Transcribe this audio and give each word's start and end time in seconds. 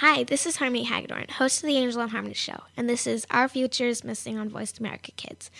Hi, 0.00 0.24
this 0.24 0.44
is 0.44 0.56
Harmony 0.56 0.84
Hagedorn, 0.84 1.28
host 1.38 1.62
of 1.62 1.68
the 1.68 1.78
Angel 1.78 2.02
and 2.02 2.10
Harmony 2.10 2.34
Show, 2.34 2.64
and 2.76 2.86
this 2.86 3.06
is 3.06 3.26
Our 3.30 3.48
Future 3.48 3.86
is 3.86 4.04
Missing 4.04 4.36
on 4.36 4.50
Voice 4.50 4.78
America 4.78 5.10
Kids. 5.12 5.50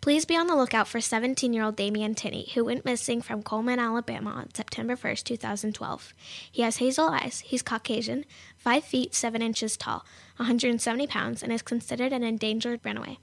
Please 0.00 0.24
be 0.24 0.36
on 0.36 0.46
the 0.46 0.54
lookout 0.54 0.86
for 0.86 1.00
17 1.00 1.52
year 1.52 1.64
old 1.64 1.74
Damian 1.74 2.14
Tinney, 2.14 2.52
who 2.54 2.64
went 2.64 2.84
missing 2.84 3.20
from 3.20 3.42
Coleman, 3.42 3.80
Alabama 3.80 4.30
on 4.30 4.54
September 4.54 4.94
1st, 4.94 5.24
2012. 5.24 6.14
He 6.52 6.62
has 6.62 6.76
hazel 6.76 7.08
eyes, 7.08 7.42
he's 7.44 7.62
Caucasian, 7.62 8.26
5 8.58 8.84
feet 8.84 9.12
7 9.12 9.42
inches 9.42 9.76
tall, 9.76 10.04
170 10.36 11.08
pounds, 11.08 11.42
and 11.42 11.52
is 11.52 11.60
considered 11.60 12.12
an 12.12 12.22
endangered 12.22 12.78
runaway. 12.84 13.18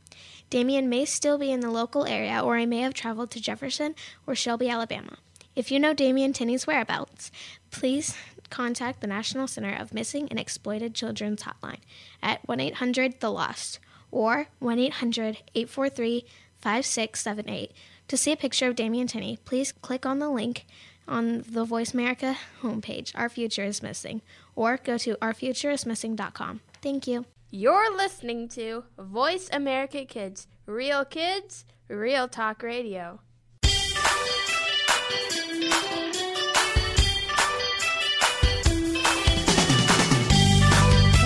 Damian 0.49 0.89
may 0.89 1.05
still 1.05 1.37
be 1.37 1.49
in 1.49 1.61
the 1.61 1.71
local 1.71 2.05
area, 2.05 2.41
or 2.43 2.57
he 2.57 2.65
may 2.65 2.79
have 2.79 2.93
traveled 2.93 3.31
to 3.31 3.39
Jefferson 3.39 3.95
or 4.27 4.35
Shelby, 4.35 4.67
Alabama. 4.67 5.19
If 5.57 5.71
you 5.71 5.79
know 5.79 5.95
Damian 5.95 6.33
Tinney's 6.33 6.67
whereabouts, 6.67 7.31
please 7.71 8.15
contact 8.49 9.01
the 9.01 9.07
National 9.07 9.47
Center 9.47 9.75
of 9.75 9.93
Missing 9.93 10.27
and 10.29 10.39
Exploited 10.39 10.93
Children's 10.93 11.43
Hotline 11.43 11.81
at 12.21 12.47
1 12.47 12.59
800 12.59 13.19
The 13.19 13.31
Lost 13.31 13.79
or 14.11 14.47
1 14.59 14.79
800 14.79 15.37
843 15.55 16.25
5678. 16.59 17.71
To 18.07 18.17
see 18.17 18.31
a 18.31 18.37
picture 18.37 18.67
of 18.67 18.75
Damian 18.75 19.07
Tinney, 19.07 19.37
please 19.45 19.71
click 19.71 20.05
on 20.05 20.19
the 20.19 20.29
link 20.29 20.65
on 21.07 21.43
the 21.49 21.63
Voice 21.63 21.93
America 21.93 22.37
homepage, 22.61 23.11
Our 23.15 23.29
Future 23.29 23.63
is 23.63 23.81
Missing, 23.81 24.21
or 24.55 24.77
go 24.77 24.97
to 24.97 25.15
ourfutureismissing.com. 25.15 26.61
Thank 26.81 27.07
you. 27.07 27.25
You're 27.49 27.95
listening 27.95 28.49
to 28.49 28.83
Voice 28.97 29.49
America 29.51 30.03
Kids, 30.03 30.47
real 30.65 31.05
kids, 31.05 31.65
real 31.87 32.27
talk 32.27 32.61
radio. 32.61 33.21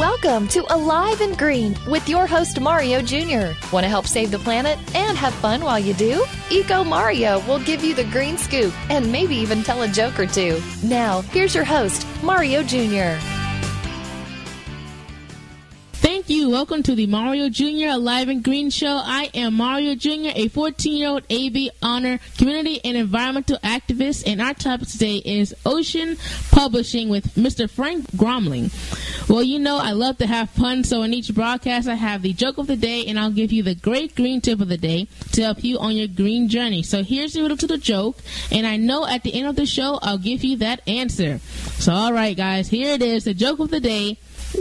Welcome 0.02 0.48
to 0.48 0.66
Alive 0.74 1.22
and 1.22 1.38
Green 1.38 1.78
with 1.88 2.10
your 2.10 2.26
host 2.26 2.60
Mario 2.60 3.04
Jr. 3.04 3.52
Want 3.72 3.84
to 3.84 3.88
help 3.88 4.08
save 4.08 4.32
the 4.32 4.40
planet 4.40 4.80
and 4.96 5.16
have 5.16 5.32
fun 5.36 5.64
while 5.64 5.78
you 5.78 5.94
do? 5.94 6.26
Eco 6.50 6.84
Mario 6.84 7.40
will 7.42 7.60
give 7.60 7.84
you 7.84 7.94
the 7.94 8.06
green 8.06 8.36
scoop 8.36 8.74
and 8.90 9.12
maybe 9.12 9.36
even 9.36 9.62
tell 9.62 9.84
a 9.84 9.88
joke 9.88 10.20
or 10.20 10.26
two. 10.26 10.60
Now, 10.82 11.22
here's 11.22 11.54
your 11.54 11.66
host, 11.66 12.08
Mario 12.24 12.64
Jr. 12.64 13.20
you. 16.32 16.50
Welcome 16.50 16.82
to 16.84 16.96
the 16.96 17.08
Mario 17.08 17.50
Jr. 17.50 17.90
Alive 17.90 18.30
and 18.30 18.42
Green 18.42 18.70
Show. 18.70 19.02
I 19.04 19.30
am 19.34 19.56
Mario 19.56 19.96
Jr., 19.96 20.32
a 20.34 20.48
14 20.48 20.94
year 20.94 21.10
old 21.10 21.24
AB 21.30 21.72
honor 21.82 22.20
community 22.38 22.80
and 22.86 22.96
environmental 22.96 23.58
activist, 23.58 24.24
and 24.26 24.42
our 24.42 24.54
topic 24.54 24.88
today 24.88 25.18
is 25.18 25.54
ocean 25.66 26.16
publishing 26.52 27.10
with 27.10 27.36
Mr. 27.36 27.70
Frank 27.70 28.10
Gromling. 28.12 28.72
Well, 29.30 29.44
you 29.44 29.60
know, 29.60 29.78
I 29.78 29.92
love 29.92 30.20
to 30.20 30.28
have 30.28 30.50
fun, 30.52 30.86
so 30.86 31.04
in 31.04 31.14
each 31.14 31.36
broadcast, 31.36 31.90
I 31.90 31.96
have 31.96 32.22
the 32.22 32.32
joke 32.32 32.58
of 32.58 32.68
the 32.68 32.78
day, 32.78 33.06
and 33.08 33.20
I'll 33.20 33.32
give 33.32 33.52
you 33.52 33.62
the 33.62 33.76
great 33.76 34.16
green 34.16 34.40
tip 34.40 34.62
of 34.62 34.70
the 34.70 34.78
day 34.78 35.08
to 35.34 35.42
help 35.42 35.66
you 35.66 35.80
on 35.80 35.98
your 35.98 36.08
green 36.08 36.48
journey. 36.48 36.82
So 36.82 37.04
here's 37.04 37.34
the 37.34 37.42
riddle 37.42 37.58
to 37.58 37.68
the 37.68 37.78
joke, 37.78 38.18
and 38.52 38.66
I 38.66 38.78
know 38.78 39.06
at 39.06 39.24
the 39.24 39.34
end 39.34 39.48
of 39.48 39.58
the 39.58 39.66
show, 39.66 40.00
I'll 40.02 40.18
give 40.18 40.46
you 40.46 40.56
that 40.58 40.82
answer. 40.88 41.40
So, 41.80 41.92
all 41.92 42.14
right, 42.14 42.38
guys, 42.38 42.70
here 42.70 42.94
it 42.94 43.02
is 43.02 43.26
the 43.26 43.34
joke 43.34 43.60
of 43.60 43.70
the 43.70 43.82
day. 43.82 44.18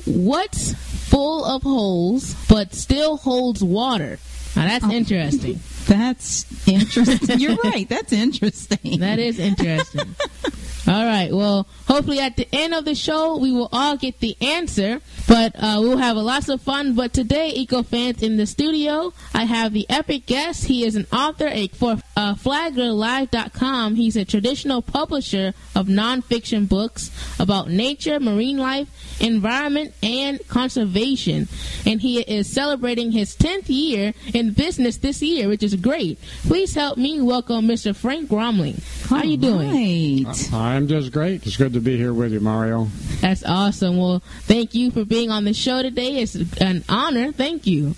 What's 0.06 0.74
full 1.10 1.44
of 1.44 1.62
holes 1.62 2.34
but 2.48 2.72
still 2.74 3.16
holds 3.16 3.62
water? 3.62 4.18
Now 4.56 4.66
that's 4.66 4.84
Oh. 4.84 4.90
interesting. 4.90 5.60
That's 5.86 6.44
interesting. 6.68 7.38
You're 7.42 7.56
right. 7.64 7.88
That's 7.88 8.12
interesting. 8.12 9.00
That 9.00 9.18
is 9.18 9.38
interesting. 9.38 10.14
all 10.88 11.04
right. 11.04 11.32
Well, 11.32 11.66
hopefully 11.86 12.20
at 12.20 12.36
the 12.36 12.48
end 12.52 12.74
of 12.74 12.84
the 12.84 12.94
show 12.94 13.36
we 13.36 13.52
will 13.52 13.68
all 13.72 13.96
get 13.96 14.20
the 14.20 14.36
answer, 14.40 15.00
but 15.28 15.54
uh, 15.56 15.78
we'll 15.80 15.98
have 15.98 16.16
a 16.16 16.20
lots 16.20 16.48
of 16.48 16.60
fun. 16.62 16.94
But 16.94 17.12
today, 17.12 17.50
Eco 17.50 17.82
fans 17.82 18.22
in 18.22 18.36
the 18.36 18.46
studio, 18.46 19.12
I 19.34 19.44
have 19.44 19.72
the 19.72 19.86
epic 19.90 20.26
guest. 20.26 20.64
He 20.64 20.84
is 20.84 20.96
an 20.96 21.06
author 21.12 21.48
a, 21.48 21.68
for 21.68 21.98
uh, 22.16 22.34
FlaglerLive.com. 22.34 23.94
He's 23.94 24.16
a 24.16 24.24
traditional 24.24 24.82
publisher 24.82 25.54
of 25.74 25.86
nonfiction 25.86 26.68
books 26.68 27.10
about 27.38 27.68
nature, 27.68 28.18
marine 28.20 28.58
life, 28.58 28.88
environment, 29.20 29.94
and 30.02 30.46
conservation. 30.48 31.48
And 31.86 32.00
he 32.00 32.20
is 32.20 32.52
celebrating 32.52 33.12
his 33.12 33.36
10th 33.36 33.68
year 33.68 34.14
in 34.32 34.52
business 34.52 34.98
this 34.98 35.22
year, 35.22 35.48
which 35.48 35.62
is 35.62 35.74
great. 35.76 36.18
Please 36.42 36.74
help 36.74 36.96
me 36.98 37.20
welcome 37.20 37.66
Mr. 37.66 37.94
Frank 37.94 38.28
Gromling. 38.28 38.82
How 39.08 39.16
are 39.18 39.26
you 39.26 39.36
doing? 39.36 39.70
Right. 39.70 40.48
I'm 40.70 40.86
just 40.86 41.10
great. 41.10 41.44
It's 41.46 41.56
good 41.56 41.72
to 41.72 41.80
be 41.80 41.96
here 41.96 42.14
with 42.14 42.32
you, 42.32 42.38
Mario. 42.38 42.86
That's 43.20 43.44
awesome. 43.44 43.96
Well, 43.96 44.22
thank 44.42 44.72
you 44.74 44.92
for 44.92 45.04
being 45.04 45.30
on 45.30 45.44
the 45.44 45.52
show 45.52 45.82
today. 45.82 46.18
It's 46.22 46.36
an 46.60 46.84
honor. 46.88 47.32
Thank 47.32 47.66
you. 47.66 47.86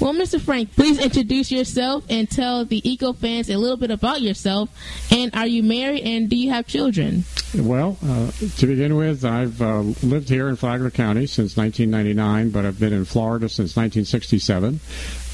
well, 0.00 0.12
Mr. 0.14 0.40
Frank, 0.40 0.74
please 0.74 0.98
introduce 0.98 1.52
yourself 1.52 2.04
and 2.10 2.28
tell 2.28 2.64
the 2.64 2.88
eco 2.88 3.12
fans 3.12 3.48
a 3.50 3.56
little 3.56 3.76
bit 3.76 3.92
about 3.92 4.20
yourself. 4.20 4.68
And 5.12 5.32
are 5.36 5.46
you 5.46 5.62
married 5.62 6.02
and 6.02 6.28
do 6.28 6.34
you 6.34 6.50
have 6.50 6.66
children? 6.66 7.24
Well, 7.56 7.98
uh, 8.04 8.32
to 8.56 8.66
begin 8.66 8.96
with, 8.96 9.24
I've 9.24 9.62
uh, 9.62 9.80
lived 10.02 10.28
here 10.28 10.48
in 10.48 10.56
Flagler 10.56 10.90
County 10.90 11.26
since 11.28 11.56
1999, 11.56 12.50
but 12.50 12.64
I've 12.64 12.80
been 12.80 12.92
in 12.92 13.04
Florida 13.04 13.48
since 13.48 13.76
1967. 13.76 14.80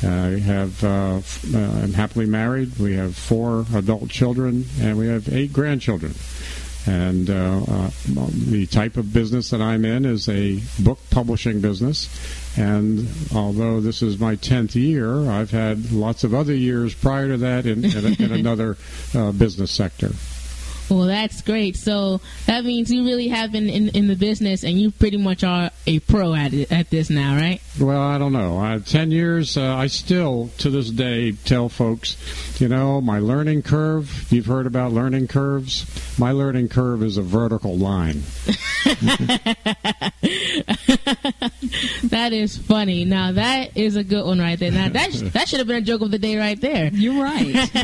I 0.03 0.39
have, 0.39 0.83
uh, 0.83 1.21
uh, 1.55 1.59
I'm 1.59 1.93
happily 1.93 2.27
married. 2.27 2.79
We 2.79 2.95
have 2.95 3.17
four 3.17 3.67
adult 3.75 4.09
children, 4.09 4.67
and 4.81 4.97
we 4.97 5.09
have 5.09 5.33
eight 5.33 5.53
grandchildren. 5.53 6.15
And 6.87 7.29
uh, 7.29 7.61
uh, 7.69 7.91
the 8.07 8.67
type 8.67 8.97
of 8.97 9.13
business 9.13 9.51
that 9.51 9.61
I'm 9.61 9.85
in 9.85 10.07
is 10.07 10.29
a 10.29 10.61
book 10.79 10.99
publishing 11.11 11.61
business. 11.61 12.09
And 12.59 13.07
although 13.35 13.81
this 13.81 14.03
is 14.03 14.19
my 14.19 14.37
10th 14.37 14.75
year, 14.75 15.31
I've 15.31 15.51
had 15.51 15.93
lots 15.93 16.25
of 16.25 16.33
other 16.33 16.55
years 16.55 16.95
prior 16.95 17.29
to 17.29 17.37
that 17.39 17.67
in, 17.67 17.85
in, 17.85 18.23
in 18.23 18.33
another 18.33 18.79
uh, 19.15 19.33
business 19.33 19.71
sector. 19.71 20.13
Well, 20.91 21.07
that's 21.07 21.41
great. 21.43 21.77
So 21.77 22.21
that 22.47 22.65
means 22.65 22.91
you 22.91 23.05
really 23.05 23.29
have 23.29 23.53
been 23.53 23.69
in, 23.71 23.89
in 23.91 24.09
the 24.09 24.17
business 24.17 24.65
and 24.65 24.81
you 24.81 24.91
pretty 24.91 25.17
much 25.17 25.45
are 25.45 25.71
a 25.87 26.01
pro 26.01 26.35
at 26.35 26.53
it, 26.53 26.73
at 26.73 26.91
this 26.91 27.11
now, 27.11 27.37
right? 27.37 27.61
Well, 27.81 28.01
I 28.01 28.19
don't 28.19 28.33
know. 28.33 28.59
Uh, 28.59 28.81
Ten 28.81 29.11
years, 29.11 29.57
uh, 29.57 29.77
I 29.77 29.87
still, 29.87 30.51
to 30.59 30.69
this 30.71 30.91
day, 30.91 31.33
tell 31.33 31.69
folks, 31.69 32.17
you 32.61 32.69
know, 32.69 33.01
my 33.01 33.19
learning 33.21 33.63
curve, 33.63 34.27
you've 34.33 34.47
heard 34.47 34.67
about 34.67 34.93
learning 34.93 35.29
curves. 35.29 35.87
My 36.19 36.33
learning 36.33 36.69
curve 36.69 37.03
is 37.03 37.17
a 37.17 37.23
vertical 37.23 37.77
line. 37.79 38.23
that 42.05 42.33
is 42.33 42.57
funny. 42.59 43.05
Now 43.05 43.33
that 43.33 43.77
is 43.77 43.97
a 43.97 44.05
good 44.05 44.25
one 44.27 44.39
right 44.41 44.59
there. 44.59 44.71
Now 44.71 44.89
that 44.89 45.13
sh- 45.13 45.21
that 45.33 45.49
should 45.49 45.59
have 45.61 45.69
been 45.69 45.77
a 45.77 45.81
joke 45.83 46.03
of 46.03 46.11
the 46.11 46.19
day 46.19 46.37
right 46.37 46.61
there. 46.61 46.91
You're 46.93 47.23
right. 47.23 47.55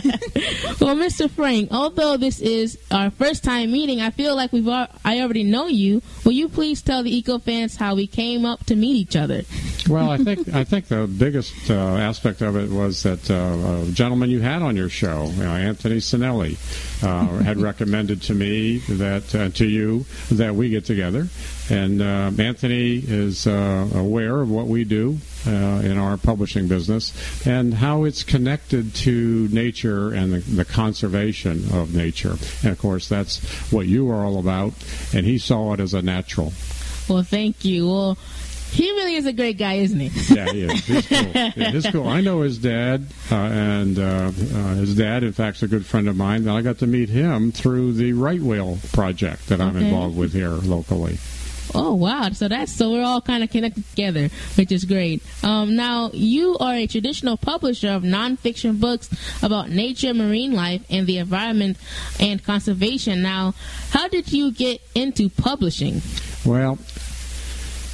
well, 0.80 0.96
Mr. 0.96 1.30
Frank, 1.30 1.70
although 1.72 2.16
this 2.16 2.40
is 2.40 2.78
our 2.96 3.10
first 3.10 3.44
time 3.44 3.70
meeting, 3.70 4.00
I 4.00 4.10
feel 4.10 4.34
like 4.34 4.52
we've 4.52 4.66
al- 4.66 4.88
I 5.04 5.20
already 5.20 5.44
know 5.44 5.66
you. 5.66 6.02
Will 6.24 6.32
you 6.32 6.48
please 6.48 6.82
tell 6.82 7.02
the 7.02 7.14
eco 7.14 7.38
fans 7.38 7.76
how 7.76 7.94
we 7.94 8.06
came 8.06 8.44
up 8.44 8.64
to 8.66 8.74
meet 8.74 8.96
each 8.96 9.16
other? 9.16 9.42
Well, 9.88 10.10
I 10.10 10.16
think 10.16 10.48
I 10.52 10.64
think 10.64 10.88
the 10.88 11.06
biggest 11.06 11.70
uh, 11.70 11.74
aspect 11.74 12.40
of 12.40 12.56
it 12.56 12.70
was 12.70 13.02
that 13.04 13.30
uh, 13.30 13.88
a 13.88 13.92
gentleman 13.92 14.30
you 14.30 14.40
had 14.40 14.62
on 14.62 14.76
your 14.76 14.88
show, 14.88 15.26
you 15.26 15.44
know, 15.44 15.54
Anthony 15.54 15.96
Sinelli, 15.96 16.56
uh, 17.04 17.42
had 17.42 17.58
recommended 17.70 18.22
to 18.22 18.34
me 18.34 18.78
that 18.78 19.34
uh, 19.34 19.50
to 19.50 19.66
you 19.66 20.06
that 20.32 20.54
we 20.54 20.70
get 20.70 20.84
together. 20.86 21.28
And 21.68 22.00
uh, 22.00 22.30
Anthony 22.38 22.96
is 22.96 23.46
uh, 23.46 23.88
aware 23.94 24.40
of 24.40 24.50
what 24.50 24.66
we 24.66 24.84
do 24.84 25.18
uh, 25.46 25.80
in 25.84 25.96
our 25.98 26.16
publishing 26.16 26.68
business 26.68 27.12
and 27.46 27.74
how 27.74 28.04
it's 28.04 28.22
connected 28.22 28.94
to 28.94 29.48
nature 29.52 30.12
and 30.12 30.32
the, 30.32 30.38
the 30.40 30.64
conservation 30.64 31.64
of 31.72 31.94
nature. 31.94 32.36
And 32.62 32.72
of 32.72 32.78
course, 32.78 33.08
that's 33.08 33.38
what 33.72 33.86
you 33.86 34.10
are 34.10 34.24
all 34.24 34.38
about. 34.38 34.72
And 35.14 35.26
he 35.26 35.38
saw 35.38 35.72
it 35.74 35.80
as 35.80 35.94
a 35.94 36.02
natural. 36.02 36.52
Well, 37.08 37.22
thank 37.22 37.64
you. 37.64 37.88
Well, 37.88 38.18
he 38.72 38.91
really 38.91 39.15
is 39.15 39.26
a 39.26 39.32
great 39.32 39.59
guy, 39.59 39.74
isn't 39.74 40.00
he? 40.00 40.34
Yeah, 40.34 40.50
he 40.50 40.62
is. 40.65 40.84
He's 40.86 41.06
cool. 41.06 41.18
Yeah, 41.34 41.50
he's 41.71 41.86
cool. 41.86 42.09
I 42.09 42.21
know 42.21 42.41
his 42.41 42.59
dad, 42.59 43.06
uh, 43.30 43.36
and 43.36 43.97
uh, 43.98 44.03
uh, 44.03 44.74
his 44.74 44.97
dad, 44.97 45.22
in 45.22 45.32
fact, 45.32 45.59
is 45.59 45.62
a 45.62 45.68
good 45.68 45.86
friend 45.86 46.09
of 46.09 46.16
mine. 46.16 46.41
And 46.42 46.50
I 46.50 46.62
got 46.62 46.78
to 46.80 46.86
meet 46.86 47.09
him 47.09 47.53
through 47.53 47.92
the 47.92 48.12
Right 48.12 48.41
Whale 48.41 48.78
project 48.92 49.47
that 49.48 49.60
I'm 49.60 49.76
Okay. 49.76 49.86
involved 49.86 50.16
with 50.16 50.32
here 50.32 50.50
locally. 50.50 51.18
Oh 51.74 51.95
wow! 51.95 52.30
So 52.30 52.48
that's 52.48 52.72
so 52.72 52.92
we're 52.92 53.04
all 53.04 53.21
kind 53.21 53.42
of 53.42 53.51
connected 53.51 53.89
together, 53.91 54.28
which 54.57 54.72
is 54.72 54.84
great. 54.84 55.22
Um, 55.42 55.77
now 55.77 56.10
you 56.13 56.57
are 56.59 56.74
a 56.74 56.86
traditional 56.86 57.36
publisher 57.36 57.89
of 57.89 58.03
nonfiction 58.03 58.80
books 58.80 59.10
about 59.42 59.71
nature, 59.71 60.15
marine 60.15 60.53
life, 60.53 60.84
and 60.91 61.07
the 61.07 61.18
environment 61.18 61.78
and 62.21 62.42
conservation. 62.42 63.22
Now, 63.22 63.54
how 63.91 64.09
did 64.09 64.33
you 64.33 64.53
get 64.53 64.80
into 64.95 65.28
publishing? 65.28 66.03
Well, 66.45 66.78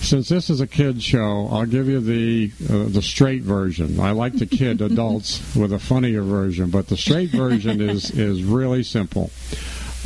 since 0.03 0.29
this 0.29 0.51
is 0.51 0.61
a 0.61 0.67
kid 0.67 1.03
show, 1.03 1.49
I'll 1.51 1.67
give 1.67 1.89
you 1.89 2.01
the 2.01 2.53
uh, 2.69 2.89
the 2.89 3.03
straight 3.03 3.43
version. 3.43 4.01
I 4.01 4.11
like 4.11 4.37
to 4.39 4.47
kid 4.47 4.81
adults 4.83 5.55
with 5.55 5.73
a 5.73 5.79
funnier 5.79 6.23
version, 6.23 6.71
but 6.71 6.89
the 6.89 6.97
straight 6.97 7.31
version 7.31 7.81
is 7.81 8.11
is 8.11 8.43
really 8.43 8.83
simple. 8.83 9.31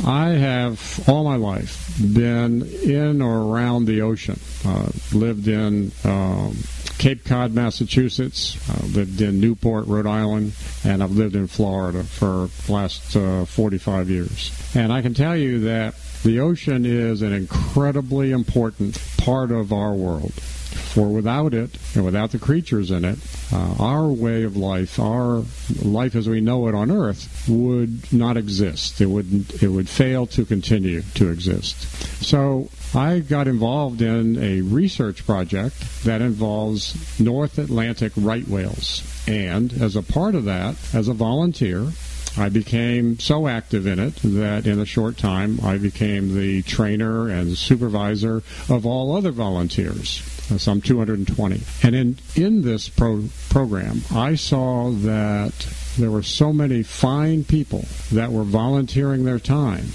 I 0.05 0.29
have 0.29 1.07
all 1.09 1.23
my 1.23 1.35
life 1.35 1.93
been 1.99 2.61
in 2.83 3.21
or 3.21 3.51
around 3.51 3.85
the 3.85 4.01
ocean. 4.01 4.39
Uh, 4.65 4.89
lived 5.11 5.47
in 5.47 5.91
um, 6.03 6.55
Cape 6.97 7.25
Cod, 7.25 7.53
Massachusetts. 7.53 8.57
I 8.69 8.85
lived 8.87 9.21
in 9.21 9.39
Newport, 9.39 9.87
Rhode 9.87 10.05
Island, 10.05 10.53
and 10.83 11.01
I've 11.01 11.11
lived 11.11 11.35
in 11.35 11.47
Florida 11.47 12.03
for 12.03 12.49
the 12.65 12.71
last 12.71 13.15
uh, 13.15 13.45
45 13.45 14.09
years. 14.09 14.51
And 14.75 14.93
I 14.93 15.01
can 15.01 15.13
tell 15.13 15.35
you 15.35 15.61
that 15.61 15.95
the 16.23 16.39
ocean 16.39 16.85
is 16.85 17.21
an 17.21 17.33
incredibly 17.33 18.31
important 18.31 19.01
part 19.17 19.51
of 19.51 19.71
our 19.73 19.93
world. 19.93 20.33
For 20.77 21.07
without 21.07 21.53
it, 21.53 21.77
and 21.95 22.05
without 22.05 22.31
the 22.31 22.39
creatures 22.39 22.91
in 22.91 23.05
it, 23.05 23.19
uh, 23.51 23.75
our 23.79 24.07
way 24.07 24.43
of 24.43 24.57
life, 24.57 24.99
our 24.99 25.43
life 25.83 26.15
as 26.15 26.27
we 26.27 26.41
know 26.41 26.67
it 26.67 26.75
on 26.75 26.91
Earth, 26.91 27.45
would 27.47 28.11
not 28.11 28.37
exist. 28.37 28.99
It 29.01 29.07
would 29.07 29.61
it 29.61 29.67
would 29.67 29.89
fail 29.89 30.25
to 30.27 30.45
continue 30.45 31.01
to 31.15 31.29
exist. 31.29 31.81
So 32.23 32.69
I 32.95 33.19
got 33.19 33.47
involved 33.47 34.01
in 34.01 34.41
a 34.41 34.61
research 34.61 35.25
project 35.25 35.75
that 36.03 36.21
involves 36.21 37.19
North 37.19 37.57
Atlantic 37.57 38.13
right 38.15 38.47
whales, 38.47 39.03
and 39.27 39.73
as 39.73 39.95
a 39.95 40.01
part 40.01 40.35
of 40.35 40.45
that, 40.45 40.75
as 40.93 41.07
a 41.07 41.13
volunteer, 41.13 41.91
I 42.37 42.49
became 42.49 43.19
so 43.19 43.47
active 43.47 43.87
in 43.87 43.97
it 43.97 44.15
that 44.17 44.67
in 44.67 44.79
a 44.79 44.85
short 44.85 45.17
time 45.17 45.59
I 45.63 45.77
became 45.79 46.35
the 46.35 46.61
trainer 46.61 47.27
and 47.27 47.57
supervisor 47.57 48.43
of 48.69 48.85
all 48.85 49.15
other 49.15 49.31
volunteers, 49.31 50.21
Uh, 50.49 50.57
some 50.57 50.79
220. 50.79 51.61
And 51.83 51.95
in, 51.95 52.17
in 52.35 52.61
this 52.61 52.87
pro- 52.87 53.25
program, 53.49 54.03
I 54.13 54.35
saw 54.35 54.91
that 54.91 55.51
there 55.97 56.09
were 56.09 56.23
so 56.23 56.53
many 56.53 56.83
fine 56.83 57.43
people 57.43 57.85
that 58.13 58.31
were 58.31 58.43
volunteering 58.43 59.25
their 59.25 59.39
time 59.39 59.87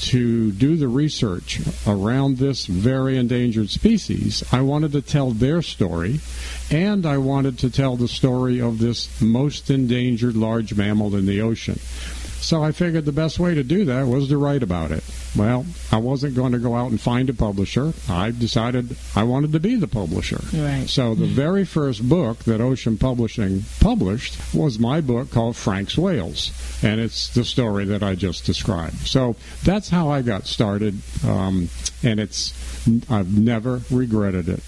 to 0.00 0.50
do 0.52 0.76
the 0.76 0.88
research 0.88 1.60
around 1.86 2.38
this 2.38 2.66
very 2.66 3.18
endangered 3.18 3.70
species, 3.70 4.42
I 4.50 4.62
wanted 4.62 4.92
to 4.92 5.02
tell 5.02 5.30
their 5.30 5.60
story, 5.62 6.20
and 6.70 7.04
I 7.04 7.18
wanted 7.18 7.58
to 7.58 7.70
tell 7.70 7.96
the 7.96 8.08
story 8.08 8.60
of 8.60 8.78
this 8.78 9.20
most 9.20 9.70
endangered 9.70 10.36
large 10.36 10.74
mammal 10.74 11.14
in 11.14 11.26
the 11.26 11.42
ocean. 11.42 11.78
So 12.40 12.62
I 12.62 12.72
figured 12.72 13.04
the 13.04 13.12
best 13.12 13.38
way 13.38 13.54
to 13.54 13.62
do 13.62 13.84
that 13.84 14.06
was 14.06 14.28
to 14.28 14.38
write 14.38 14.62
about 14.62 14.90
it. 14.90 15.04
Well, 15.36 15.66
I 15.92 15.98
wasn't 15.98 16.34
going 16.34 16.52
to 16.52 16.58
go 16.58 16.74
out 16.74 16.90
and 16.90 17.00
find 17.00 17.28
a 17.28 17.34
publisher. 17.34 17.92
I 18.08 18.30
decided 18.30 18.96
I 19.14 19.22
wanted 19.24 19.52
to 19.52 19.60
be 19.60 19.76
the 19.76 19.86
publisher. 19.86 20.40
Right. 20.52 20.88
So 20.88 21.14
the 21.14 21.26
very 21.26 21.64
first 21.64 22.08
book 22.08 22.40
that 22.44 22.60
Ocean 22.60 22.96
Publishing 22.96 23.64
published 23.80 24.38
was 24.54 24.78
my 24.78 25.00
book 25.00 25.30
called 25.30 25.56
Frank's 25.56 25.96
Whales, 25.96 26.50
and 26.82 27.00
it's 27.00 27.28
the 27.28 27.44
story 27.44 27.84
that 27.86 28.02
I 28.02 28.14
just 28.14 28.44
described. 28.44 29.06
So 29.06 29.36
that's 29.62 29.88
how 29.90 30.08
I 30.08 30.22
got 30.22 30.46
started, 30.46 30.98
um, 31.24 31.68
and 32.02 32.18
it's 32.18 32.54
I've 33.10 33.36
never 33.36 33.82
regretted 33.90 34.48
it. 34.48 34.60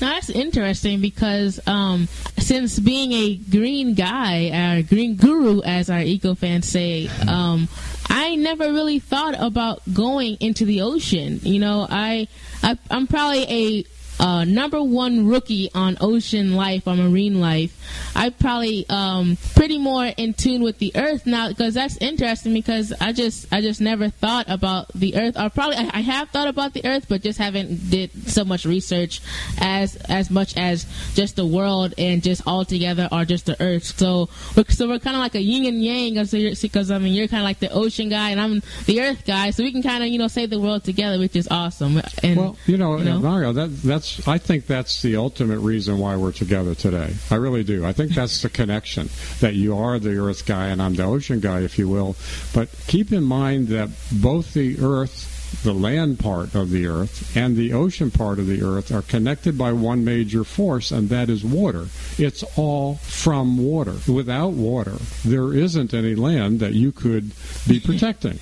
Now 0.00 0.10
that's 0.14 0.30
interesting 0.30 1.00
because 1.00 1.60
um, 1.66 2.06
since 2.38 2.78
being 2.78 3.12
a 3.12 3.36
green 3.36 3.94
guy, 3.94 4.50
our 4.50 4.82
green 4.82 5.16
guru, 5.16 5.60
as 5.62 5.90
our 5.90 6.00
eco 6.00 6.34
fans 6.34 6.68
say, 6.68 7.08
um, 7.26 7.68
I 8.08 8.36
never 8.36 8.72
really 8.72 9.00
thought 9.00 9.34
about 9.38 9.82
going 9.92 10.36
into 10.40 10.64
the 10.64 10.82
ocean. 10.82 11.40
You 11.42 11.58
know, 11.58 11.86
I, 11.88 12.28
I 12.62 12.78
I'm 12.90 13.06
probably 13.06 13.42
a 13.48 13.84
uh, 14.18 14.44
number 14.44 14.82
one 14.82 15.26
rookie 15.26 15.70
on 15.74 15.96
ocean 16.00 16.54
life, 16.54 16.88
on 16.88 16.98
marine 16.98 17.40
life. 17.40 17.74
I 18.14 18.30
probably 18.30 18.86
um, 18.88 19.36
pretty 19.54 19.78
more 19.78 20.06
in 20.06 20.34
tune 20.34 20.62
with 20.62 20.78
the 20.78 20.92
earth 20.96 21.26
now 21.26 21.48
because 21.48 21.74
that's 21.74 21.96
interesting 21.98 22.52
because 22.52 22.92
I 23.00 23.12
just 23.12 23.46
I 23.52 23.60
just 23.60 23.80
never 23.80 24.10
thought 24.10 24.46
about 24.48 24.92
the 24.94 25.16
earth. 25.16 25.38
Or 25.38 25.50
probably 25.50 25.76
I, 25.76 25.90
I 25.94 26.00
have 26.00 26.30
thought 26.30 26.48
about 26.48 26.74
the 26.74 26.84
earth, 26.84 27.06
but 27.08 27.22
just 27.22 27.38
haven't 27.38 27.90
did 27.90 28.10
so 28.28 28.44
much 28.44 28.64
research 28.64 29.20
as 29.60 29.96
as 30.08 30.30
much 30.30 30.56
as 30.56 30.86
just 31.14 31.36
the 31.36 31.46
world 31.46 31.94
and 31.96 32.22
just 32.22 32.42
all 32.46 32.64
together 32.64 33.08
or 33.12 33.24
just 33.24 33.46
the 33.46 33.60
earth. 33.62 33.84
So 33.84 34.28
we're, 34.56 34.64
so 34.68 34.88
we're 34.88 34.98
kind 34.98 35.16
of 35.16 35.20
like 35.20 35.34
a 35.34 35.42
yin 35.42 35.66
and 35.66 35.82
yang 35.82 36.14
because 36.14 36.90
I 36.90 36.98
mean 36.98 37.14
you're 37.14 37.28
kind 37.28 37.42
of 37.42 37.44
like 37.44 37.60
the 37.60 37.70
ocean 37.70 38.08
guy 38.08 38.30
and 38.30 38.40
I'm 38.40 38.62
the 38.86 39.00
earth 39.00 39.24
guy, 39.26 39.50
so 39.50 39.62
we 39.62 39.72
can 39.72 39.82
kind 39.82 40.02
of 40.02 40.08
you 40.08 40.18
know 40.18 40.28
save 40.28 40.50
the 40.50 40.60
world 40.60 40.84
together, 40.84 41.18
which 41.18 41.36
is 41.36 41.48
awesome. 41.50 42.00
And 42.22 42.36
well, 42.36 42.56
you 42.66 42.76
know, 42.76 42.98
you 42.98 43.04
know? 43.04 43.18
Mario, 43.18 43.52
that 43.52 43.82
that's 43.82 44.07
I 44.26 44.38
think 44.38 44.66
that's 44.66 45.02
the 45.02 45.16
ultimate 45.16 45.58
reason 45.58 45.98
why 45.98 46.16
we're 46.16 46.32
together 46.32 46.74
today. 46.74 47.14
I 47.30 47.36
really 47.36 47.64
do. 47.64 47.84
I 47.84 47.92
think 47.92 48.14
that's 48.14 48.42
the 48.42 48.48
connection 48.48 49.08
that 49.40 49.54
you 49.54 49.76
are 49.76 49.98
the 49.98 50.16
earth 50.18 50.46
guy 50.46 50.68
and 50.68 50.80
I'm 50.82 50.94
the 50.94 51.04
ocean 51.04 51.40
guy, 51.40 51.60
if 51.60 51.78
you 51.78 51.88
will. 51.88 52.16
But 52.52 52.68
keep 52.86 53.12
in 53.12 53.24
mind 53.24 53.68
that 53.68 53.88
both 54.12 54.54
the 54.54 54.78
earth 54.80 55.37
the 55.62 55.72
land 55.72 56.18
part 56.18 56.54
of 56.54 56.70
the 56.70 56.86
earth 56.86 57.36
and 57.36 57.56
the 57.56 57.72
ocean 57.72 58.10
part 58.10 58.38
of 58.38 58.46
the 58.46 58.62
earth 58.62 58.92
are 58.92 59.02
connected 59.02 59.58
by 59.58 59.72
one 59.72 60.04
major 60.04 60.44
force, 60.44 60.90
and 60.90 61.08
that 61.08 61.28
is 61.28 61.44
water. 61.44 61.88
It's 62.16 62.42
all 62.56 62.96
from 62.96 63.58
water. 63.58 63.96
Without 64.06 64.52
water, 64.52 64.96
there 65.24 65.52
isn't 65.52 65.94
any 65.94 66.14
land 66.14 66.60
that 66.60 66.74
you 66.74 66.92
could 66.92 67.32
be 67.66 67.80
protecting 67.84 68.38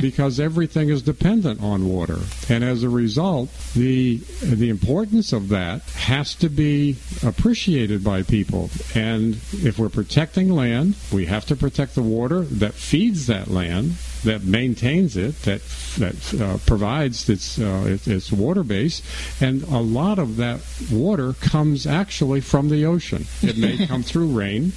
because 0.00 0.38
everything 0.38 0.88
is 0.88 1.02
dependent 1.02 1.62
on 1.62 1.88
water. 1.88 2.18
And 2.48 2.62
as 2.64 2.82
a 2.82 2.88
result, 2.88 3.50
the 3.74 4.18
the 4.42 4.68
importance 4.68 5.32
of 5.32 5.48
that 5.48 5.82
has 5.82 6.34
to 6.36 6.48
be 6.48 6.96
appreciated 7.24 8.04
by 8.04 8.22
people. 8.22 8.70
And 8.94 9.34
if 9.52 9.78
we're 9.78 9.88
protecting 9.88 10.50
land, 10.50 10.96
we 11.12 11.26
have 11.26 11.46
to 11.46 11.56
protect 11.56 11.94
the 11.94 12.02
water 12.02 12.40
that 12.42 12.74
feeds 12.74 13.26
that 13.26 13.48
land 13.48 13.96
that 14.24 14.44
maintains 14.44 15.16
it, 15.16 15.34
that 15.42 15.62
that 15.98 16.40
uh, 16.40 16.58
provides 16.66 17.28
its, 17.28 17.58
uh, 17.58 17.84
its, 17.86 18.06
its 18.06 18.32
water 18.32 18.62
base, 18.62 19.02
and 19.40 19.62
a 19.64 19.78
lot 19.78 20.18
of 20.18 20.36
that 20.36 20.60
water 20.90 21.34
comes 21.34 21.86
actually 21.86 22.40
from 22.40 22.68
the 22.68 22.86
ocean. 22.86 23.26
It 23.42 23.58
may 23.58 23.86
come 23.86 24.02
through 24.02 24.28
rain, 24.28 24.72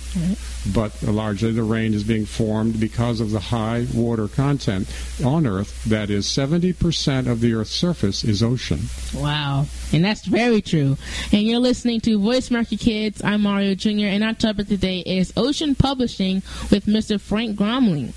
but 0.73 1.01
largely 1.03 1.51
the 1.51 1.63
rain 1.63 1.93
is 1.93 2.03
being 2.03 2.25
formed 2.25 2.79
because 2.79 3.19
of 3.19 3.31
the 3.31 3.39
high 3.39 3.85
water 3.93 4.27
content 4.27 4.87
on 5.23 5.45
Earth. 5.47 5.83
That 5.85 6.09
is, 6.09 6.27
seventy 6.27 6.73
percent 6.73 7.27
of 7.27 7.39
the 7.41 7.53
Earth's 7.53 7.71
surface 7.71 8.23
is 8.23 8.43
ocean. 8.43 8.81
Wow. 9.13 9.65
And 9.93 10.03
that's 10.03 10.25
very 10.25 10.61
true. 10.61 10.97
And 11.31 11.43
you're 11.43 11.59
listening 11.59 12.01
to 12.01 12.19
Voice 12.19 12.49
America 12.49 12.75
Kids. 12.77 13.23
I'm 13.23 13.41
Mario 13.41 13.75
Jr. 13.75 14.05
And 14.05 14.23
our 14.23 14.33
topic 14.33 14.67
today 14.67 14.99
is 14.99 15.31
Ocean 15.37 15.75
Publishing 15.75 16.37
with 16.71 16.85
Mr. 16.85 17.19
Frank 17.19 17.57
Gromling. 17.57 18.13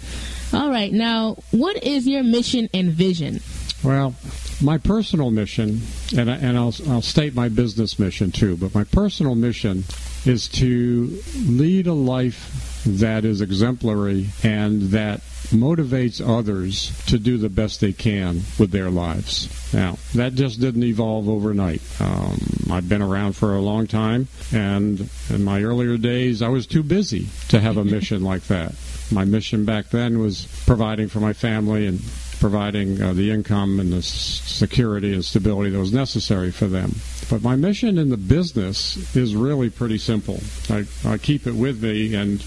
All 0.53 0.71
right. 0.71 0.93
Now, 0.93 1.37
what 1.51 1.83
is 1.83 2.07
your 2.07 2.23
mission 2.23 2.69
and 2.73 2.91
vision? 2.91 3.41
Well, 3.85 4.15
my 4.61 4.79
personal 4.79 5.31
mission, 5.31 5.83
and, 6.17 6.31
I, 6.31 6.35
and 6.37 6.57
I'll, 6.57 6.75
I'll 6.89 7.03
state 7.03 7.35
my 7.35 7.49
business 7.49 7.99
mission 7.99 8.33
too, 8.33 8.57
but 8.57 8.75
my 8.75 8.85
personal 8.85 9.35
mission 9.35 9.85
is 10.25 10.49
to 10.49 11.21
lead 11.47 11.87
a 11.87 11.93
life 11.93 12.83
that 12.85 13.25
is 13.25 13.41
exemplary 13.41 14.29
and 14.43 14.83
that 14.91 15.21
motivates 15.51 16.21
others 16.27 16.93
to 17.07 17.19
do 17.19 17.39
the 17.39 17.49
best 17.49 17.81
they 17.81 17.93
can 17.93 18.43
with 18.59 18.71
their 18.71 18.91
lives. 18.91 19.49
Now, 19.73 19.99
that 20.15 20.35
just 20.35 20.61
didn't 20.61 20.83
evolve 20.83 21.29
overnight. 21.29 21.81
Um, 22.01 22.39
I've 22.71 22.89
been 22.89 23.03
around 23.03 23.35
for 23.35 23.55
a 23.55 23.61
long 23.61 23.87
time, 23.87 24.29
and 24.53 25.09
in 25.31 25.45
my 25.45 25.63
earlier 25.63 25.97
days, 25.97 26.43
I 26.43 26.49
was 26.49 26.67
too 26.67 26.83
busy 26.83 27.29
to 27.49 27.61
have 27.61 27.77
a 27.77 27.85
mission 27.97 28.23
like 28.25 28.43
that. 28.45 28.75
My 29.11 29.25
mission 29.25 29.65
back 29.65 29.91
then 29.91 30.19
was 30.19 30.47
providing 30.67 31.09
for 31.09 31.21
my 31.21 31.33
family 31.33 31.87
and 31.87 32.01
providing 32.41 33.01
uh, 33.03 33.13
the 33.13 33.31
income 33.31 33.81
and 33.81 33.93
the 33.93 34.03
security 34.03 35.13
and 35.13 35.25
stability 35.25 35.71
that 35.71 35.79
was 35.79 35.93
necessary 35.93 36.51
for 36.51 36.67
them. 36.67 36.95
But 37.31 37.43
my 37.43 37.57
mission 37.57 37.99
in 37.99 38.11
the 38.11 38.17
business 38.17 39.17
is 39.17 39.35
really 39.35 39.71
pretty 39.71 39.99
simple. 39.99 40.41
I, 40.71 40.87
I 41.05 41.19
keep 41.19 41.47
it 41.47 41.55
with 41.55 41.83
me, 41.83 42.15
and 42.15 42.41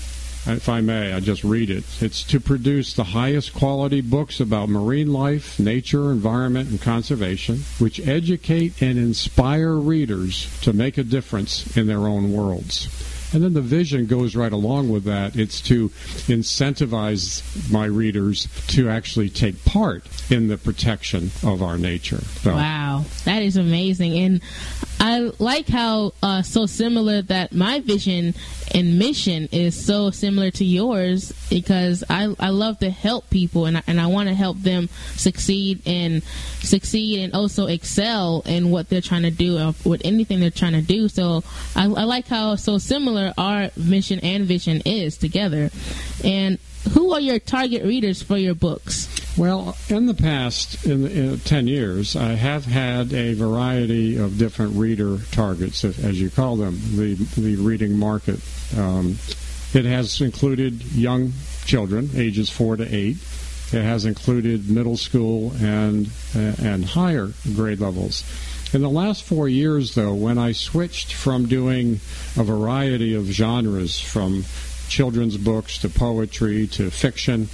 if 0.47 0.69
I 0.69 0.81
may, 0.81 1.13
I 1.13 1.19
just 1.19 1.43
read 1.43 1.69
it. 1.69 1.83
It's 2.01 2.23
to 2.23 2.39
produce 2.39 2.93
the 2.93 3.03
highest 3.03 3.53
quality 3.53 4.01
books 4.01 4.39
about 4.39 4.69
marine 4.69 5.13
life, 5.13 5.59
nature, 5.59 6.11
environment, 6.11 6.69
and 6.69 6.81
conservation, 6.81 7.57
which 7.77 7.99
educate 7.99 8.81
and 8.81 8.97
inspire 8.97 9.75
readers 9.75 10.47
to 10.61 10.73
make 10.73 10.97
a 10.97 11.03
difference 11.03 11.77
in 11.77 11.85
their 11.87 12.07
own 12.07 12.33
worlds. 12.33 12.87
And 13.33 13.43
then 13.43 13.53
the 13.53 13.61
vision 13.61 14.05
goes 14.07 14.35
right 14.35 14.51
along 14.51 14.89
with 14.89 15.05
that. 15.05 15.35
It's 15.35 15.61
to 15.61 15.89
incentivize 16.27 17.71
my 17.71 17.85
readers 17.85 18.47
to 18.67 18.89
actually 18.89 19.29
take 19.29 19.63
part 19.65 20.03
in 20.31 20.47
the 20.47 20.57
protection 20.57 21.31
of 21.43 21.61
our 21.63 21.77
nature. 21.77 22.21
So, 22.41 22.53
Wow, 22.53 23.05
that 23.25 23.41
is 23.41 23.57
amazing, 23.57 24.17
and 24.17 24.41
I 25.01 25.31
like 25.39 25.67
how 25.67 26.13
uh, 26.21 26.43
so 26.43 26.67
similar 26.67 27.23
that 27.23 27.53
my 27.53 27.79
vision 27.79 28.35
and 28.71 28.99
mission 28.99 29.49
is 29.51 29.83
so 29.83 30.11
similar 30.11 30.51
to 30.51 30.63
yours 30.63 31.33
because 31.49 32.03
I, 32.07 32.35
I 32.39 32.49
love 32.49 32.77
to 32.79 32.91
help 32.91 33.27
people 33.31 33.65
and 33.65 33.77
I, 33.77 33.83
and 33.87 33.99
I 33.99 34.05
want 34.05 34.29
to 34.29 34.35
help 34.35 34.59
them 34.59 34.89
succeed 35.15 35.81
and 35.87 36.21
succeed 36.59 37.23
and 37.23 37.33
also 37.33 37.65
excel 37.65 38.43
in 38.45 38.69
what 38.69 38.89
they're 38.89 39.01
trying 39.01 39.23
to 39.23 39.31
do 39.31 39.57
or 39.57 39.73
with 39.83 40.03
anything 40.05 40.39
they're 40.39 40.51
trying 40.51 40.73
to 40.73 40.83
do. 40.83 41.09
So 41.09 41.43
I, 41.75 41.85
I 41.85 42.03
like 42.03 42.27
how 42.27 42.55
so 42.55 42.77
similar 42.77 43.33
our 43.39 43.71
mission 43.75 44.19
and 44.19 44.45
vision 44.45 44.83
is 44.85 45.17
together. 45.17 45.71
And 46.23 46.59
who 46.93 47.11
are 47.13 47.19
your 47.19 47.39
target 47.39 47.83
readers 47.83 48.21
for 48.21 48.37
your 48.37 48.53
books? 48.53 49.07
Well, 49.41 49.75
in 49.89 50.05
the 50.05 50.13
past, 50.13 50.85
in, 50.85 51.07
in 51.07 51.39
10 51.39 51.65
years, 51.65 52.15
I 52.15 52.33
have 52.33 52.63
had 52.65 53.11
a 53.11 53.33
variety 53.33 54.15
of 54.17 54.37
different 54.37 54.75
reader 54.75 55.17
targets, 55.31 55.83
as 55.83 56.21
you 56.21 56.29
call 56.29 56.57
them, 56.57 56.79
the, 56.95 57.15
the 57.15 57.55
reading 57.55 57.97
market. 57.97 58.39
Um, 58.77 59.17
it 59.73 59.85
has 59.85 60.21
included 60.21 60.83
young 60.93 61.33
children, 61.65 62.11
ages 62.13 62.51
4 62.51 62.77
to 62.77 62.95
8. 62.95 63.17
It 63.73 63.81
has 63.81 64.05
included 64.05 64.69
middle 64.69 64.95
school 64.95 65.53
and, 65.59 66.11
and 66.35 66.85
higher 66.85 67.31
grade 67.55 67.79
levels. 67.79 68.23
In 68.73 68.81
the 68.81 68.89
last 68.89 69.23
four 69.23 69.49
years, 69.49 69.95
though, 69.95 70.13
when 70.13 70.37
I 70.37 70.51
switched 70.51 71.13
from 71.13 71.47
doing 71.47 71.99
a 72.37 72.43
variety 72.43 73.15
of 73.15 73.25
genres, 73.25 73.99
from 73.99 74.45
children's 74.91 75.37
books 75.37 75.77
to 75.79 75.89
poetry 75.89 76.67
to 76.67 76.91
fiction, 76.91 77.47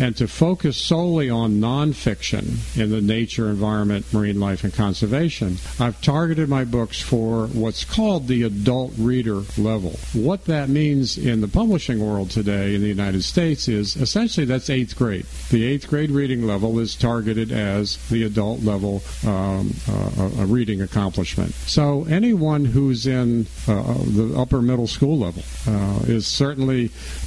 and 0.00 0.16
to 0.16 0.26
focus 0.26 0.76
solely 0.76 1.28
on 1.28 1.60
nonfiction 1.60 2.44
in 2.80 2.90
the 2.90 3.02
nature, 3.02 3.48
environment, 3.48 4.06
marine 4.12 4.40
life, 4.40 4.64
and 4.64 4.72
conservation. 4.72 5.58
I've 5.78 6.00
targeted 6.00 6.48
my 6.48 6.64
books 6.64 7.00
for 7.00 7.46
what's 7.48 7.84
called 7.84 8.26
the 8.26 8.42
adult 8.42 8.92
reader 8.98 9.42
level. 9.58 9.98
What 10.14 10.46
that 10.46 10.70
means 10.70 11.18
in 11.18 11.42
the 11.42 11.48
publishing 11.48 12.00
world 12.00 12.30
today 12.30 12.74
in 12.74 12.80
the 12.80 12.88
United 12.88 13.22
States 13.22 13.68
is 13.68 13.94
essentially 13.96 14.46
that's 14.46 14.70
eighth 14.70 14.96
grade. 14.96 15.26
The 15.50 15.64
eighth 15.64 15.88
grade 15.88 16.10
reading 16.10 16.46
level 16.46 16.78
is 16.78 16.96
targeted 16.96 17.52
as 17.52 17.98
the 18.08 18.22
adult 18.22 18.62
level 18.62 19.02
um, 19.26 19.74
uh, 19.88 20.30
a 20.38 20.46
reading 20.46 20.80
accomplishment. 20.80 21.52
So 21.66 22.06
anyone 22.08 22.64
who's 22.64 23.06
in 23.06 23.46
uh, 23.66 23.94
the 24.04 24.34
upper 24.38 24.62
middle 24.62 24.86
school 24.86 25.18
level 25.18 25.42
uh, 25.66 26.00
is 26.06 26.26
certainly 26.26 26.77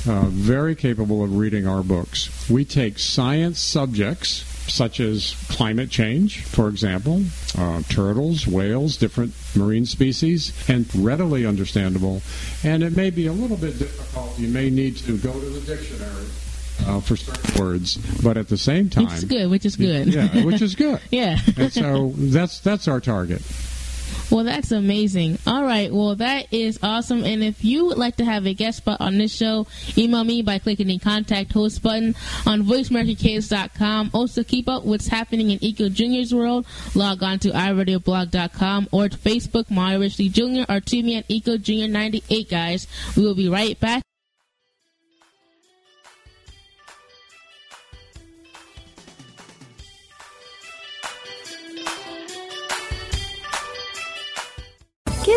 uh, 0.07 0.25
very 0.27 0.75
capable 0.75 1.23
of 1.23 1.35
reading 1.35 1.67
our 1.67 1.83
books. 1.83 2.49
We 2.49 2.65
take 2.65 2.97
science 2.99 3.59
subjects 3.59 4.45
such 4.67 4.99
as 4.99 5.35
climate 5.49 5.89
change, 5.89 6.43
for 6.43 6.67
example, 6.67 7.23
uh, 7.57 7.81
turtles, 7.89 8.47
whales, 8.47 8.97
different 8.97 9.33
marine 9.55 9.85
species, 9.85 10.53
and 10.69 10.87
readily 10.95 11.45
understandable. 11.45 12.21
And 12.63 12.83
it 12.83 12.95
may 12.95 13.09
be 13.09 13.27
a 13.27 13.33
little 13.33 13.57
bit 13.57 13.77
difficult. 13.77 14.37
You 14.39 14.47
may 14.47 14.69
need 14.69 14.97
to 14.97 15.17
go 15.17 15.33
to 15.33 15.49
the 15.49 15.61
dictionary. 15.61 16.25
Uh, 16.87 16.99
for 16.99 17.15
certain 17.15 17.63
words, 17.63 17.97
but 18.23 18.37
at 18.37 18.47
the 18.47 18.57
same 18.57 18.89
time, 18.89 19.03
which 19.03 19.13
is 19.13 19.23
good, 19.25 19.51
which 19.51 19.65
is 19.67 19.75
good, 19.75 20.07
yeah, 20.07 20.43
which 20.43 20.63
is 20.63 20.73
good, 20.73 20.99
yeah. 21.11 21.37
and 21.55 21.71
so 21.71 22.11
that's 22.15 22.59
that's 22.61 22.87
our 22.87 22.99
target. 22.99 23.43
Well, 24.31 24.43
that's 24.45 24.71
amazing. 24.71 25.39
All 25.45 25.63
right. 25.63 25.91
Well, 25.91 26.15
that 26.15 26.53
is 26.53 26.79
awesome. 26.81 27.23
And 27.25 27.43
if 27.43 27.65
you 27.65 27.85
would 27.85 27.97
like 27.97 28.15
to 28.17 28.25
have 28.25 28.45
a 28.45 28.53
guest 28.53 28.77
spot 28.77 29.01
on 29.01 29.17
this 29.17 29.35
show, 29.35 29.67
email 29.97 30.23
me 30.23 30.41
by 30.41 30.59
clicking 30.59 30.87
the 30.87 30.99
contact 30.99 31.51
host 31.51 31.81
button 31.81 32.15
on 32.45 32.63
voiceamericakids.com. 32.63 34.11
Also, 34.13 34.43
keep 34.43 34.69
up 34.69 34.83
what's 34.83 35.07
happening 35.07 35.51
in 35.51 35.59
EECO 35.59 35.91
Junior's 35.91 36.33
world. 36.33 36.65
Log 36.95 37.23
on 37.23 37.39
to 37.39 37.49
iradioblog.com 37.49 38.87
or 38.91 39.09
to 39.09 39.17
Facebook, 39.17 39.69
Mario 39.69 39.99
Richley 39.99 40.31
Jr. 40.31 40.71
or 40.71 40.79
to 40.79 41.03
me 41.03 41.17
at 41.17 41.27
EECO 41.27 41.61
Junior 41.61 41.87
98, 41.87 42.49
guys. 42.49 42.87
We 43.15 43.23
will 43.23 43.35
be 43.35 43.49
right 43.49 43.79
back. 43.79 44.03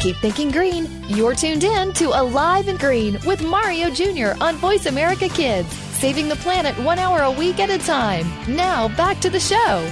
Keep 0.00 0.16
thinking 0.16 0.50
green. 0.50 0.88
You're 1.08 1.34
tuned 1.34 1.62
in 1.62 1.92
to 1.92 2.18
Alive 2.18 2.68
and 2.68 2.78
Green 2.78 3.18
with 3.26 3.42
Mario 3.44 3.90
Jr. 3.90 4.32
on 4.42 4.56
Voice 4.56 4.86
America 4.86 5.28
Kids, 5.28 5.70
saving 5.74 6.26
the 6.26 6.36
planet 6.36 6.74
one 6.78 6.98
hour 6.98 7.20
a 7.20 7.30
week 7.30 7.60
at 7.60 7.68
a 7.68 7.76
time. 7.76 8.26
Now, 8.48 8.88
back 8.96 9.20
to 9.20 9.28
the 9.28 9.38
show. 9.38 9.90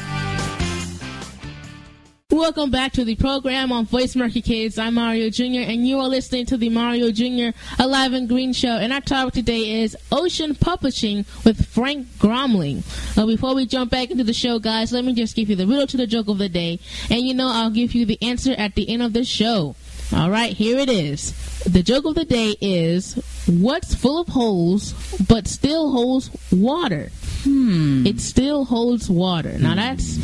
Welcome 2.31 2.71
back 2.71 2.93
to 2.93 3.05
the 3.05 3.17
program 3.17 3.73
on 3.73 3.85
Voice 3.85 4.15
America 4.15 4.41
Kids. 4.41 4.79
I'm 4.79 4.95
Mario 4.95 5.29
Jr. 5.29 5.61
and 5.67 5.87
you 5.87 5.99
are 5.99 6.09
listening 6.09 6.47
to 6.47 6.57
the 6.57 6.71
Mario 6.71 7.11
Jr. 7.11 7.57
Alive 7.79 8.13
and 8.13 8.29
Green 8.29 8.53
Show. 8.53 8.77
And 8.77 8.93
our 8.93 9.01
topic 9.01 9.35
today 9.35 9.83
is 9.83 9.97
Ocean 10.13 10.55
Publishing 10.55 11.27
with 11.45 11.67
Frank 11.67 12.07
Gromling. 12.19 12.83
Uh, 13.19 13.27
before 13.27 13.55
we 13.55 13.67
jump 13.67 13.91
back 13.91 14.11
into 14.11 14.25
the 14.25 14.33
show, 14.33 14.59
guys, 14.59 14.93
let 14.93 15.05
me 15.05 15.15
just 15.15 15.37
give 15.37 15.51
you 15.51 15.57
the 15.57 15.67
riddle 15.67 15.87
to 15.87 15.97
the 15.97 16.07
joke 16.07 16.29
of 16.29 16.39
the 16.39 16.49
day. 16.49 16.79
And 17.11 17.27
you 17.27 17.35
know 17.35 17.51
I'll 17.53 17.71
give 17.71 17.95
you 17.95 18.07
the 18.07 18.23
answer 18.23 18.53
at 18.57 18.75
the 18.75 18.89
end 18.89 19.03
of 19.03 19.13
the 19.15 19.25
show. 19.25 19.75
All 20.15 20.31
right, 20.31 20.57
here 20.57 20.79
it 20.79 20.89
is. 20.89 21.35
The 21.65 21.83
joke 21.83 22.07
of 22.07 22.15
the 22.15 22.25
day 22.25 22.57
is 22.61 23.15
what's 23.47 23.95
full 23.95 24.21
of 24.21 24.29
holes 24.29 24.95
but 25.29 25.47
still 25.47 25.93
holds 25.93 26.31
water? 26.51 27.11
Hmm. 27.43 28.07
It 28.07 28.21
still 28.21 28.65
holds 28.65 29.11
water. 29.11 29.59
Now 29.59 29.75
that's 29.75 30.17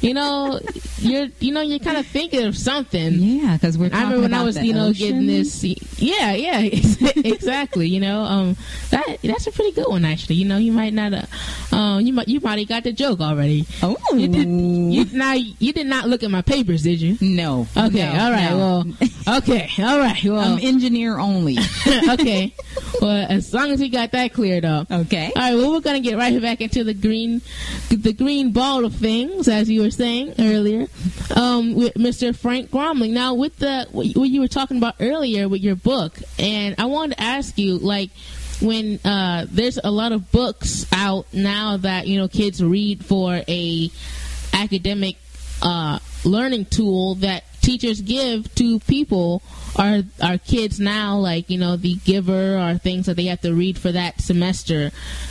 you 0.00 0.14
know, 0.14 0.60
you're 0.98 1.28
you 1.40 1.52
know 1.52 1.60
you're 1.60 1.78
kind 1.78 1.96
of 1.96 2.06
thinking 2.06 2.44
of 2.44 2.56
something. 2.56 3.12
Yeah, 3.14 3.54
because 3.54 3.78
we're. 3.78 3.90
I 3.92 4.02
remember 4.04 4.22
when 4.22 4.34
I 4.34 4.42
was 4.42 4.62
you 4.62 4.74
know 4.74 4.88
ocean. 4.88 5.06
getting 5.06 5.26
this. 5.26 5.64
Yeah, 5.64 6.32
yeah, 6.32 6.60
exactly. 7.16 7.88
You 7.88 8.00
know, 8.00 8.20
um, 8.20 8.56
that 8.90 9.18
that's 9.22 9.46
a 9.46 9.52
pretty 9.52 9.72
good 9.72 9.88
one 9.88 10.04
actually. 10.04 10.36
You 10.36 10.46
know, 10.46 10.58
you 10.58 10.72
might 10.72 10.92
not. 10.92 11.12
Uh, 11.14 11.26
uh 11.74 11.98
you 11.98 12.12
might 12.12 12.28
you 12.28 12.40
have 12.40 12.68
got 12.68 12.84
the 12.84 12.92
joke 12.92 13.20
already. 13.20 13.66
Oh, 13.82 13.96
you 14.14 14.28
did. 14.28 14.48
You, 14.48 15.04
now 15.16 15.32
you 15.34 15.72
did 15.72 15.86
not 15.86 16.08
look 16.08 16.22
at 16.22 16.30
my 16.30 16.42
papers, 16.42 16.82
did 16.82 17.00
you? 17.00 17.16
No. 17.20 17.66
Okay. 17.76 18.12
no, 18.12 18.24
all 18.24 18.30
right. 18.30 18.50
no. 18.50 18.56
Well, 18.56 18.84
Okay, 19.26 19.70
all 19.78 19.98
right. 19.98 20.22
Well, 20.22 20.38
I'm 20.38 20.58
engineer 20.58 21.18
only. 21.18 21.56
okay. 22.10 22.54
Well, 23.00 23.26
as 23.28 23.54
long 23.54 23.70
as 23.70 23.80
we 23.80 23.88
got 23.88 24.12
that 24.12 24.34
cleared 24.34 24.66
up. 24.66 24.90
Okay. 24.90 25.32
All 25.34 25.42
right. 25.42 25.54
Well, 25.54 25.72
we're 25.72 25.80
gonna 25.80 26.00
get 26.00 26.18
right 26.18 26.40
back 26.42 26.60
into 26.60 26.84
the 26.84 26.92
green, 26.92 27.40
the 27.88 28.12
green 28.12 28.52
ball 28.52 28.84
of 28.84 28.94
things, 28.94 29.48
as 29.48 29.70
you 29.70 29.80
were 29.80 29.90
saying 29.90 30.34
earlier, 30.38 30.88
um, 31.34 31.74
with 31.74 31.94
Mr. 31.94 32.36
Frank 32.36 32.70
Gromling. 32.70 33.12
Now, 33.12 33.34
with 33.34 33.56
the 33.58 33.88
what 33.92 34.06
you 34.06 34.40
were 34.40 34.48
talking 34.48 34.76
about 34.76 34.96
earlier 35.00 35.48
with 35.48 35.62
your 35.62 35.76
book, 35.76 36.18
and 36.38 36.74
I 36.78 36.84
wanted 36.84 37.16
to 37.16 37.22
ask 37.22 37.56
you, 37.56 37.78
like, 37.78 38.10
when 38.60 39.00
uh, 39.04 39.46
there's 39.50 39.78
a 39.82 39.90
lot 39.90 40.12
of 40.12 40.30
books 40.32 40.86
out 40.92 41.26
now 41.32 41.78
that 41.78 42.06
you 42.06 42.18
know 42.18 42.28
kids 42.28 42.62
read 42.62 43.04
for 43.04 43.40
a 43.48 43.90
academic 44.52 45.16
uh, 45.62 45.98
learning 46.24 46.66
tool 46.66 47.16
that 47.16 47.44
teachers 47.64 48.02
give 48.02 48.54
to 48.54 48.78
people 48.80 49.40
are 49.76 50.02
our 50.22 50.38
kids 50.38 50.78
now 50.78 51.16
like 51.16 51.50
you 51.50 51.58
know 51.58 51.76
the 51.76 51.94
giver 52.04 52.58
or 52.58 52.78
things 52.78 53.06
that 53.06 53.16
they 53.16 53.26
have 53.26 53.40
to 53.42 53.54
read 53.54 53.78
for 53.78 53.92
that 53.92 54.20
semester? 54.20 54.90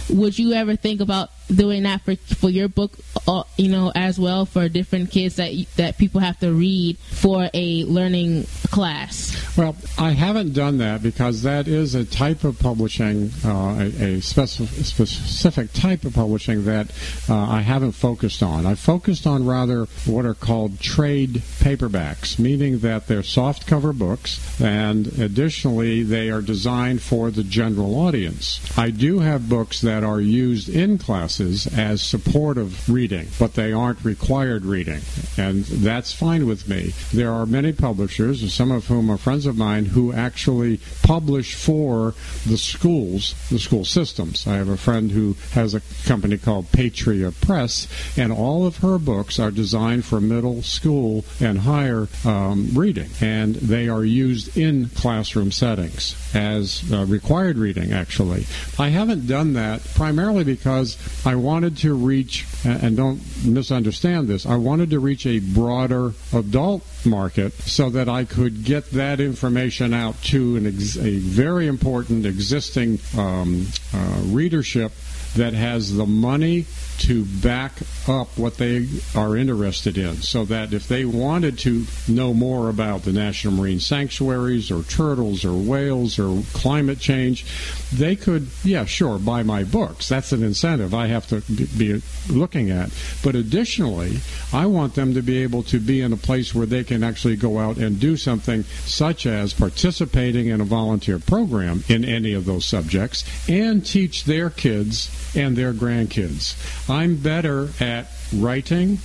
Would 0.09 0.37
you 0.37 0.53
ever 0.53 0.75
think 0.75 1.01
about 1.01 1.29
doing 1.53 1.83
that 1.83 2.01
for 2.01 2.15
for 2.15 2.49
your 2.49 2.67
book 2.67 2.97
uh, 3.27 3.43
you 3.57 3.69
know 3.69 3.91
as 3.95 4.19
well 4.19 4.45
for 4.45 4.69
different 4.69 5.11
kids 5.11 5.35
that 5.35 5.51
that 5.75 5.97
people 5.97 6.21
have 6.21 6.39
to 6.39 6.51
read 6.51 6.97
for 6.97 7.49
a 7.53 7.83
learning 7.85 8.45
class? 8.71 9.31
Well 9.57 9.75
i 9.97 10.11
haven't 10.11 10.53
done 10.53 10.77
that 10.79 11.03
because 11.03 11.43
that 11.43 11.67
is 11.67 11.95
a 11.95 12.05
type 12.05 12.43
of 12.43 12.59
publishing 12.59 13.31
uh, 13.45 13.77
a, 13.79 14.15
a 14.15 14.21
specific, 14.21 14.85
specific 14.85 15.73
type 15.73 16.05
of 16.05 16.13
publishing 16.13 16.65
that 16.65 16.91
uh, 17.29 17.35
i 17.35 17.61
haven't 17.61 17.93
focused 17.93 18.41
on. 18.41 18.65
I've 18.65 18.79
focused 18.79 19.27
on 19.27 19.45
rather 19.45 19.85
what 20.05 20.25
are 20.25 20.33
called 20.33 20.79
trade 20.79 21.41
paperbacks 21.59 22.39
meaning 22.39 22.79
that 22.79 23.07
they're 23.07 23.23
soft 23.23 23.67
cover 23.67 23.93
books 23.93 24.32
and 24.61 25.07
additionally 25.19 26.03
they 26.03 26.29
are 26.29 26.41
designed 26.41 27.01
for 27.01 27.31
the 27.31 27.43
general 27.43 27.95
audience 27.95 28.59
i 28.77 28.89
do 28.89 29.19
have 29.19 29.49
books 29.49 29.81
that 29.81 30.03
are 30.03 30.21
used 30.21 30.69
in 30.69 30.97
classes 30.97 31.67
as 31.67 32.01
supportive 32.01 32.89
reading, 32.89 33.27
but 33.39 33.53
they 33.53 33.73
aren't 33.73 34.03
required 34.03 34.65
reading. 34.65 35.01
And 35.37 35.65
that's 35.65 36.13
fine 36.13 36.47
with 36.47 36.67
me. 36.67 36.93
There 37.11 37.31
are 37.31 37.45
many 37.45 37.73
publishers, 37.73 38.53
some 38.53 38.71
of 38.71 38.87
whom 38.87 39.09
are 39.09 39.17
friends 39.17 39.45
of 39.45 39.57
mine, 39.57 39.85
who 39.85 40.13
actually 40.13 40.79
publish 41.01 41.55
for 41.55 42.13
the 42.45 42.57
schools, 42.57 43.35
the 43.49 43.59
school 43.59 43.85
systems. 43.85 44.47
I 44.47 44.55
have 44.55 44.69
a 44.69 44.77
friend 44.77 45.11
who 45.11 45.35
has 45.51 45.73
a 45.73 45.81
company 46.05 46.37
called 46.37 46.71
Patria 46.71 47.31
Press, 47.31 47.87
and 48.17 48.31
all 48.31 48.65
of 48.65 48.77
her 48.77 48.97
books 48.97 49.39
are 49.39 49.51
designed 49.51 50.05
for 50.05 50.21
middle 50.21 50.61
school 50.61 51.25
and 51.39 51.59
higher 51.59 52.07
um, 52.25 52.69
reading. 52.73 53.09
And 53.21 53.55
they 53.55 53.89
are 53.89 54.03
used 54.03 54.22
in 54.57 54.89
classroom 54.89 55.51
settings 55.51 56.15
as 56.33 56.83
uh, 56.91 57.05
required 57.05 57.57
reading, 57.57 57.91
actually. 57.91 58.45
I 58.79 58.89
haven't 58.89 59.27
done 59.27 59.53
that 59.53 59.83
primarily 59.95 60.43
because 60.43 60.97
I 61.25 61.35
wanted 61.35 61.77
to 61.77 61.93
reach, 61.93 62.45
and 62.63 62.95
don't 62.95 63.21
misunderstand 63.45 64.27
this, 64.27 64.45
I 64.45 64.55
wanted 64.55 64.89
to 64.91 64.99
reach 64.99 65.25
a 65.25 65.39
broader 65.39 66.13
adult 66.33 66.83
market 67.05 67.53
so 67.53 67.89
that 67.89 68.09
I 68.09 68.25
could 68.25 68.63
get 68.63 68.91
that 68.91 69.19
information 69.19 69.93
out 69.93 70.21
to 70.23 70.65
ex- 70.65 70.97
a 70.97 71.19
very 71.19 71.67
important 71.67 72.25
existing 72.25 72.99
um, 73.17 73.67
uh, 73.93 74.21
readership 74.25 74.91
that 75.35 75.53
has 75.53 75.95
the 75.95 76.05
money 76.05 76.65
to 76.99 77.25
back 77.25 77.73
up 78.07 78.37
what 78.37 78.57
they 78.57 78.87
are 79.15 79.35
interested 79.35 79.97
in 79.97 80.15
so 80.17 80.45
that 80.45 80.73
if 80.73 80.87
they 80.87 81.05
wanted 81.05 81.57
to 81.57 81.85
know 82.07 82.33
more 82.33 82.69
about 82.69 83.03
the 83.03 83.11
national 83.11 83.53
marine 83.53 83.79
sanctuaries 83.79 84.69
or 84.69 84.83
turtles 84.83 85.43
or 85.43 85.53
whales 85.53 86.19
or 86.19 86.43
climate 86.53 86.99
change 86.99 87.45
they 87.91 88.15
could 88.15 88.47
yeah 88.63 88.85
sure 88.85 89.17
buy 89.19 89.43
my 89.43 89.63
books. 89.63 90.07
That's 90.07 90.31
an 90.31 90.43
incentive 90.43 90.93
i 90.93 91.07
have 91.07 91.27
to 91.27 91.41
be 91.77 92.01
looking 92.29 92.71
at. 92.71 92.91
But 93.23 93.35
additionally 93.35 94.19
i 94.51 94.65
want 94.65 94.95
them 94.95 95.13
to 95.15 95.21
be 95.21 95.43
able 95.43 95.63
to 95.63 95.79
be 95.79 96.01
in 96.01 96.13
a 96.13 96.17
place 96.17 96.53
where 96.53 96.65
they 96.65 96.83
can 96.83 97.03
actually 97.03 97.35
go 97.35 97.59
out 97.59 97.77
and 97.77 97.99
do 97.99 98.17
something 98.17 98.63
such 98.85 99.25
as 99.25 99.53
participating 99.53 100.47
in 100.47 100.61
a 100.61 100.65
volunteer 100.65 101.19
program 101.19 101.83
in 101.89 102.05
any 102.05 102.33
of 102.33 102.45
those 102.45 102.65
subjects 102.65 103.23
and 103.49 103.85
teach 103.85 104.25
their 104.25 104.49
kids 104.49 105.09
and 105.35 105.55
their 105.55 105.73
grandkids. 105.73 106.55
I'm 106.89 107.17
better 107.17 107.69
at 107.79 108.07
writing 108.35 108.99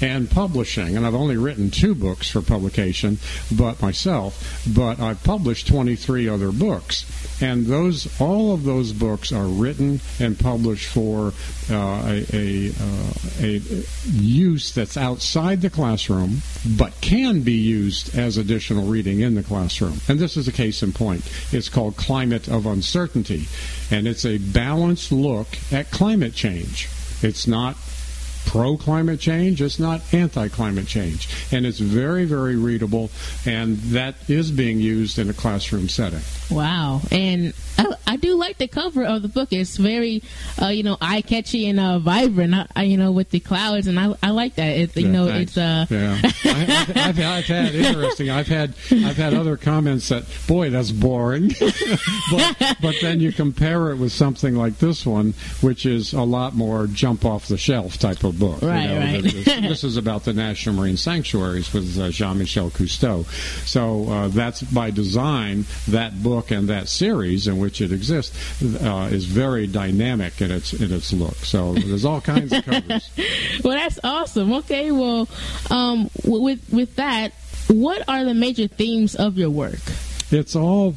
and 0.00 0.28
publishing, 0.28 0.96
and 0.96 1.06
I've 1.06 1.14
only 1.14 1.36
written 1.36 1.70
two 1.70 1.94
books 1.94 2.28
for 2.28 2.42
publication, 2.42 3.18
but 3.56 3.80
myself, 3.80 4.62
but 4.74 4.98
I've 5.00 5.22
published 5.22 5.68
23 5.68 6.28
other 6.28 6.50
books, 6.50 7.04
and 7.42 7.66
those 7.66 8.08
all 8.20 8.54
of 8.54 8.62
those 8.62 8.92
books 8.92 9.32
are 9.32 9.46
written 9.46 10.00
and 10.20 10.38
published 10.38 10.88
for 10.88 11.32
uh, 11.70 12.02
a, 12.06 12.26
a, 12.32 12.70
uh, 12.70 13.12
a 13.40 13.60
use 14.06 14.72
that's 14.72 14.96
outside 14.96 15.60
the 15.60 15.70
classroom, 15.70 16.42
but 16.76 16.92
can 17.00 17.42
be 17.42 17.52
used 17.52 18.16
as 18.16 18.36
additional 18.36 18.86
reading 18.86 19.20
in 19.20 19.34
the 19.34 19.42
classroom. 19.42 20.00
And 20.08 20.18
this 20.18 20.36
is 20.36 20.46
a 20.46 20.52
case 20.52 20.82
in 20.82 20.92
point. 20.92 21.28
It's 21.50 21.68
called 21.68 21.96
Climate 21.96 22.48
of 22.48 22.64
Uncertainty, 22.66 23.48
and 23.90 24.06
it's 24.06 24.24
a 24.24 24.38
balanced 24.38 25.10
look 25.10 25.48
at 25.72 25.90
climate 25.90 26.34
change. 26.34 26.88
It's 27.22 27.46
not 27.46 27.76
pro 28.46 28.76
climate 28.76 29.20
change, 29.20 29.60
it's 29.62 29.78
not 29.78 30.00
anti 30.12 30.48
climate 30.48 30.86
change. 30.86 31.28
And 31.52 31.66
it's 31.66 31.78
very, 31.78 32.24
very 32.24 32.56
readable, 32.56 33.10
and 33.46 33.76
that 33.78 34.14
is 34.28 34.50
being 34.50 34.80
used 34.80 35.18
in 35.18 35.28
a 35.30 35.34
classroom 35.34 35.88
setting. 35.88 36.20
Wow. 36.50 37.00
And 37.10 37.54
I, 37.78 37.86
I 38.06 38.16
do 38.16 38.36
like 38.36 38.58
the 38.58 38.68
cover 38.68 39.04
of 39.04 39.22
the 39.22 39.28
book. 39.28 39.52
It's 39.52 39.76
very, 39.76 40.22
uh, 40.60 40.66
you 40.68 40.82
know, 40.82 40.98
eye 41.00 41.22
catchy 41.22 41.68
and 41.68 41.80
uh, 41.80 41.98
vibrant, 41.98 42.54
uh, 42.54 42.80
you 42.80 42.96
know, 42.98 43.10
with 43.12 43.30
the 43.30 43.40
clouds. 43.40 43.86
And 43.86 43.98
I, 43.98 44.14
I 44.22 44.30
like 44.30 44.56
that. 44.56 44.68
It, 44.76 44.96
you 44.96 45.06
Yeah, 45.06 45.12
know, 45.12 45.26
thanks. 45.28 45.56
it's. 45.56 45.58
Uh, 45.58 45.86
Yeah, 45.88 46.20
I, 46.44 47.38
I've 47.38 47.46
had 47.46 47.74
interesting. 47.74 48.30
I've 48.30 48.46
had 48.48 48.74
I've 48.90 49.16
had 49.16 49.34
other 49.34 49.56
comments 49.56 50.08
that 50.10 50.24
boy 50.46 50.70
that's 50.70 50.90
boring, 50.90 51.52
but 52.30 52.76
but 52.82 52.94
then 53.00 53.20
you 53.20 53.32
compare 53.32 53.90
it 53.90 53.96
with 53.96 54.12
something 54.12 54.54
like 54.54 54.78
this 54.78 55.06
one, 55.06 55.34
which 55.60 55.86
is 55.86 56.12
a 56.12 56.22
lot 56.22 56.54
more 56.54 56.86
jump 56.86 57.24
off 57.24 57.48
the 57.48 57.56
shelf 57.56 57.98
type 57.98 58.24
of 58.24 58.31
book. 58.38 58.62
you 58.62 58.68
Right, 58.68 58.86
know, 58.86 58.98
right. 58.98 59.22
This, 59.22 59.44
this 59.44 59.84
is 59.84 59.96
about 59.96 60.24
the 60.24 60.32
National 60.32 60.74
Marine 60.76 60.96
Sanctuaries 60.96 61.72
with 61.72 61.98
uh, 61.98 62.10
Jean-Michel 62.10 62.70
Cousteau. 62.70 63.24
So 63.66 64.08
uh, 64.10 64.28
that's 64.28 64.62
by 64.62 64.90
design. 64.90 65.64
That 65.88 66.22
book 66.22 66.50
and 66.50 66.68
that 66.68 66.88
series 66.88 67.46
in 67.46 67.58
which 67.58 67.80
it 67.80 67.92
exists 67.92 68.36
uh, 68.82 69.08
is 69.12 69.24
very 69.24 69.66
dynamic 69.66 70.40
in 70.40 70.50
its 70.50 70.72
in 70.72 70.92
its 70.92 71.12
look. 71.12 71.36
So 71.36 71.74
there's 71.74 72.04
all 72.04 72.20
kinds 72.20 72.52
of 72.52 72.64
covers. 72.64 73.10
well, 73.64 73.74
that's 73.76 73.98
awesome. 74.04 74.52
Okay, 74.54 74.90
well, 74.92 75.28
um, 75.70 76.10
with 76.24 76.60
with 76.72 76.96
that, 76.96 77.32
what 77.68 78.08
are 78.08 78.24
the 78.24 78.34
major 78.34 78.66
themes 78.68 79.14
of 79.14 79.38
your 79.38 79.50
work? 79.50 79.80
It's 80.32 80.56
all 80.56 80.96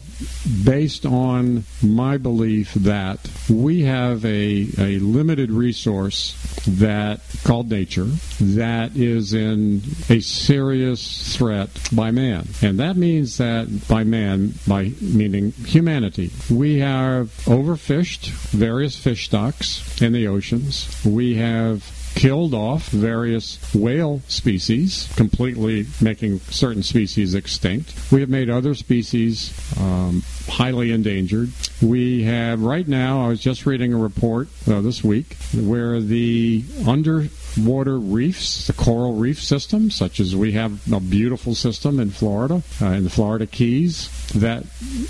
based 0.63 1.05
on 1.05 1.65
my 1.83 2.17
belief 2.17 2.73
that 2.75 3.19
we 3.49 3.81
have 3.81 4.23
a, 4.23 4.67
a 4.77 4.99
limited 4.99 5.51
resource 5.51 6.35
that 6.65 7.19
called 7.43 7.69
nature 7.69 8.07
that 8.39 8.95
is 8.95 9.33
in 9.33 9.81
a 10.09 10.21
serious 10.21 11.35
threat 11.35 11.69
by 11.91 12.11
man. 12.11 12.47
And 12.61 12.79
that 12.79 12.95
means 12.95 13.37
that 13.37 13.87
by 13.89 14.05
man, 14.05 14.53
by 14.65 14.93
meaning 15.01 15.51
humanity, 15.51 16.31
we 16.49 16.79
have 16.79 17.27
overfished 17.45 18.29
various 18.51 18.95
fish 18.95 19.25
stocks 19.25 20.01
in 20.01 20.13
the 20.13 20.27
oceans. 20.27 21.03
We 21.05 21.35
have 21.35 21.83
killed 22.15 22.53
off 22.53 22.87
various 22.87 23.59
whale 23.73 24.21
species, 24.27 25.11
completely 25.15 25.85
making 26.01 26.39
certain 26.39 26.81
species 26.81 27.35
extinct. 27.35 27.93
We 28.11 28.21
have 28.21 28.29
made 28.29 28.49
other 28.49 28.73
species 28.73 29.53
um, 29.79 30.23
highly 30.47 30.91
endangered. 30.91 31.51
We 31.81 32.23
have, 32.23 32.61
right 32.63 32.87
now, 32.87 33.25
I 33.25 33.27
was 33.27 33.41
just 33.41 33.65
reading 33.65 33.93
a 33.93 33.97
report 33.97 34.47
uh, 34.67 34.81
this 34.81 35.03
week 35.03 35.35
where 35.53 35.99
the 35.99 36.63
underwater 36.87 37.99
reefs, 37.99 38.67
the 38.67 38.73
coral 38.73 39.15
reef 39.15 39.41
system, 39.41 39.91
such 39.91 40.19
as 40.19 40.35
we 40.35 40.53
have 40.53 40.91
a 40.91 41.01
beautiful 41.01 41.53
system 41.53 41.99
in 41.99 42.11
Florida, 42.11 42.63
uh, 42.81 42.85
in 42.87 43.03
the 43.03 43.09
Florida 43.09 43.45
Keys, 43.45 44.09
that 44.29 44.63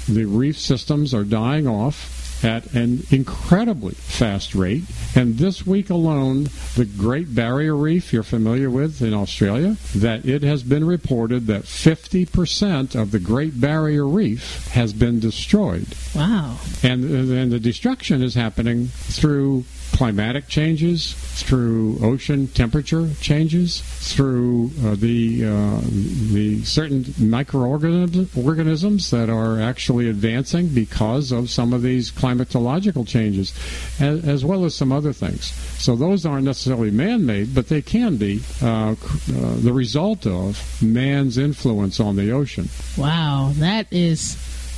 the 0.09 0.25
reef 0.25 0.57
systems 0.57 1.13
are 1.13 1.23
dying 1.23 1.67
off 1.67 2.14
at 2.43 2.73
an 2.73 3.03
incredibly 3.11 3.93
fast 3.93 4.55
rate. 4.55 4.83
And 5.15 5.37
this 5.37 5.65
week 5.65 5.89
alone, 5.89 6.49
the 6.75 6.85
Great 6.85 7.33
Barrier 7.33 7.75
Reef, 7.75 8.13
you're 8.13 8.23
familiar 8.23 8.69
with 8.69 9.01
in 9.01 9.13
Australia, 9.13 9.77
that 9.95 10.25
it 10.25 10.43
has 10.43 10.63
been 10.63 10.85
reported 10.85 11.47
that 11.47 11.63
50% 11.63 12.99
of 12.99 13.11
the 13.11 13.19
Great 13.19 13.59
Barrier 13.59 14.05
Reef 14.05 14.67
has 14.69 14.93
been 14.93 15.19
destroyed. 15.19 15.87
Wow. 16.15 16.57
And, 16.83 17.03
and 17.31 17.51
the 17.51 17.59
destruction 17.59 18.21
is 18.21 18.35
happening 18.35 18.87
through 18.87 19.65
climatic 19.95 20.47
changes, 20.49 21.13
through 21.13 21.97
ocean 22.03 22.47
temperature 22.47 23.09
changes, 23.21 23.81
through 24.13 24.69
uh, 24.83 24.95
the 24.95 25.45
uh, 25.45 25.79
the 26.33 26.61
certain 26.65 27.05
microorganisms 27.17 29.09
that 29.11 29.29
are 29.29 29.61
actually 29.61 30.09
advancing 30.09 30.67
because 30.67 31.31
of 31.31 31.49
some 31.49 31.71
of 31.71 31.81
these 31.81 32.11
climatological 32.11 33.07
changes, 33.07 33.53
as, 34.01 34.27
as 34.27 34.43
well 34.43 34.65
as 34.65 34.75
some 34.75 34.91
other 34.91 35.13
things. 35.13 35.53
So 35.81 35.95
those 35.95 36.25
aren't 36.25 36.45
necessarily 36.45 36.91
man-made, 36.91 37.55
but 37.55 37.69
they 37.69 37.81
can 37.81 38.17
be 38.17 38.41
uh, 38.61 38.67
uh, 38.67 38.95
the 39.27 39.71
result 39.73 40.27
of 40.27 40.81
man's 40.81 41.37
influence 41.37 42.01
on 42.01 42.17
the 42.17 42.31
ocean. 42.31 42.67
Wow, 42.97 43.53
that 43.55 43.87
is 43.91 44.35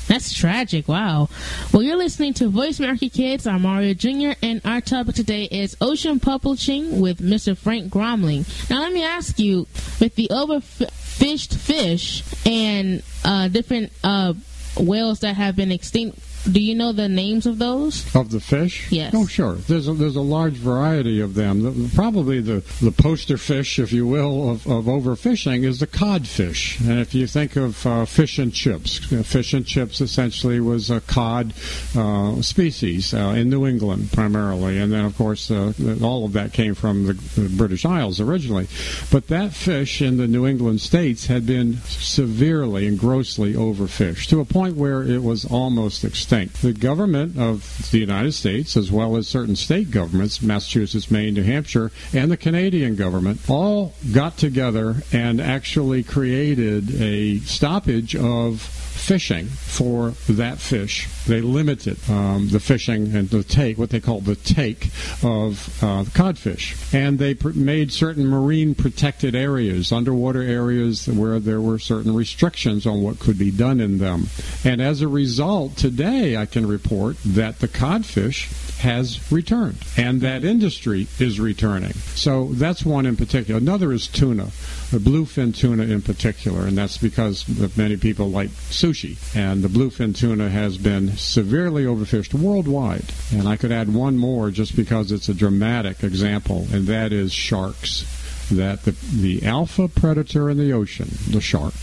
that's 0.08 0.34
tragic. 0.34 0.88
Wow. 0.88 1.30
Well, 1.74 1.84
you're 1.84 1.98
listening 1.98 2.34
to 2.36 2.48
Voice 2.48 2.80
America 2.80 3.10
Kids. 3.10 3.46
I'm 3.46 3.64
Mario 3.64 3.94
Jr. 3.94 4.32
and 4.42 4.62
our 4.66 4.82
topic 4.82 5.16
today 5.16 5.44
is 5.44 5.76
ocean 5.82 6.20
publishing 6.20 7.00
with 7.02 7.20
Mr. 7.20 7.58
Frank 7.58 7.92
Gromling. 7.92 8.70
Now, 8.70 8.82
let 8.82 8.94
me 8.94 9.04
ask 9.04 9.38
you, 9.38 9.68
with 10.00 10.16
the 10.16 10.30
overfished 10.32 11.56
fish 11.58 12.24
and 12.46 13.04
uh, 13.26 13.50
different 13.50 13.92
uh, 14.04 14.34
whales 14.78 15.20
that 15.22 15.36
have 15.36 15.56
been 15.56 15.72
extinct 15.72 16.20
do 16.52 16.62
you 16.62 16.76
know 16.76 16.92
the 16.92 17.10
names 17.10 17.46
of 17.46 17.60
those? 17.60 18.16
Of 18.16 18.32
the 18.32 18.40
fish? 18.40 18.92
Yes. 18.92 19.14
Oh, 19.16 19.26
sure. 19.26 19.56
There's 19.56 19.88
a, 19.88 19.94
there's 19.94 20.16
a 20.16 20.22
large 20.22 20.54
variety 20.54 21.20
of 21.20 21.34
them. 21.34 21.64
The, 21.64 21.92
probably 21.96 22.40
the, 22.40 22.64
the 22.82 22.92
poster 22.92 23.38
fish, 23.38 23.80
if 23.80 23.92
you 23.92 24.08
will, 24.08 24.52
of, 24.52 24.68
of 24.68 24.86
overfishing 24.86 25.64
is 25.64 25.80
the 25.80 25.88
codfish. 25.88 26.80
And 26.80 27.00
if 27.00 27.14
you 27.14 27.28
think 27.28 27.56
of 27.56 27.86
uh, 27.86 28.06
fish 28.06 28.40
and 28.40 28.54
chips, 28.54 28.98
fish 28.98 29.54
and 29.54 29.66
chips 29.66 30.00
essentially 30.00 30.60
was 30.60 30.90
a 30.90 31.02
cod 31.02 31.54
uh, 31.96 32.42
species 32.42 33.14
uh, 33.14 33.34
in 33.36 33.50
New 33.50 33.68
England 33.68 34.12
primarily. 34.14 34.78
And 34.78 34.92
then, 34.92 35.04
of 35.06 35.18
course, 35.18 35.52
uh, 35.52 35.74
all 36.02 36.26
of 36.26 36.34
that 36.34 36.54
came 36.54 36.76
from 36.76 37.08
the, 37.08 37.14
the 37.14 37.50
British 37.50 37.86
Isles 37.86 38.22
originally. 38.22 38.68
But 39.12 39.28
that 39.28 39.54
fish 39.54 40.02
in 40.02 40.18
the 40.18 40.28
New 40.28 40.48
England 40.48 40.82
states 40.82 41.26
had 41.26 41.46
been 41.46 41.78
severely 41.86 42.88
and 42.88 42.98
grossly 42.98 43.54
overfished 43.54 44.28
to 44.30 44.40
a 44.40 44.46
point 44.46 44.76
where 44.76 45.04
it 45.04 45.22
was 45.24 45.44
almost 45.46 46.06
extinct. 46.06 46.37
The 46.46 46.74
government 46.74 47.38
of 47.38 47.90
the 47.92 48.00
United 48.00 48.34
States, 48.34 48.78
as 48.78 48.92
well 48.92 49.16
as 49.18 49.28
certain 49.28 49.56
state 49.56 49.92
governments, 49.92 50.42
Massachusetts, 50.42 51.10
Maine, 51.10 51.34
New 51.34 51.44
Hampshire, 51.44 51.92
and 52.14 52.32
the 52.32 52.38
Canadian 52.38 52.96
government, 52.96 53.42
all 53.50 53.94
got 54.12 54.38
together 54.38 55.04
and 55.12 55.42
actually 55.42 56.04
created 56.04 57.02
a 57.02 57.40
stoppage 57.40 58.16
of 58.16 58.62
fishing 58.62 59.48
for 59.78 60.10
that 60.28 60.58
fish. 60.58 61.08
They 61.28 61.40
limited 61.40 61.98
um, 62.10 62.50
the 62.50 62.60
fishing 62.60 63.16
and 63.16 63.30
the 63.30 63.44
take, 63.44 63.78
what 63.78 63.92
they 63.92 64.00
call 64.00 64.22
the 64.22 64.36
take 64.36 64.88
of 65.24 65.84
uh, 65.84 66.04
codfish. 66.16 66.76
And 66.96 67.20
they 67.20 67.36
pr- 67.36 67.50
made 67.50 67.92
certain 67.92 68.26
marine 68.26 68.74
protected 68.74 69.36
areas, 69.36 69.92
underwater 69.92 70.42
areas 70.42 71.08
where 71.08 71.40
there 71.40 71.62
were 71.62 71.78
certain 71.78 72.16
restrictions 72.16 72.88
on 72.88 73.04
what 73.04 73.20
could 73.20 73.38
be 73.38 73.52
done 73.52 73.80
in 73.80 74.00
them. 74.00 74.30
And 74.64 74.82
as 74.82 75.02
a 75.02 75.08
result, 75.08 75.78
today 75.78 76.38
I 76.38 76.48
can 76.48 76.66
report 76.66 77.18
that 77.24 77.60
the 77.60 77.68
codfish 77.68 78.48
has 78.80 79.32
returned 79.32 79.78
and 79.96 80.22
that 80.22 80.44
industry 80.44 81.08
is 81.20 81.40
returning. 81.40 81.94
So 82.16 82.48
that's 82.54 82.84
one 82.84 83.06
in 83.06 83.16
particular. 83.16 83.60
Another 83.60 83.92
is 83.92 84.08
tuna 84.08 84.48
the 84.92 85.00
bluefin 85.00 85.54
tuna 85.54 85.84
in 85.84 86.02
particular, 86.02 86.66
and 86.66 86.78
that's 86.78 86.98
because 86.98 87.46
many 87.76 87.98
people 87.98 88.30
like 88.30 88.50
sushi. 88.50 89.18
And 89.36 89.64
the 89.68 89.80
bluefin 89.80 90.16
tuna 90.16 90.50
has 90.50 90.78
been 90.78 91.18
severely 91.18 91.84
overfished 91.84 92.34
worldwide. 92.34 93.06
And 93.34 93.48
I 93.48 93.58
could 93.58 93.72
add 93.72 93.94
one 93.94 94.18
more 94.18 94.50
just 94.50 94.76
because 94.76 95.12
it's 95.12 95.30
a 95.30 95.34
dramatic 95.34 96.04
example, 96.04 96.68
and 96.72 96.88
that 96.88 97.12
is 97.12 97.34
sharks. 97.34 98.06
That 98.50 98.84
the, 98.84 98.92
the 98.92 99.46
alpha 99.46 99.90
predator 99.90 100.50
in 100.50 100.58
the 100.58 100.72
ocean, 100.72 101.10
the 101.30 101.42
shark, 101.42 101.74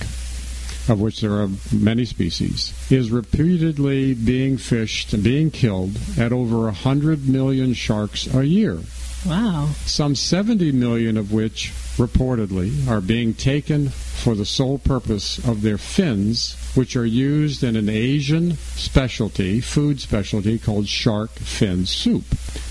of 0.88 0.99
which 0.99 1.20
there 1.20 1.42
are 1.42 1.51
many 1.70 2.07
species, 2.07 2.73
is 2.90 3.11
repeatedly 3.11 4.14
being 4.14 4.57
fished 4.57 5.12
and 5.12 5.23
being 5.23 5.51
killed 5.51 5.99
at 6.16 6.33
over 6.33 6.62
100 6.62 7.29
million 7.29 7.75
sharks 7.75 8.33
a 8.33 8.47
year. 8.47 8.79
Wow. 9.27 9.71
Some 9.87 10.15
70 10.15 10.73
million 10.73 11.17
of 11.17 11.33
which 11.33 11.73
reportedly, 11.97 12.89
are 12.89 13.01
being 13.01 13.35
taken 13.35 13.89
for 13.89 14.35
the 14.35 14.45
sole 14.45 14.79
purpose 14.79 15.39
of 15.47 15.63
their 15.63 15.79
fins, 15.79 16.57
which 16.75 16.97
are 16.97 17.07
used 17.07 17.63
in 17.63 17.77
an 17.77 17.89
Asian 17.89 18.57
specialty, 18.57 19.61
food 19.61 20.01
specialty 20.01 20.59
called 20.59 20.89
shark 20.89 21.31
fin 21.31 21.87
soup. 21.87 22.25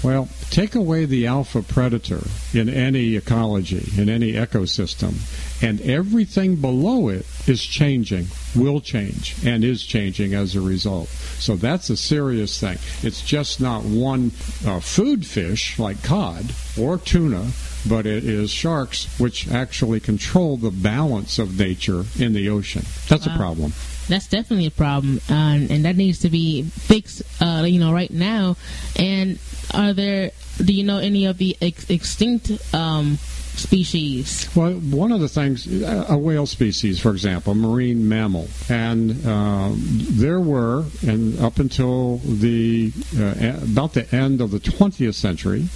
Well, 0.04 0.28
take 0.50 0.76
away 0.76 1.06
the 1.06 1.28
alpha 1.28 1.62
predator 1.62 2.22
in 2.54 2.68
any 2.68 3.16
ecology, 3.16 3.92
in 3.98 4.10
any 4.10 4.34
ecosystem, 4.34 5.16
and 5.63 5.80
everything 5.82 6.58
below 6.58 7.08
it 7.08 7.26
is 7.48 7.63
changing, 7.63 8.28
will 8.56 8.82
change, 8.82 9.36
and 9.46 9.63
is 9.63 9.84
changing 9.84 10.34
as 10.34 10.56
a 10.56 10.62
result. 10.62 11.10
So 11.39 11.56
that's 11.56 11.89
a 11.89 11.98
serious 11.98 12.60
thing. 12.60 12.78
It's 13.02 13.22
just 13.22 13.62
not 13.62 13.84
one 13.84 14.32
uh, 14.66 14.80
food 14.80 15.26
fish 15.26 15.80
like 15.80 16.04
cod 16.04 16.54
or 16.80 16.98
tuna 16.98 17.52
but 17.88 18.06
it 18.06 18.24
is 18.24 18.50
sharks 18.50 19.08
which 19.20 19.50
actually 19.50 20.00
control 20.00 20.58
the 20.58 20.72
balance 20.72 21.39
of 21.39 21.60
nature 21.60 22.06
in 22.18 22.34
the 22.34 22.50
ocean. 22.50 22.84
That's 23.10 23.28
wow. 23.28 23.34
a 23.34 23.38
problem. 23.38 23.74
That's 24.08 24.28
definitely 24.28 24.66
a 24.66 24.72
problem, 24.72 25.22
and 25.30 25.86
that 25.86 25.96
needs 25.96 26.20
to 26.20 26.30
be 26.30 26.63
fixed. 26.63 27.22
Uh, 27.42 27.63
you 27.66 27.80
know, 27.80 27.94
right 27.94 28.12
now. 28.12 28.58
And 28.98 29.39
are 29.74 29.94
there? 29.94 30.32
Do 30.58 30.74
you 30.74 30.84
know 30.84 30.98
any 30.98 31.26
of 31.26 31.38
the 31.38 31.56
ex- 31.62 31.89
extinct 31.89 32.52
um, 32.74 33.18
species? 33.56 34.50
Well, 34.56 34.74
one 34.74 35.12
of 35.12 35.20
the 35.20 35.30
things, 35.30 35.68
a 35.84 36.18
whale 36.18 36.46
species, 36.46 37.00
for 37.00 37.12
example, 37.12 37.56
marine 37.56 38.08
mammal, 38.08 38.48
and 38.70 39.26
uh, 39.26 39.72
there 39.74 40.39
were, 40.39 40.86
and 41.06 41.39
up 41.39 41.60
until 41.60 42.18
the 42.18 42.92
uh, 43.18 43.63
about 43.63 43.94
the 43.94 44.13
end 44.13 44.42
of 44.42 44.52
the 44.52 44.60
20th 44.60 45.16
century, 45.16 45.68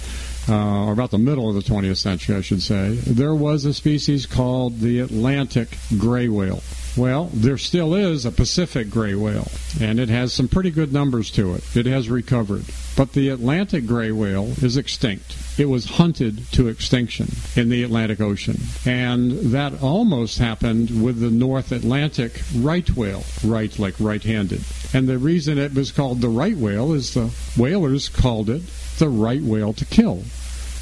uh, 0.48 0.86
or 0.86 0.92
about 0.92 1.10
the 1.10 1.18
middle 1.18 1.48
of 1.48 1.54
the 1.54 1.72
20th 1.72 1.98
century, 1.98 2.36
I 2.36 2.40
should 2.40 2.62
say, 2.62 2.94
there 2.94 3.34
was 3.34 3.64
a 3.64 3.74
species 3.74 4.26
called 4.26 4.80
the 4.80 5.00
Atlantic 5.00 5.76
gray 5.98 6.28
whale. 6.28 6.62
Well, 6.98 7.30
there 7.32 7.58
still 7.58 7.94
is 7.94 8.26
a 8.26 8.32
Pacific 8.32 8.90
gray 8.90 9.14
whale, 9.14 9.48
and 9.80 10.00
it 10.00 10.08
has 10.08 10.32
some 10.32 10.48
pretty 10.48 10.72
good 10.72 10.92
numbers 10.92 11.30
to 11.30 11.54
it. 11.54 11.76
It 11.76 11.86
has 11.86 12.10
recovered. 12.10 12.64
But 12.96 13.12
the 13.12 13.28
Atlantic 13.28 13.86
gray 13.86 14.10
whale 14.10 14.52
is 14.60 14.76
extinct. 14.76 15.36
It 15.56 15.66
was 15.66 15.84
hunted 15.84 16.50
to 16.52 16.66
extinction 16.66 17.28
in 17.54 17.68
the 17.68 17.84
Atlantic 17.84 18.20
Ocean. 18.20 18.58
And 18.84 19.30
that 19.52 19.80
almost 19.80 20.38
happened 20.38 21.00
with 21.00 21.20
the 21.20 21.30
North 21.30 21.70
Atlantic 21.70 22.40
right 22.56 22.90
whale, 22.96 23.22
right 23.44 23.78
like 23.78 23.94
right 24.00 24.22
handed. 24.24 24.64
And 24.92 25.08
the 25.08 25.18
reason 25.18 25.56
it 25.56 25.74
was 25.74 25.92
called 25.92 26.20
the 26.20 26.28
right 26.28 26.56
whale 26.56 26.92
is 26.92 27.14
the 27.14 27.28
whalers 27.56 28.08
called 28.08 28.50
it 28.50 28.62
the 28.98 29.08
right 29.08 29.42
whale 29.42 29.72
to 29.74 29.84
kill. 29.84 30.24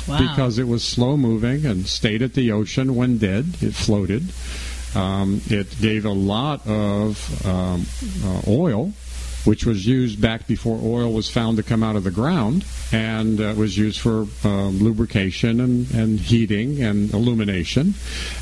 Wow. 0.08 0.18
Because 0.18 0.58
it 0.58 0.68
was 0.68 0.82
slow 0.82 1.18
moving 1.18 1.66
and 1.66 1.86
stayed 1.86 2.22
at 2.22 2.32
the 2.32 2.52
ocean 2.52 2.94
when 2.94 3.18
dead. 3.18 3.56
It 3.60 3.74
floated. 3.74 4.32
Um, 4.96 5.42
it 5.46 5.78
gave 5.80 6.04
a 6.04 6.12
lot 6.12 6.66
of 6.66 7.46
um, 7.46 7.86
uh, 8.24 8.42
oil 8.48 8.92
which 9.46 9.64
was 9.64 9.86
used 9.86 10.20
back 10.20 10.46
before 10.46 10.78
oil 10.82 11.12
was 11.12 11.30
found 11.30 11.56
to 11.56 11.62
come 11.62 11.82
out 11.82 11.94
of 11.94 12.04
the 12.04 12.10
ground 12.10 12.64
and 12.92 13.40
uh, 13.40 13.54
was 13.56 13.78
used 13.78 14.00
for 14.00 14.26
uh, 14.44 14.68
lubrication 14.68 15.60
and, 15.60 15.90
and 15.92 16.18
heating 16.18 16.82
and 16.82 17.12
illumination. 17.14 17.94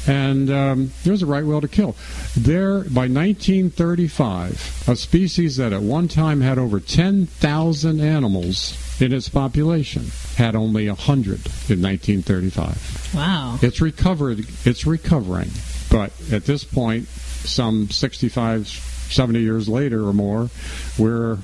And 0.07 0.51
um, 0.51 0.93
there 1.03 1.12
was 1.12 1.23
a 1.23 1.27
right 1.27 1.45
whale 1.45 1.61
to 1.61 1.69
kill. 1.69 1.95
There, 2.37 2.81
by 2.85 3.07
1935, 3.07 4.85
a 4.88 4.97
species 4.97 5.59
that 5.59 5.73
at 5.73 5.83
one 5.83 6.09
time 6.09 6.40
had 6.40 6.59
over 6.59 6.81
10,000 6.81 8.01
animals 8.01 9.01
in 9.01 9.12
its 9.12 9.29
population 9.29 10.07
had 10.37 10.57
only 10.57 10.88
100 10.88 11.27
in 11.69 11.83
1935. 11.83 13.14
Wow. 13.14 13.59
It's 13.61 13.81
recovered. 13.81 14.47
It's 14.64 14.87
recovering. 14.87 15.51
But 15.94 16.11
at 16.33 16.44
this 16.44 16.64
point, 16.64 17.07
some 17.07 17.88
65 17.88 18.66
70 18.66 19.38
years 19.38 19.68
later 19.68 20.09
or 20.09 20.12
more, 20.12 20.50
we're 20.98 21.38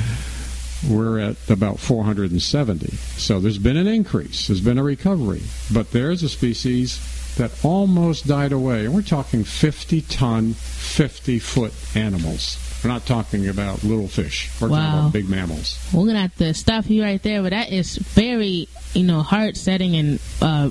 we're 0.86 1.18
at 1.18 1.36
about 1.48 1.78
470. 1.78 2.88
So 3.16 3.40
there's 3.40 3.56
been 3.56 3.78
an 3.78 3.86
increase, 3.86 4.48
there's 4.48 4.60
been 4.60 4.76
a 4.76 4.82
recovery, 4.82 5.40
but 5.72 5.92
there's 5.92 6.22
a 6.22 6.28
species 6.28 7.00
that 7.36 7.52
almost 7.64 8.26
died 8.26 8.52
away. 8.52 8.84
And 8.84 8.94
we're 8.94 9.00
talking 9.00 9.44
50 9.44 10.02
ton, 10.02 10.52
50 10.52 11.38
foot 11.38 11.72
animals. 11.94 12.58
We're 12.84 12.90
not 12.90 13.06
talking 13.06 13.48
about 13.48 13.82
little 13.82 14.08
fish. 14.08 14.50
We're 14.60 14.68
wow. 14.68 14.76
talking 14.76 14.98
about 15.00 15.12
big 15.14 15.28
mammals. 15.30 15.78
We're 15.90 16.06
gonna 16.06 16.20
have 16.20 16.36
to 16.36 16.52
stop 16.52 16.90
you 16.90 17.02
right 17.02 17.22
there, 17.22 17.40
but 17.40 17.50
that 17.50 17.72
is 17.72 17.96
very, 17.96 18.68
you 18.92 19.04
know, 19.04 19.22
hard 19.22 19.56
setting 19.56 19.96
and 19.96 20.20
uh, 20.42 20.70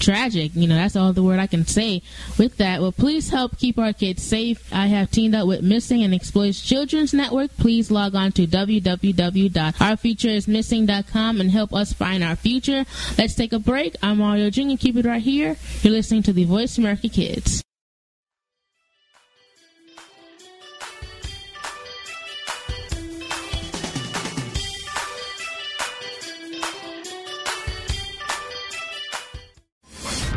tragic. 0.00 0.52
You 0.54 0.66
know, 0.66 0.74
that's 0.74 0.96
all 0.96 1.12
the 1.12 1.22
word 1.22 1.38
I 1.38 1.46
can 1.46 1.66
say 1.66 2.00
with 2.38 2.56
that. 2.56 2.80
Well, 2.80 2.92
please 2.92 3.28
help 3.30 3.58
keep 3.58 3.78
our 3.78 3.92
kids 3.92 4.22
safe. 4.22 4.72
I 4.72 4.86
have 4.88 5.10
teamed 5.10 5.34
up 5.34 5.46
with 5.46 5.60
Missing 5.62 6.02
and 6.02 6.14
Exploited 6.14 6.56
Children's 6.56 7.12
Network. 7.14 7.54
Please 7.56 7.90
log 7.90 8.14
on 8.14 8.32
to 8.32 8.46
www.ourfutureismissing.com 8.46 11.40
and 11.40 11.50
help 11.50 11.74
us 11.74 11.92
find 11.92 12.24
our 12.24 12.36
future. 12.36 12.86
Let's 13.18 13.34
take 13.34 13.52
a 13.52 13.58
break. 13.58 13.96
I'm 14.02 14.16
Mario 14.18 14.48
Jr. 14.50 14.76
Keep 14.78 14.96
it 14.96 15.06
right 15.06 15.22
here. 15.22 15.56
You're 15.82 15.92
listening 15.92 16.22
to 16.24 16.32
the 16.32 16.44
Voice 16.44 16.78
America 16.78 17.08
Kids. 17.08 17.62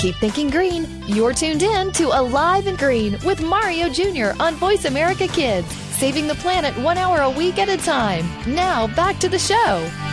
Keep 0.00 0.16
thinking 0.16 0.48
green. 0.48 0.88
You're 1.06 1.34
tuned 1.34 1.62
in 1.62 1.92
to 1.92 2.18
Alive 2.18 2.66
and 2.66 2.78
Green 2.78 3.18
with 3.22 3.42
Mario 3.42 3.90
Jr. 3.90 4.30
on 4.40 4.54
Voice 4.54 4.86
America 4.86 5.28
Kids, 5.28 5.70
saving 5.98 6.26
the 6.26 6.36
planet 6.36 6.74
one 6.78 6.96
hour 6.96 7.20
a 7.20 7.28
week 7.28 7.58
at 7.58 7.68
a 7.68 7.76
time. 7.76 8.26
Now, 8.46 8.86
back 8.96 9.18
to 9.18 9.28
the 9.28 9.38
show. 9.38 10.09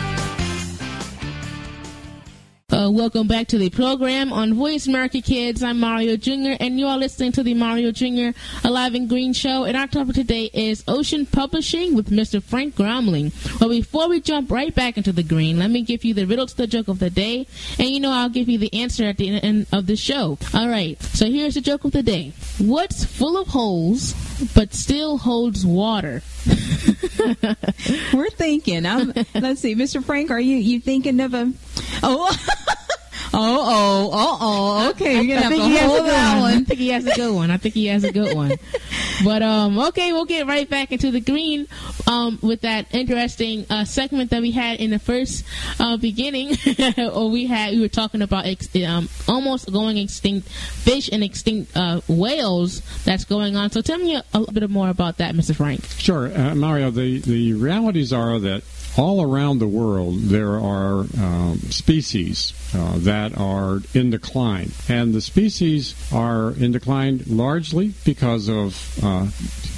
Uh, 2.78 2.88
welcome 2.88 3.26
back 3.26 3.48
to 3.48 3.58
the 3.58 3.68
program 3.70 4.32
on 4.32 4.54
Voice 4.54 4.86
America 4.86 5.20
Kids. 5.20 5.64
I'm 5.64 5.80
Mario 5.80 6.16
Jr. 6.16 6.54
and 6.60 6.78
you 6.78 6.86
are 6.86 6.96
listening 6.96 7.32
to 7.32 7.42
the 7.42 7.52
Mario 7.52 7.90
Jr. 7.90 8.38
Alive 8.62 8.94
and 8.94 9.08
Green 9.08 9.32
Show. 9.32 9.64
And 9.64 9.76
our 9.76 9.88
topic 9.88 10.14
today 10.14 10.48
is 10.54 10.84
Ocean 10.86 11.26
Publishing 11.26 11.96
with 11.96 12.10
Mr. 12.10 12.40
Frank 12.40 12.76
Gromling. 12.76 13.32
Well, 13.60 13.70
before 13.70 14.08
we 14.08 14.20
jump 14.20 14.52
right 14.52 14.72
back 14.72 14.96
into 14.96 15.10
the 15.10 15.24
green, 15.24 15.58
let 15.58 15.72
me 15.72 15.82
give 15.82 16.04
you 16.04 16.14
the 16.14 16.24
riddle 16.24 16.46
to 16.46 16.56
the 16.56 16.68
joke 16.68 16.86
of 16.86 17.00
the 17.00 17.10
day. 17.10 17.48
And 17.80 17.88
you 17.88 17.98
know, 17.98 18.12
I'll 18.12 18.28
give 18.28 18.48
you 18.48 18.58
the 18.58 18.72
answer 18.72 19.06
at 19.06 19.16
the 19.16 19.28
end 19.42 19.66
of 19.72 19.86
the 19.88 19.96
show. 19.96 20.38
All 20.54 20.68
right. 20.68 21.02
So 21.02 21.26
here's 21.26 21.54
the 21.54 21.60
joke 21.60 21.84
of 21.84 21.90
the 21.90 22.04
day. 22.04 22.32
What's 22.58 23.04
full 23.04 23.36
of 23.38 23.48
holes 23.48 24.14
but 24.54 24.72
still 24.72 25.18
holds 25.18 25.66
water? 25.66 26.22
We're 28.12 28.30
thinking. 28.30 28.86
I'm, 28.86 29.12
let's 29.34 29.60
see, 29.60 29.74
Mr. 29.74 30.02
Frank, 30.02 30.30
are 30.30 30.40
you 30.40 30.56
you 30.56 30.80
thinking 30.80 31.20
of 31.20 31.34
a? 31.34 31.52
Oh. 32.02 32.36
Oh, 33.34 34.10
oh, 34.10 34.10
oh, 34.12 34.38
oh. 34.40 34.90
Okay, 34.90 35.22
you're 35.22 35.40
gonna 35.40 35.54
I 35.54 35.58
have 35.58 35.80
to 35.80 35.88
hold 35.88 36.06
that 36.06 36.40
one. 36.40 36.52
I 36.52 36.64
think 36.64 36.78
he 36.78 36.88
has 36.88 37.06
a 37.06 37.14
good 37.14 37.34
one. 37.34 37.50
I 37.50 37.56
think 37.56 37.74
he 37.74 37.86
has 37.86 38.04
a 38.04 38.12
good 38.12 38.34
one. 38.34 38.52
but 39.24 39.42
um, 39.42 39.78
okay, 39.78 40.12
we'll 40.12 40.24
get 40.24 40.46
right 40.46 40.68
back 40.68 40.92
into 40.92 41.10
the 41.10 41.20
green 41.20 41.66
um, 42.06 42.38
with 42.42 42.62
that 42.62 42.94
interesting 42.94 43.66
uh, 43.70 43.84
segment 43.84 44.30
that 44.30 44.40
we 44.40 44.50
had 44.50 44.80
in 44.80 44.90
the 44.90 44.98
first 44.98 45.44
uh, 45.78 45.96
beginning. 45.96 46.56
or 47.12 47.30
we 47.30 47.46
had 47.46 47.72
we 47.72 47.80
were 47.80 47.88
talking 47.88 48.22
about 48.22 48.46
ex- 48.46 48.74
um, 48.86 49.08
almost 49.28 49.70
going 49.72 49.98
extinct 49.98 50.48
fish 50.48 51.08
and 51.12 51.22
extinct 51.22 51.76
uh, 51.76 52.00
whales 52.08 52.80
that's 53.04 53.24
going 53.24 53.56
on. 53.56 53.70
So 53.70 53.82
tell 53.82 53.98
me 53.98 54.16
a, 54.16 54.24
a 54.32 54.38
little 54.38 54.54
bit 54.54 54.70
more 54.70 54.88
about 54.88 55.18
that, 55.18 55.34
Mr. 55.34 55.54
Frank. 55.54 55.84
Sure, 55.98 56.36
uh, 56.36 56.54
Mario. 56.54 56.90
The 56.90 57.18
the 57.18 57.52
realities 57.54 58.12
are 58.12 58.38
that 58.38 58.62
all 58.98 59.22
around 59.22 59.58
the 59.58 59.68
world 59.68 60.18
there 60.22 60.58
are 60.58 61.06
um, 61.20 61.58
species 61.70 62.52
uh, 62.74 62.98
that 62.98 63.38
are 63.38 63.80
in 63.94 64.10
decline, 64.10 64.70
and 64.88 65.14
the 65.14 65.20
species 65.20 65.94
are 66.12 66.50
in 66.52 66.72
decline 66.72 67.22
largely 67.28 67.94
because 68.04 68.48
of 68.48 68.98
uh, 69.04 69.26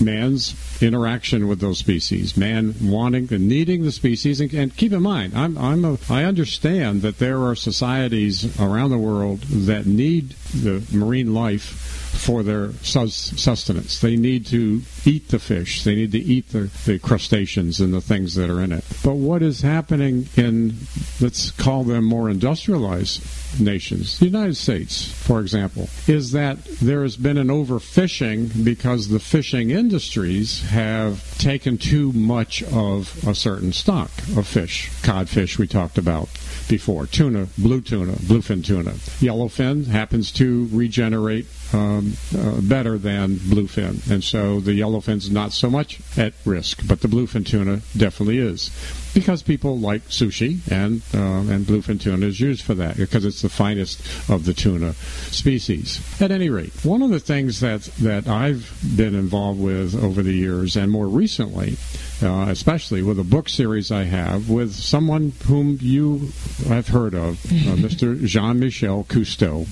man's 0.03 0.55
interaction 0.83 1.47
with 1.49 1.61
those 1.61 1.79
species, 1.79 2.37
man 2.37 2.75
wanting 2.83 3.33
and 3.33 3.47
needing 3.47 3.83
the 3.83 3.93
species. 3.93 4.41
And, 4.41 4.53
and 4.55 4.77
keep 4.77 4.93
in 4.93 5.03
mind, 5.03 5.37
I'm, 5.37 5.59
I'm 5.59 5.85
a, 5.85 5.99
I 6.09 6.25
understand 6.25 7.03
that 7.03 7.19
there 7.19 7.43
are 7.45 7.55
societies 7.55 8.59
around 8.59 8.91
the 8.91 8.99
world 8.99 9.41
that 9.43 9.87
need 9.87 10.31
the 10.55 10.83
marine 10.93 11.35
life 11.35 12.00
for 12.11 12.43
their 12.43 12.73
sus- 12.83 13.33
sustenance. 13.41 14.01
They 14.01 14.17
need 14.17 14.47
to 14.47 14.83
eat 15.05 15.29
the 15.29 15.39
fish. 15.39 15.85
They 15.85 15.95
need 15.95 16.13
to 16.13 16.19
eat 16.19 16.51
the, 16.51 16.71
the 16.85 16.99
crustaceans 16.99 17.81
and 17.81 17.95
the 17.95 18.01
things 18.01 18.35
that 18.35 18.51
are 18.51 18.61
in 18.61 18.73
it. 18.73 18.85
But 19.03 19.15
what 19.15 19.43
is 19.43 19.63
happening 19.63 20.29
in, 20.37 20.75
let's 21.21 21.51
call 21.51 21.85
them 21.85 22.05
more 22.05 22.29
industrialized 22.29 23.23
nations, 23.59 24.19
the 24.19 24.27
United 24.27 24.57
States, 24.57 25.11
for 25.11 25.41
example, 25.41 25.89
is 26.07 26.33
that 26.33 26.63
there 26.81 27.03
has 27.03 27.17
been 27.17 27.39
an 27.39 27.49
overfishing 27.49 28.65
because 28.65 29.09
the 29.09 29.19
fishing 29.19 29.71
industries 29.71 30.63
have 30.69 31.37
taken 31.39 31.79
too 31.79 32.13
much 32.13 32.63
of 32.65 33.27
a 33.27 33.35
certain 33.35 33.73
stock 33.73 34.11
of 34.37 34.47
fish. 34.47 34.91
Codfish, 35.03 35.59
we 35.59 35.67
talked 35.67 35.99
about 35.99 36.29
before, 36.69 37.07
tuna, 37.07 37.49
blue 37.59 37.81
tuna, 37.81 38.13
bluefin 38.13 38.65
tuna. 38.65 38.93
Yellowfin 39.21 39.87
happens 39.87 40.31
to 40.33 40.69
regenerate 40.71 41.47
um, 41.73 42.17
uh, 42.37 42.61
better 42.61 42.99
than 42.99 43.37
bluefin, 43.37 44.11
and 44.11 44.23
so 44.23 44.61
the 44.61 44.73
yellowfin's 44.73 45.31
not 45.31 45.53
so 45.53 45.71
much 45.71 46.01
at 46.17 46.35
risk, 46.45 46.87
but 46.87 47.01
the 47.01 47.09
bluefin 47.09 47.47
tuna 47.47 47.81
definitely 47.97 48.39
is 48.39 48.71
because 49.15 49.43
people 49.43 49.79
like 49.79 50.03
sushi 50.09 50.61
and 50.71 51.03
uh, 51.15 51.53
and 51.53 51.67
bluefin 51.67 52.01
tuna 52.01 52.27
is 52.27 52.41
used 52.41 52.63
for 52.63 52.75
that 52.75 52.97
because 52.97 53.25
it's 53.25 53.43
the 53.43 53.49
finest 53.49 54.01
of 54.31 54.45
the 54.45 54.55
tuna 54.55 54.95
species. 55.31 56.01
At 56.21 56.31
any 56.31 56.51
rate, 56.51 56.73
one 56.85 57.03
of 57.03 57.11
the 57.11 57.21
things 57.21 57.61
that 57.61 57.83
that 58.01 58.29
I've 58.29 58.73
been 58.97 59.15
involved 59.15 59.61
with 59.61 60.01
over 60.03 60.23
the 60.23 60.33
years 60.33 60.77
and 60.77 60.91
more 60.91 61.09
recently, 61.09 61.77
uh, 62.23 62.47
especially 62.49 63.03
with 63.03 63.19
a 63.19 63.25
book 63.25 63.49
series 63.49 63.91
I 63.91 64.05
have 64.05 64.49
with 64.49 64.75
someone 64.75 65.33
whom 65.47 65.79
you 65.81 66.31
have 66.67 66.89
heard 66.89 67.15
of, 67.15 67.45
uh, 67.47 67.49
Mr. 67.77 68.23
Jean-Michel 68.25 69.05
Cousteau. 69.05 69.67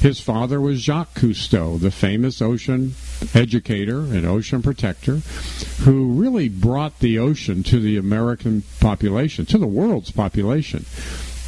His 0.00 0.20
father 0.20 0.60
was 0.60 0.80
Jacques 0.80 1.14
Cousteau, 1.14 1.80
the 1.80 1.90
famous 1.90 2.42
ocean 2.42 2.94
educator 3.34 4.00
and 4.00 4.26
ocean 4.26 4.62
protector, 4.62 5.16
who 5.80 6.12
really 6.12 6.48
brought 6.48 7.00
the 7.00 7.18
ocean 7.18 7.62
to 7.64 7.80
the 7.80 7.96
American 7.96 8.62
population, 8.80 9.46
to 9.46 9.58
the 9.58 9.66
world's 9.66 10.10
population. 10.10 10.84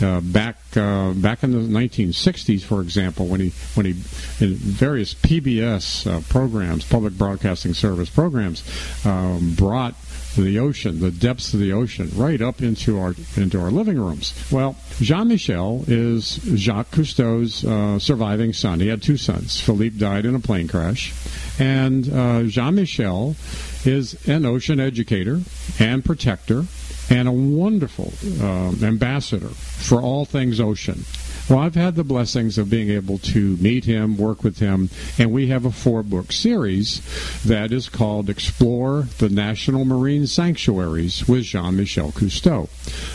Uh, 0.01 0.21
back 0.21 0.57
uh, 0.77 1.13
back 1.13 1.43
in 1.43 1.51
the 1.51 1.59
1960s, 1.59 2.63
for 2.63 2.81
example, 2.81 3.27
when 3.27 3.41
he 3.41 3.49
when 3.75 3.85
he 3.85 3.93
in 4.39 4.55
various 4.55 5.13
PBS 5.13 6.07
uh, 6.07 6.21
programs, 6.29 6.85
public 6.85 7.15
broadcasting 7.15 7.75
service 7.75 8.09
programs, 8.09 8.63
um, 9.05 9.55
brought 9.57 9.97
the 10.43 10.59
ocean, 10.59 11.01
the 11.01 11.11
depths 11.11 11.55
of 11.55 11.61
the 11.61 11.73
ocean, 11.73 12.11
right 12.15 12.41
up 12.41 12.63
into 12.63 12.99
our 12.99 13.15
into 13.37 13.61
our 13.61 13.71
living 13.71 13.99
rooms. 13.99 14.35
Well, 14.51 14.77
Jean 15.01 15.29
Michel 15.29 15.85
is 15.87 16.41
Jacques 16.55 16.91
Cousteau's 16.91 17.65
uh, 17.65 17.99
surviving 17.99 18.53
son. 18.53 18.81
He 18.81 18.89
had 18.89 19.03
two 19.03 19.17
sons. 19.17 19.61
Philippe 19.61 19.99
died 19.99 20.25
in 20.25 20.35
a 20.35 20.41
plane 20.41 20.69
crash, 20.69 21.13
and 21.59 22.13
uh, 22.13 22.43
Jean 22.45 22.75
Michel 22.75 23.37
is 23.85 24.27
an 24.29 24.45
ocean 24.45 24.81
educator 24.81 25.41
and 25.79 26.05
protector 26.05 26.65
and 27.11 27.29
a 27.29 27.33
wonderful 27.33 28.13
um, 28.43 28.83
ambassador 28.83 29.49
for 29.49 30.01
all 30.03 30.25
things 30.25 30.61
ocean. 30.61 31.05
Well, 31.49 31.61
I've 31.61 31.77
had 31.77 31.95
the 31.95 32.05
blessings 32.05 32.59
of 32.59 32.69
being 32.69 32.91
able 32.91 33.17
to 33.19 33.57
meet 33.57 33.87
him, 33.87 34.19
work 34.19 34.45
with 34.45 34.59
him, 34.59 34.91
and 35.17 35.33
we 35.33 35.47
have 35.47 35.65
a 35.65 35.71
four 35.71 36.03
book 36.03 36.31
series 36.31 37.01
that 37.43 37.73
is 37.73 37.89
called 37.89 38.29
Explore 38.29 39.09
the 39.17 39.31
National 39.31 39.87
Marine 39.87 40.27
Sanctuaries 40.27 41.27
with 41.27 41.45
Jean 41.45 41.77
Michel 41.77 42.13
Cousteau. 42.13 42.69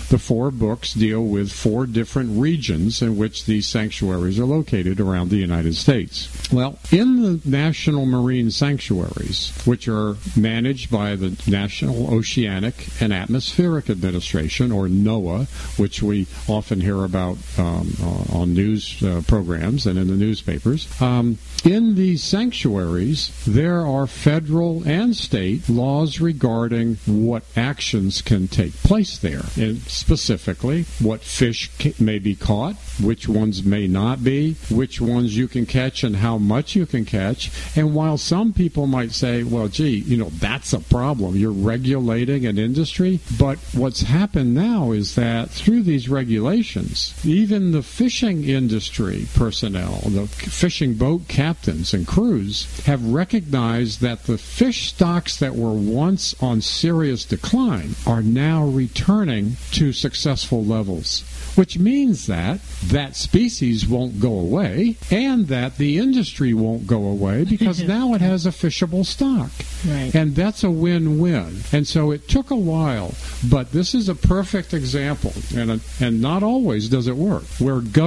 The 0.10 0.18
four 0.18 0.50
books 0.50 0.96
deal 0.96 1.24
with 1.24 1.52
four 1.52 1.86
different 1.86 2.40
regions 2.42 3.04
in 3.04 3.18
which 3.18 3.46
these 3.46 3.68
sanctuaries 3.68 4.40
are 4.40 4.46
located 4.46 5.00
around 5.00 5.30
the 5.30 5.38
United 5.38 5.76
States. 5.76 6.28
Well, 6.52 6.80
in 6.92 7.22
the 7.22 7.40
National 7.46 8.08
Marine 8.08 8.50
Sanctuaries, 8.50 9.52
which 9.66 9.88
are 9.88 10.18
managed 10.36 10.90
by 10.90 11.16
the 11.16 11.40
National 11.46 12.12
Oceanic 12.12 12.88
and 13.00 13.14
Atmospheric 13.14 13.92
Administration, 13.92 14.72
or 14.72 14.88
NOAA, 14.88 15.48
which 15.78 16.02
we 16.02 16.26
often 16.48 16.82
hear 16.82 17.04
about 17.04 17.38
um, 17.60 17.94
on 18.32 18.54
news 18.54 19.02
uh, 19.04 19.22
programs 19.28 19.86
and 19.86 19.98
in 19.98 20.08
the 20.08 20.16
newspapers. 20.16 20.88
Um, 21.02 21.38
in 21.64 21.96
these 21.96 22.24
sanctuaries, 22.24 23.32
there 23.46 23.86
are 23.86 24.08
federal 24.08 24.88
and 24.88 25.16
state 25.16 25.70
laws 25.70 26.20
regarding 26.20 26.98
what 27.06 27.44
actions 27.56 28.22
can 28.22 28.48
take 28.48 28.74
place 28.84 29.18
there, 29.18 29.44
and 29.56 29.80
specifically 29.84 30.84
what 31.00 31.22
fish 31.22 31.70
may 32.00 32.20
be 32.20 32.36
caught, 32.36 32.76
which 33.02 33.28
ones 33.28 33.64
may 33.64 33.88
not 33.88 34.24
be, 34.24 34.54
which 34.70 35.00
ones 35.00 35.38
you 35.38 35.48
can 35.48 35.66
catch, 35.66 36.04
and 36.04 36.18
how 36.18 36.38
much 36.38 36.76
you 36.76 36.86
can 36.86 37.06
catch. 37.06 37.52
And 37.78 37.96
while 37.96 38.18
some 38.18 38.54
people 38.54 38.88
might 38.88 39.12
say, 39.12 39.44
well, 39.44 39.68
gee, 39.68 40.00
you 40.00 40.18
know, 40.18 40.30
that's 40.30 40.74
a 40.74 40.80
problem, 40.80 41.36
you're 41.36 41.52
regulating 41.52 42.46
an 42.46 42.58
industry, 42.58 43.20
but 43.40 43.58
what's 43.74 44.02
happened 44.02 44.54
now 44.54 44.92
is 44.92 45.16
that 45.16 45.50
through 45.50 45.84
these 45.84 46.10
regulations, 46.10 47.14
even 47.26 47.72
the 47.72 47.84
fishing 48.14 48.48
industry 48.48 49.26
personnel, 49.34 50.00
the 50.06 50.28
fishing 50.28 50.94
boat 50.94 51.28
captains 51.28 51.96
and 51.96 52.06
crews, 52.06 52.68
have 52.86 53.04
recognized 53.04 54.02
that 54.02 54.26
the 54.26 54.38
fish 54.38 54.90
stocks 54.90 55.38
that 55.38 55.56
were 55.56 55.74
once 55.74 56.36
on 56.40 56.62
serious 56.62 57.26
decline 57.26 57.96
are 58.06 58.22
now 58.22 58.64
returning 58.64 59.58
to 59.72 59.92
successful 59.92 60.64
levels 60.64 61.24
which 61.56 61.78
means 61.78 62.26
that 62.28 62.60
that 62.86 63.16
species 63.16 63.88
won't 63.88 64.20
go 64.20 64.40
away 64.40 64.96
and 65.12 65.48
that 65.48 65.78
the 65.78 66.00
industry 66.00 66.54
won't 66.54 66.88
go 66.88 67.06
away 67.06 67.44
because 67.50 67.84
now 67.84 68.14
it 68.14 68.22
has 68.22 68.46
a 68.46 68.50
fishable 68.50 69.06
stock. 69.06 69.52
Right. 69.88 70.14
And 70.16 70.36
that's 70.36 70.64
a 70.64 70.72
win-win. 70.72 71.62
And 71.72 71.88
so 71.88 72.12
it 72.12 72.28
took 72.28 72.52
a 72.52 72.56
while, 72.56 73.14
but 73.50 73.72
this 73.72 73.94
is 73.94 74.10
a 74.10 74.16
perfect 74.16 74.74
example 74.74 75.34
and 75.56 75.82
and 76.00 76.22
not 76.22 76.44
always 76.44 76.90
does 76.90 77.08
it 77.08 77.16
work 77.16 77.44
where 77.60 77.80
government 77.80 78.03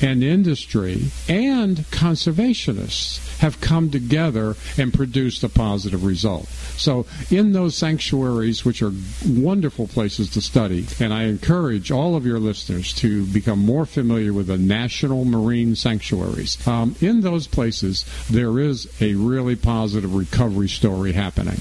and 0.00 0.24
industry 0.24 1.10
and 1.28 1.76
conservationists 1.90 3.38
have 3.38 3.60
come 3.60 3.90
together 3.90 4.56
and 4.76 4.92
produced 4.92 5.44
a 5.44 5.48
positive 5.48 6.04
result. 6.04 6.46
So, 6.76 7.06
in 7.30 7.52
those 7.52 7.76
sanctuaries, 7.76 8.64
which 8.64 8.82
are 8.82 8.92
wonderful 9.26 9.86
places 9.86 10.30
to 10.30 10.40
study, 10.40 10.86
and 10.98 11.12
I 11.12 11.24
encourage 11.24 11.90
all 11.90 12.16
of 12.16 12.26
your 12.26 12.38
listeners 12.38 12.92
to 12.94 13.24
become 13.26 13.60
more 13.60 13.86
familiar 13.86 14.32
with 14.32 14.48
the 14.48 14.58
national 14.58 15.24
marine 15.24 15.76
sanctuaries, 15.76 16.66
um, 16.66 16.96
in 17.00 17.20
those 17.20 17.46
places, 17.46 18.04
there 18.28 18.58
is 18.58 18.88
a 19.00 19.14
really 19.14 19.56
positive 19.56 20.14
recovery 20.14 20.68
story 20.68 21.12
happening. 21.12 21.60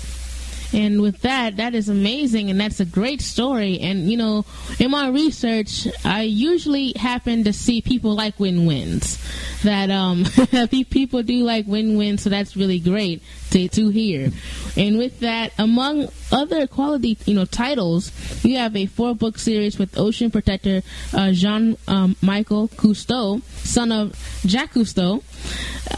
And 0.74 1.02
with 1.02 1.22
that, 1.22 1.58
that 1.58 1.76
is 1.76 1.90
amazing, 1.90 2.50
and 2.50 2.60
that's 2.60 2.80
a 2.80 2.86
great 2.86 3.22
story. 3.22 3.80
And 3.80 4.10
you 4.10 4.18
know, 4.18 4.46
in 4.80 4.92
my 4.92 5.10
research, 5.10 5.88
I 6.04 6.24
usually 6.24 6.94
happen 6.96 7.44
to 7.44 7.54
see 7.54 7.82
people 7.82 8.16
like 8.16 8.40
win-wins. 8.40 9.20
That 9.64 9.90
um, 9.92 10.26
people 10.90 11.24
do 11.24 11.44
like 11.44 11.68
win-wins, 11.68 12.24
so 12.24 12.30
that's 12.30 12.58
really 12.58 12.80
great 12.80 13.22
to, 13.52 13.68
to 13.70 13.90
hear. 13.90 14.32
And 14.76 14.98
with 14.98 15.20
that, 15.20 15.54
among 15.58 16.10
other 16.32 16.68
quality, 16.68 17.18
you 17.26 17.36
know, 17.36 17.46
titles, 17.46 18.12
you 18.44 18.58
have 18.58 18.76
a 18.76 18.88
four-book 18.88 19.38
series 19.38 19.78
with 19.78 19.98
ocean 19.98 20.32
protector 20.32 20.82
uh, 21.14 21.32
Jean 21.32 21.78
um, 21.88 22.16
Michel 22.22 22.68
Cousteau, 22.70 23.42
son 23.60 23.92
of 23.92 24.16
Jacques 24.46 24.74
Cousteau, 24.74 25.24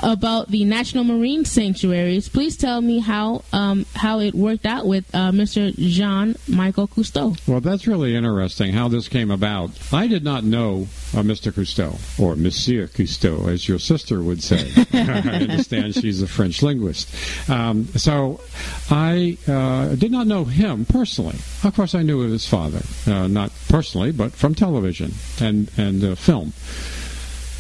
about 0.04 0.50
the 0.50 0.66
national 0.66 1.04
marine 1.04 1.46
sanctuaries. 1.46 2.30
Please 2.30 2.58
tell 2.58 2.82
me 2.82 3.00
how 3.00 3.44
um, 3.54 3.86
how 3.96 4.20
it 4.20 4.34
worked 4.34 4.66
out 4.66 4.86
with 4.86 5.06
uh, 5.14 5.32
Mr. 5.32 5.74
Jean 5.76 6.36
Michel 6.48 6.88
Cousteau. 6.88 7.38
Well, 7.48 7.62
that's 7.62 7.88
really 7.88 8.16
interesting 8.16 8.74
how 8.74 8.88
this 8.88 9.08
came 9.08 9.32
about. 9.32 9.72
I 9.94 10.08
did 10.08 10.24
not 10.24 10.44
know 10.44 10.88
uh, 11.14 11.22
Mr. 11.22 11.52
Cousteau, 11.52 11.98
or 12.20 12.36
Monsieur 12.36 12.88
Cousteau, 12.88 13.48
as 13.48 13.68
your 13.68 13.80
sister 13.80 14.22
would 14.22 14.44
say. 14.44 14.72
I 14.94 15.40
understand 15.42 15.96
she's 15.96 16.22
a 16.22 16.28
French 16.28 16.62
linguist. 16.62 17.10
Um, 17.50 17.86
so 17.96 18.42
I 18.90 19.38
uh, 19.48 19.96
did 19.96 20.12
not 20.12 20.28
know 20.28 20.46
him 20.46 20.86
personally. 20.86 21.38
Of 21.64 21.74
course, 21.76 21.96
I 21.96 22.02
knew 22.02 22.22
of 22.24 22.32
his 22.32 22.48
father, 22.48 22.82
uh, 23.08 23.28
not 23.28 23.52
personally, 23.70 24.12
but 24.12 24.34
from 24.34 24.56
television 24.56 25.14
and, 25.40 25.72
and 25.78 26.04
uh, 26.04 26.16
film. 26.16 26.54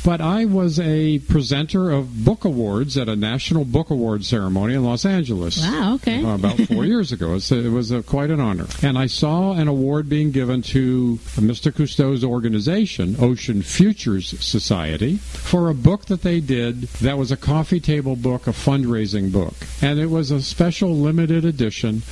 But 0.05 0.21
I 0.21 0.45
was 0.45 0.79
a 0.79 1.17
presenter 1.17 1.89
of 1.89 2.23
book 2.23 2.45
awards 2.45 2.95
at 2.95 3.09
a 3.09 3.15
National 3.15 3.65
Book 3.65 3.89
Award 3.89 4.23
ceremony 4.23 4.75
in 4.75 4.83
Los 4.83 5.03
Angeles. 5.03 5.59
Wow, 5.59 5.95
okay. 5.95 6.23
Uh, 6.23 6.35
about 6.35 6.59
four 6.59 6.85
years 6.93 7.11
ago. 7.11 7.33
It 7.33 7.71
was 7.71 7.89
a, 7.89 8.03
quite 8.03 8.29
an 8.29 8.39
honor. 8.39 8.67
And 8.83 8.99
I 8.99 9.07
saw 9.07 9.53
an 9.53 9.67
award 9.67 10.07
being 10.07 10.29
given 10.29 10.61
to 10.61 11.17
Mr. 11.37 11.73
Cousteau's 11.73 12.23
organization, 12.23 13.15
Ocean 13.19 13.63
Futures 13.63 14.39
Society, 14.45 15.17
for 15.17 15.71
a 15.71 15.73
book 15.73 16.05
that 16.05 16.21
they 16.21 16.39
did 16.39 16.83
that 17.01 17.17
was 17.17 17.31
a 17.31 17.37
coffee 17.37 17.79
table 17.79 18.15
book, 18.15 18.45
a 18.45 18.51
fundraising 18.51 19.31
book. 19.31 19.55
And 19.81 19.99
it 19.99 20.11
was 20.11 20.29
a 20.29 20.39
special 20.39 20.95
limited 20.95 21.45
edition 21.45 22.03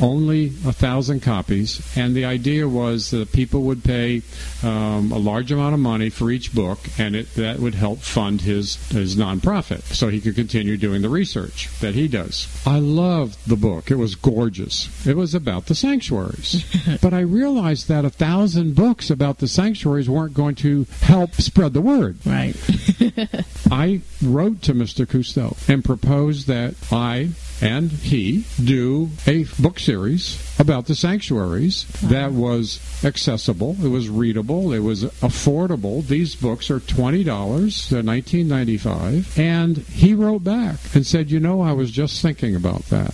only 0.00 0.46
a 0.66 0.72
thousand 0.72 1.20
copies, 1.20 1.80
and 1.96 2.14
the 2.14 2.24
idea 2.24 2.68
was 2.68 3.10
that 3.10 3.32
people 3.32 3.62
would 3.62 3.84
pay 3.84 4.22
um, 4.62 5.12
a 5.12 5.18
large 5.18 5.52
amount 5.52 5.74
of 5.74 5.80
money 5.80 6.10
for 6.10 6.30
each 6.30 6.54
book, 6.54 6.78
and 6.98 7.16
it, 7.16 7.34
that 7.34 7.58
would 7.58 7.74
help 7.74 8.00
fund 8.00 8.42
his 8.42 8.76
his 8.90 9.16
nonprofit, 9.16 9.82
so 9.94 10.08
he 10.08 10.20
could 10.20 10.34
continue 10.34 10.76
doing 10.76 11.02
the 11.02 11.08
research 11.08 11.68
that 11.80 11.94
he 11.94 12.08
does. 12.08 12.48
I 12.66 12.78
loved 12.78 13.48
the 13.48 13.56
book; 13.56 13.90
it 13.90 13.96
was 13.96 14.14
gorgeous. 14.14 15.06
It 15.06 15.16
was 15.16 15.34
about 15.34 15.66
the 15.66 15.74
sanctuaries, 15.74 16.64
but 17.02 17.12
I 17.12 17.20
realized 17.20 17.88
that 17.88 18.04
a 18.04 18.10
thousand 18.10 18.74
books 18.74 19.10
about 19.10 19.38
the 19.38 19.48
sanctuaries 19.48 20.08
weren't 20.08 20.34
going 20.34 20.54
to 20.56 20.86
help 21.00 21.34
spread 21.34 21.74
the 21.74 21.80
word. 21.80 22.18
Right. 22.24 22.56
I 23.70 24.00
wrote 24.22 24.62
to 24.62 24.74
Mr. 24.74 25.06
Cousteau 25.06 25.56
and 25.68 25.84
proposed 25.84 26.46
that 26.48 26.74
I 26.90 27.30
and 27.60 27.90
he 27.90 28.44
do 28.62 29.10
a 29.26 29.44
book 29.58 29.78
series 29.78 30.47
about 30.58 30.86
the 30.86 30.94
sanctuaries. 30.94 31.86
That 32.02 32.32
was 32.32 32.80
accessible, 33.04 33.76
it 33.82 33.88
was 33.88 34.08
readable, 34.08 34.72
it 34.72 34.80
was 34.80 35.04
affordable. 35.04 36.06
These 36.06 36.34
books 36.34 36.70
are 36.70 36.80
$20, 36.80 37.24
they're 37.24 38.02
1995 38.02 39.38
and 39.38 39.78
he 39.78 40.14
wrote 40.14 40.44
back 40.44 40.76
and 40.94 41.06
said, 41.06 41.30
"You 41.30 41.40
know, 41.40 41.60
I 41.60 41.72
was 41.72 41.90
just 41.90 42.20
thinking 42.22 42.56
about 42.56 42.84
that." 42.86 43.12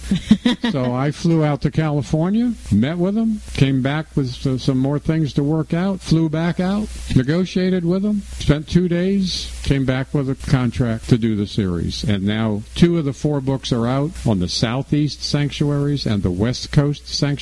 so 0.73 0.95
I 0.95 1.11
flew 1.11 1.45
out 1.45 1.63
to 1.63 1.71
California, 1.71 2.55
met 2.73 2.99
with 2.99 3.17
him, 3.17 3.41
came 3.55 3.83
back 3.83 4.07
with 4.17 4.61
some 4.61 4.79
more 4.79 4.99
things 4.99 5.33
to 5.35 5.43
work 5.43 5.75
out, 5.75 6.01
flew 6.01 6.29
back 6.29 6.61
out, 6.61 6.89
negotiated 7.15 7.85
with 7.85 8.05
him, 8.05 8.23
spent 8.39 8.69
2 8.69 8.89
days, 8.89 9.51
came 9.63 9.85
back 9.85 10.13
with 10.13 10.29
a 10.29 10.35
contract 10.51 11.09
to 11.09 11.19
do 11.19 11.37
the 11.37 11.47
series. 11.47 12.05
And 12.05 12.25
now 12.25 12.63
two 12.75 12.99
of 12.99 13.05
the 13.05 13.13
four 13.13 13.41
books 13.41 13.73
are 13.73 13.87
out 13.87 14.11
on 14.27 14.41
the 14.41 14.49
southeast 14.49 15.23
sanctuaries 15.23 16.07
and 16.07 16.23
the 16.23 16.31
west 16.31 16.73
coast 16.73 17.09
sanctuaries, 17.09 17.34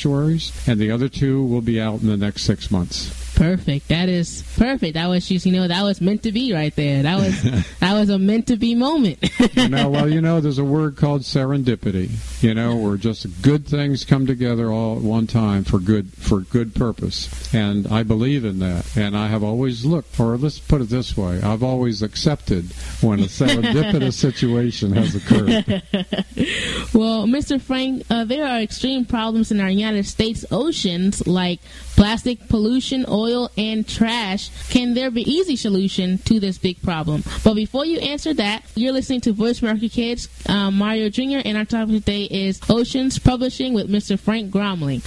and 0.67 0.81
the 0.81 0.91
other 0.91 1.09
two 1.09 1.45
will 1.45 1.61
be 1.61 1.81
out 1.81 2.01
in 2.01 2.09
the 2.09 2.17
next 2.17 2.43
six 2.43 2.71
months. 2.71 3.22
Perfect. 3.35 3.89
That 3.89 4.09
is 4.09 4.45
perfect. 4.57 4.95
That 4.95 5.09
was 5.09 5.27
just 5.27 5.47
you 5.47 5.53
know 5.53 5.67
that 5.67 5.83
was 5.83 6.01
meant 6.01 6.23
to 6.25 6.33
be 6.33 6.53
right 6.53 6.75
there. 6.77 7.03
That 7.03 7.19
was 7.19 7.43
that 7.81 7.93
was 7.95 8.11
a 8.11 8.19
meant 8.19 8.49
to 8.49 8.57
be 8.57 8.75
moment. 8.75 9.19
you 9.55 9.69
know, 9.69 9.89
well, 9.89 10.09
you 10.09 10.21
know, 10.21 10.41
there's 10.41 10.59
a 10.59 10.65
word 10.65 10.97
called 10.97 11.23
serendipity. 11.23 12.11
You 12.43 12.55
know, 12.55 12.77
where 12.77 12.97
just 12.97 13.43
good 13.43 13.67
things 13.67 14.05
come 14.05 14.27
together 14.27 14.71
all 14.71 14.97
at 14.97 15.03
one 15.03 15.27
time 15.27 15.65
for 15.65 15.79
good 15.79 16.13
for 16.13 16.41
good 16.41 16.75
purpose, 16.75 17.53
and 17.55 17.87
I 17.89 18.03
believe 18.03 18.45
in 18.45 18.59
that. 18.59 18.97
And 18.97 19.17
I 19.17 19.29
have 19.29 19.43
always 19.43 19.85
looked, 19.85 20.21
or 20.21 20.37
let's 20.37 20.59
put 20.59 20.81
it 20.81 20.89
this 20.89 21.17
way, 21.17 21.41
I've 21.41 21.63
always 21.63 22.03
accepted 22.03 22.73
when 23.01 23.21
a 23.21 23.25
serendipitous 23.25 24.13
situation 24.27 24.93
has 24.93 25.15
occurred. 25.15 25.65
well, 26.95 27.27
Mr. 27.27 27.61
Frank, 27.61 28.05
uh, 28.11 28.25
there 28.25 28.47
are 28.47 28.61
extreme 28.61 29.05
problems 29.05 29.51
in 29.51 29.61
our 29.61 29.71
United 29.71 30.07
States 30.07 30.45
oceans, 30.51 31.27
like 31.27 31.61
plastic 31.97 32.49
pollution, 32.49 33.05
oil, 33.09 33.22
and 33.57 33.87
trash. 33.87 34.51
Can 34.71 34.95
there 34.95 35.11
be 35.11 35.23
easy 35.31 35.57
solution 35.57 36.19
to 36.19 36.41
this 36.41 36.59
big 36.59 36.83
problem? 36.83 37.23
But 37.45 37.55
before 37.55 37.85
you 37.85 37.99
answer 37.99 38.35
that, 38.35 38.65
you're 38.75 38.93
listening 38.93 39.21
to 39.23 39.33
Voice 39.33 39.63
America 39.63 39.89
Kids, 39.89 40.29
um, 40.49 40.77
Mario 40.77 41.09
Jr., 41.09 41.41
and 41.45 41.57
our 41.57 41.65
topic 41.65 41.97
today 41.97 42.25
is 42.25 42.61
Oceans 42.69 43.19
Publishing 43.19 43.75
with 43.75 43.91
Mr. 43.91 44.19
Frank 44.19 44.51
Gromling. 44.51 45.03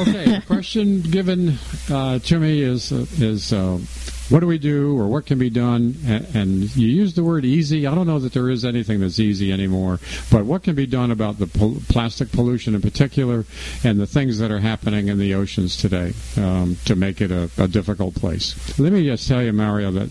okay, 0.00 0.38
the 0.38 0.42
question 0.46 1.02
given 1.02 1.58
uh, 1.90 2.18
to 2.18 2.38
me 2.38 2.60
is 2.62 2.92
uh, 2.92 3.06
is 3.18 3.52
uh, 3.52 3.78
what 4.30 4.40
do 4.40 4.46
we 4.46 4.58
do 4.58 4.98
or 4.98 5.08
what 5.08 5.26
can 5.26 5.38
be 5.38 5.50
done? 5.50 5.96
And, 6.06 6.60
you 6.76 6.86
use 6.86 7.14
the 7.14 7.24
word 7.24 7.44
easy. 7.44 7.86
I 7.86 7.94
don't 7.94 8.06
know 8.06 8.18
that 8.18 8.32
there 8.32 8.48
is 8.48 8.64
anything 8.64 9.00
that's 9.00 9.18
easy 9.18 9.52
anymore, 9.52 9.98
but 10.30 10.44
what 10.44 10.62
can 10.62 10.74
be 10.74 10.86
done 10.86 11.10
about 11.10 11.38
the 11.38 11.46
plastic 11.88 12.30
pollution 12.32 12.74
in 12.74 12.80
particular 12.80 13.44
and 13.82 13.98
the 13.98 14.06
things 14.06 14.38
that 14.38 14.50
are 14.50 14.60
happening 14.60 15.08
in 15.08 15.18
the 15.18 15.34
oceans 15.34 15.76
today 15.76 16.12
um, 16.36 16.76
to 16.84 16.94
make 16.94 17.20
it 17.20 17.30
a, 17.30 17.50
a, 17.58 17.66
difficult 17.66 18.14
place? 18.14 18.78
Let 18.78 18.92
me 18.92 19.04
just 19.04 19.26
tell 19.26 19.42
you, 19.42 19.52
Mario, 19.52 19.90
that, 19.92 20.10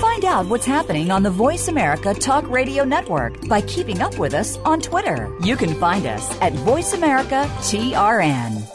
Find 0.01 0.25
out 0.25 0.47
what's 0.47 0.65
happening 0.65 1.11
on 1.11 1.23
the 1.23 1.29
Voice 1.29 1.69
America 1.69 2.13
Talk 2.13 2.49
Radio 2.49 2.83
Network 2.83 3.47
by 3.47 3.61
keeping 3.61 4.01
up 4.01 4.17
with 4.19 4.33
us 4.33 4.57
on 4.59 4.81
Twitter. 4.81 5.33
You 5.41 5.55
can 5.55 5.75
find 5.75 6.05
us 6.05 6.29
at 6.41 6.51
Voice 6.53 6.93
America 6.93 7.49
TRN. 7.59 8.74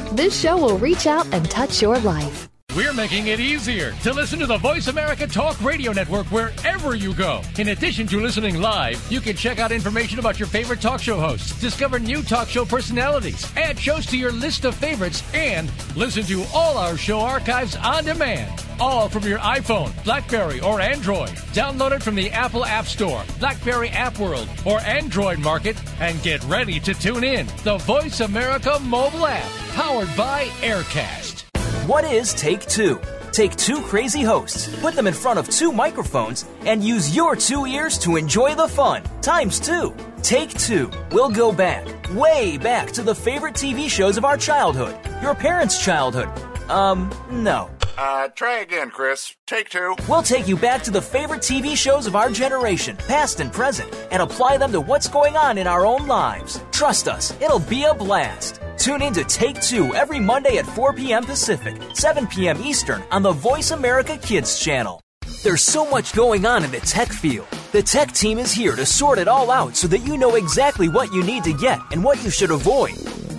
this 0.09 0.39
show 0.39 0.57
will 0.57 0.77
reach 0.77 1.07
out 1.07 1.25
and 1.33 1.49
touch 1.49 1.81
your 1.81 1.97
life. 1.99 2.49
We're 2.73 2.93
making 2.93 3.27
it 3.27 3.41
easier 3.41 3.91
to 4.03 4.13
listen 4.13 4.39
to 4.39 4.45
the 4.45 4.57
Voice 4.57 4.87
America 4.87 5.27
Talk 5.27 5.61
Radio 5.61 5.91
Network 5.91 6.25
wherever 6.27 6.95
you 6.95 7.13
go. 7.13 7.41
In 7.59 7.67
addition 7.69 8.07
to 8.07 8.21
listening 8.21 8.61
live, 8.61 9.05
you 9.11 9.19
can 9.19 9.35
check 9.35 9.59
out 9.59 9.73
information 9.73 10.19
about 10.19 10.39
your 10.39 10.47
favorite 10.47 10.79
talk 10.79 11.01
show 11.01 11.19
hosts, 11.19 11.59
discover 11.59 11.99
new 11.99 12.23
talk 12.23 12.47
show 12.47 12.63
personalities, 12.63 13.45
add 13.57 13.77
shows 13.77 14.05
to 14.05 14.17
your 14.17 14.31
list 14.31 14.63
of 14.63 14.73
favorites, 14.73 15.21
and 15.33 15.69
listen 15.97 16.23
to 16.23 16.45
all 16.53 16.77
our 16.77 16.95
show 16.95 17.19
archives 17.19 17.75
on 17.75 18.05
demand. 18.05 18.63
All 18.81 19.07
from 19.07 19.25
your 19.25 19.37
iPhone, 19.37 19.91
Blackberry, 20.03 20.59
or 20.59 20.81
Android. 20.81 21.29
Download 21.53 21.91
it 21.91 22.01
from 22.01 22.15
the 22.15 22.31
Apple 22.31 22.65
App 22.65 22.87
Store, 22.87 23.23
Blackberry 23.37 23.89
App 23.89 24.17
World, 24.17 24.49
or 24.65 24.79
Android 24.79 25.37
Market, 25.37 25.77
and 25.99 26.19
get 26.23 26.43
ready 26.45 26.79
to 26.79 26.95
tune 26.95 27.23
in. 27.23 27.45
The 27.63 27.77
Voice 27.77 28.21
America 28.21 28.79
mobile 28.81 29.27
app, 29.27 29.47
powered 29.73 30.09
by 30.17 30.45
AirKast. 30.61 31.43
What 31.87 32.05
is 32.05 32.33
Take 32.33 32.65
Two? 32.65 32.99
Take 33.31 33.55
two 33.55 33.81
crazy 33.81 34.23
hosts, 34.23 34.75
put 34.81 34.95
them 34.95 35.05
in 35.05 35.13
front 35.13 35.37
of 35.37 35.47
two 35.47 35.71
microphones, 35.71 36.45
and 36.61 36.83
use 36.83 37.15
your 37.15 37.35
two 37.35 37.67
ears 37.67 37.99
to 37.99 38.15
enjoy 38.15 38.55
the 38.55 38.67
fun. 38.67 39.03
Times 39.21 39.59
two. 39.59 39.95
Take 40.23 40.49
two. 40.55 40.89
We'll 41.11 41.29
go 41.29 41.51
back, 41.51 41.85
way 42.15 42.57
back 42.57 42.89
to 42.93 43.03
the 43.03 43.13
favorite 43.13 43.53
TV 43.53 43.87
shows 43.87 44.17
of 44.17 44.25
our 44.25 44.37
childhood, 44.37 44.97
your 45.21 45.35
parents' 45.35 45.77
childhood. 45.77 46.29
Um, 46.67 47.11
no. 47.29 47.69
Uh, 47.97 48.27
try 48.29 48.59
again, 48.59 48.89
Chris. 48.89 49.35
Take 49.47 49.69
two. 49.69 49.95
We'll 50.07 50.23
take 50.23 50.47
you 50.47 50.57
back 50.57 50.81
to 50.83 50.91
the 50.91 51.01
favorite 51.01 51.41
TV 51.41 51.75
shows 51.75 52.07
of 52.07 52.15
our 52.15 52.29
generation, 52.31 52.95
past 53.07 53.39
and 53.39 53.51
present, 53.51 53.93
and 54.11 54.21
apply 54.21 54.57
them 54.57 54.71
to 54.71 54.81
what's 54.81 55.07
going 55.07 55.35
on 55.35 55.57
in 55.57 55.67
our 55.67 55.85
own 55.85 56.07
lives. 56.07 56.63
Trust 56.71 57.07
us, 57.07 57.33
it'll 57.41 57.59
be 57.59 57.83
a 57.83 57.93
blast. 57.93 58.61
Tune 58.77 59.01
in 59.01 59.13
to 59.13 59.23
Take 59.25 59.61
Two 59.61 59.93
every 59.93 60.19
Monday 60.19 60.57
at 60.57 60.65
4 60.65 60.93
p.m. 60.93 61.23
Pacific, 61.23 61.75
7 61.93 62.27
p.m. 62.27 62.61
Eastern 62.61 63.03
on 63.11 63.21
the 63.21 63.31
Voice 63.31 63.71
America 63.71 64.17
Kids 64.17 64.59
channel. 64.59 65.01
There's 65.43 65.63
so 65.63 65.89
much 65.89 66.13
going 66.13 66.45
on 66.45 66.63
in 66.63 66.71
the 66.71 66.79
tech 66.79 67.09
field. 67.09 67.47
The 67.71 67.81
tech 67.81 68.11
team 68.11 68.37
is 68.37 68.51
here 68.51 68.75
to 68.75 68.85
sort 68.85 69.17
it 69.17 69.27
all 69.27 69.49
out 69.49 69.75
so 69.75 69.87
that 69.87 70.05
you 70.05 70.17
know 70.17 70.35
exactly 70.35 70.87
what 70.87 71.11
you 71.13 71.23
need 71.23 71.43
to 71.45 71.53
get 71.53 71.79
and 71.91 72.03
what 72.03 72.23
you 72.23 72.29
should 72.29 72.51
avoid. 72.51 72.95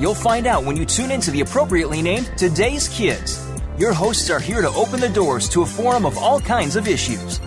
You'll 0.00 0.14
find 0.14 0.46
out 0.46 0.64
when 0.64 0.78
you 0.78 0.86
tune 0.86 1.10
into 1.10 1.30
the 1.30 1.42
appropriately 1.42 2.00
named 2.00 2.32
Today's 2.38 2.88
Kids. 2.88 3.46
Your 3.76 3.92
hosts 3.92 4.30
are 4.30 4.40
here 4.40 4.62
to 4.62 4.70
open 4.70 4.98
the 4.98 5.10
doors 5.10 5.46
to 5.50 5.60
a 5.60 5.66
forum 5.66 6.06
of 6.06 6.16
all 6.16 6.40
kinds 6.40 6.74
of 6.74 6.88
issues. 6.88 7.38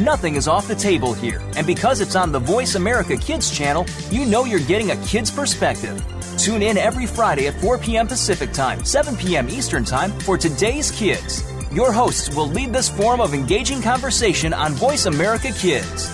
Nothing 0.00 0.34
is 0.34 0.48
off 0.48 0.66
the 0.66 0.74
table 0.74 1.14
here, 1.14 1.40
and 1.56 1.64
because 1.64 2.00
it's 2.00 2.16
on 2.16 2.32
the 2.32 2.40
Voice 2.40 2.74
America 2.74 3.16
Kids 3.16 3.56
channel, 3.56 3.86
you 4.10 4.26
know 4.26 4.44
you're 4.44 4.58
getting 4.58 4.90
a 4.90 4.96
kid's 5.06 5.30
perspective. 5.30 6.04
Tune 6.36 6.62
in 6.62 6.76
every 6.76 7.06
Friday 7.06 7.46
at 7.46 7.54
4 7.60 7.78
p.m. 7.78 8.08
Pacific 8.08 8.50
Time, 8.52 8.84
7 8.84 9.16
p.m. 9.16 9.48
Eastern 9.48 9.84
Time 9.84 10.10
for 10.10 10.36
Today's 10.36 10.90
Kids. 10.90 11.44
Your 11.72 11.92
hosts 11.92 12.34
will 12.34 12.48
lead 12.48 12.72
this 12.72 12.88
forum 12.88 13.20
of 13.20 13.34
engaging 13.34 13.80
conversation 13.80 14.52
on 14.52 14.72
Voice 14.72 15.06
America 15.06 15.52
Kids. 15.52 16.10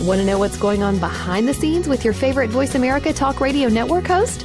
Want 0.00 0.18
to 0.18 0.26
know 0.26 0.40
what's 0.40 0.56
going 0.56 0.82
on 0.82 0.98
behind 0.98 1.46
the 1.46 1.54
scenes 1.54 1.86
with 1.86 2.04
your 2.04 2.12
favorite 2.12 2.50
Voice 2.50 2.74
America 2.74 3.12
Talk 3.12 3.40
Radio 3.40 3.68
Network 3.68 4.08
host? 4.08 4.44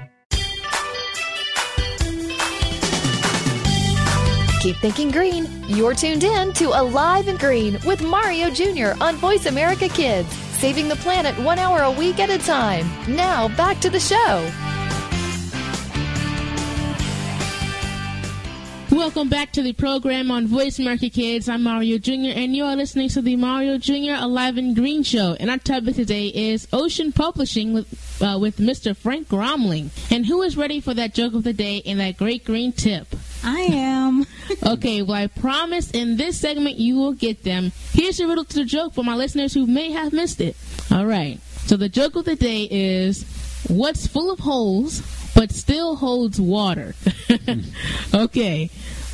Keep 4.61 4.75
thinking 4.75 5.09
green. 5.09 5.47
You're 5.67 5.95
tuned 5.95 6.23
in 6.23 6.53
to 6.53 6.79
Alive 6.79 7.27
and 7.27 7.39
Green 7.39 7.79
with 7.83 8.03
Mario 8.03 8.51
Jr. 8.51 8.91
on 9.01 9.15
Voice 9.15 9.47
America 9.47 9.89
Kids, 9.89 10.31
saving 10.59 10.87
the 10.87 10.97
planet 10.97 11.35
one 11.39 11.57
hour 11.57 11.81
a 11.81 11.89
week 11.89 12.19
at 12.19 12.29
a 12.29 12.37
time. 12.37 12.87
Now, 13.07 13.47
back 13.57 13.79
to 13.79 13.89
the 13.89 13.99
show. 13.99 14.47
Welcome 18.91 19.29
back 19.29 19.51
to 19.53 19.63
the 19.63 19.73
program 19.73 20.29
on 20.29 20.45
Voice 20.45 20.77
America 20.77 21.09
Kids. 21.09 21.49
I'm 21.49 21.63
Mario 21.63 21.97
Jr. 21.97 22.33
and 22.35 22.55
you 22.55 22.63
are 22.65 22.75
listening 22.75 23.09
to 23.09 23.21
the 23.23 23.37
Mario 23.37 23.79
Jr. 23.79 24.13
Alive 24.19 24.57
and 24.57 24.75
Green 24.75 25.01
Show. 25.01 25.35
And 25.39 25.49
our 25.49 25.57
topic 25.57 25.95
today 25.95 26.27
is 26.27 26.67
Ocean 26.71 27.11
Publishing 27.11 27.73
with 27.73 28.21
uh, 28.21 28.37
with 28.37 28.57
Mr. 28.57 28.95
Frank 28.95 29.27
Gromling. 29.27 29.89
And 30.11 30.27
who 30.27 30.43
is 30.43 30.55
ready 30.55 30.79
for 30.81 30.93
that 30.93 31.15
joke 31.15 31.33
of 31.33 31.43
the 31.43 31.53
day 31.53 31.81
and 31.83 31.99
that 31.99 32.17
great 32.17 32.45
green 32.45 32.73
tip? 32.73 33.07
I 33.43 33.61
am. 33.61 34.27
Okay, 34.65 35.01
well, 35.01 35.17
I 35.17 35.27
promise 35.27 35.91
in 35.91 36.17
this 36.17 36.39
segment 36.39 36.77
you 36.77 36.95
will 36.95 37.13
get 37.13 37.43
them. 37.43 37.71
Here's 37.93 38.19
your 38.19 38.29
riddle 38.29 38.45
to 38.45 38.55
the 38.59 38.65
joke 38.65 38.93
for 38.93 39.03
my 39.03 39.15
listeners 39.15 39.53
who 39.53 39.65
may 39.65 39.91
have 39.91 40.13
missed 40.13 40.41
it. 40.41 40.55
All 40.91 41.05
right. 41.05 41.39
So 41.65 41.77
the 41.77 41.89
joke 41.89 42.15
of 42.15 42.25
the 42.25 42.35
day 42.35 42.67
is 42.69 43.23
what's 43.67 44.07
full 44.07 44.31
of 44.31 44.39
holes 44.39 45.01
but 45.35 45.51
still 45.51 45.95
holds 45.95 46.39
water? 46.39 46.95
okay. 48.13 48.69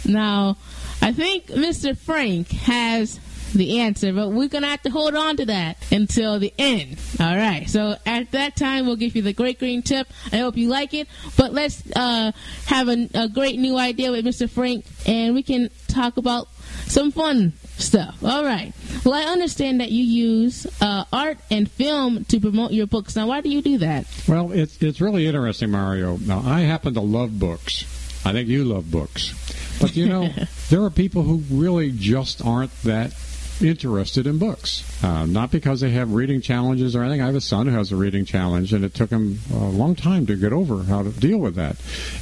Now, 0.06 0.58
I 1.02 1.12
think 1.12 1.48
Mr. 1.48 1.98
Frank 1.98 2.50
has 2.52 3.20
the 3.54 3.80
answer, 3.80 4.14
but 4.14 4.30
we're 4.30 4.48
going 4.48 4.64
to 4.64 4.70
have 4.70 4.82
to 4.84 4.90
hold 4.90 5.16
on 5.16 5.38
to 5.38 5.46
that 5.46 5.78
until 5.92 6.40
the 6.40 6.54
end. 6.58 7.00
All 7.20 7.36
right. 7.36 7.70
So 7.70 7.96
at 8.06 8.32
that 8.32 8.56
time, 8.56 8.86
we'll 8.86 8.96
give 8.96 9.16
you 9.16 9.22
the 9.22 9.34
great 9.34 9.60
green 9.60 9.82
tip. 9.82 10.08
I 10.32 10.38
hope 10.38 10.58
you 10.58 10.70
like 10.70 10.94
it. 10.94 11.08
But 11.38 11.54
let's 11.54 11.84
uh, 11.96 12.32
have 12.66 12.90
a, 12.90 13.10
a 13.14 13.30
great 13.30 13.60
new 13.60 13.78
idea 13.78 14.12
with 14.12 14.26
Mr. 14.26 14.50
Frank, 14.50 14.86
and 15.06 15.34
we 15.34 15.44
can 15.44 15.70
talk 15.88 16.18
about 16.18 16.48
some 16.86 17.12
fun 17.12 17.54
stuff. 17.78 18.24
All 18.24 18.44
right. 18.44 18.74
Well, 19.04 19.14
I 19.14 19.24
understand 19.24 19.82
that 19.82 19.92
you 19.92 20.04
use 20.04 20.68
uh, 20.82 21.06
art 21.12 21.38
and 21.50 21.70
film 21.70 22.26
to 22.26 22.40
promote 22.40 22.72
your 22.72 22.88
books. 22.88 23.16
Now, 23.16 23.28
why 23.28 23.42
do 23.42 23.50
you 23.50 23.62
do 23.62 23.78
that? 23.80 24.06
Well, 24.28 24.52
it's 24.52 24.82
it's 24.82 25.02
really 25.02 25.28
interesting, 25.28 25.72
Mario. 25.72 26.18
Now, 26.18 26.42
I 26.46 26.62
happen 26.62 26.94
to 26.96 27.02
love 27.02 27.40
books. 27.40 27.86
I 28.26 28.34
think 28.34 28.50
you 28.50 28.66
love 28.66 28.92
books, 28.92 29.34
but 29.80 29.96
you 29.96 30.08
know, 30.08 30.30
there 30.70 30.84
are 30.84 30.90
people 30.90 31.24
who 31.24 31.44
really 31.50 31.92
just 31.92 32.44
aren't 32.46 32.76
that 32.84 33.14
interested 33.62 34.28
in 34.28 34.38
books. 34.38 34.84
Uh, 35.04 35.26
not 35.26 35.52
because 35.52 35.82
they 35.82 35.92
have 35.92 36.14
reading 36.14 36.42
challenges 36.42 36.96
or 36.96 37.04
anything. 37.04 37.22
I 37.22 37.28
have 37.28 37.36
a 37.36 37.42
son 37.42 37.68
who 37.68 37.76
has 37.76 37.92
a 37.92 37.96
reading 37.96 38.26
challenge, 38.26 38.74
and 38.74 38.84
it 38.84 38.94
took 38.94 39.10
him 39.10 39.40
a 39.52 39.58
long 39.58 39.96
time 39.96 40.26
to 40.28 40.36
get 40.36 40.54
over 40.54 40.84
how 40.84 41.04
to 41.04 41.10
deal 41.10 41.38
with 41.38 41.56
that. 41.56 41.78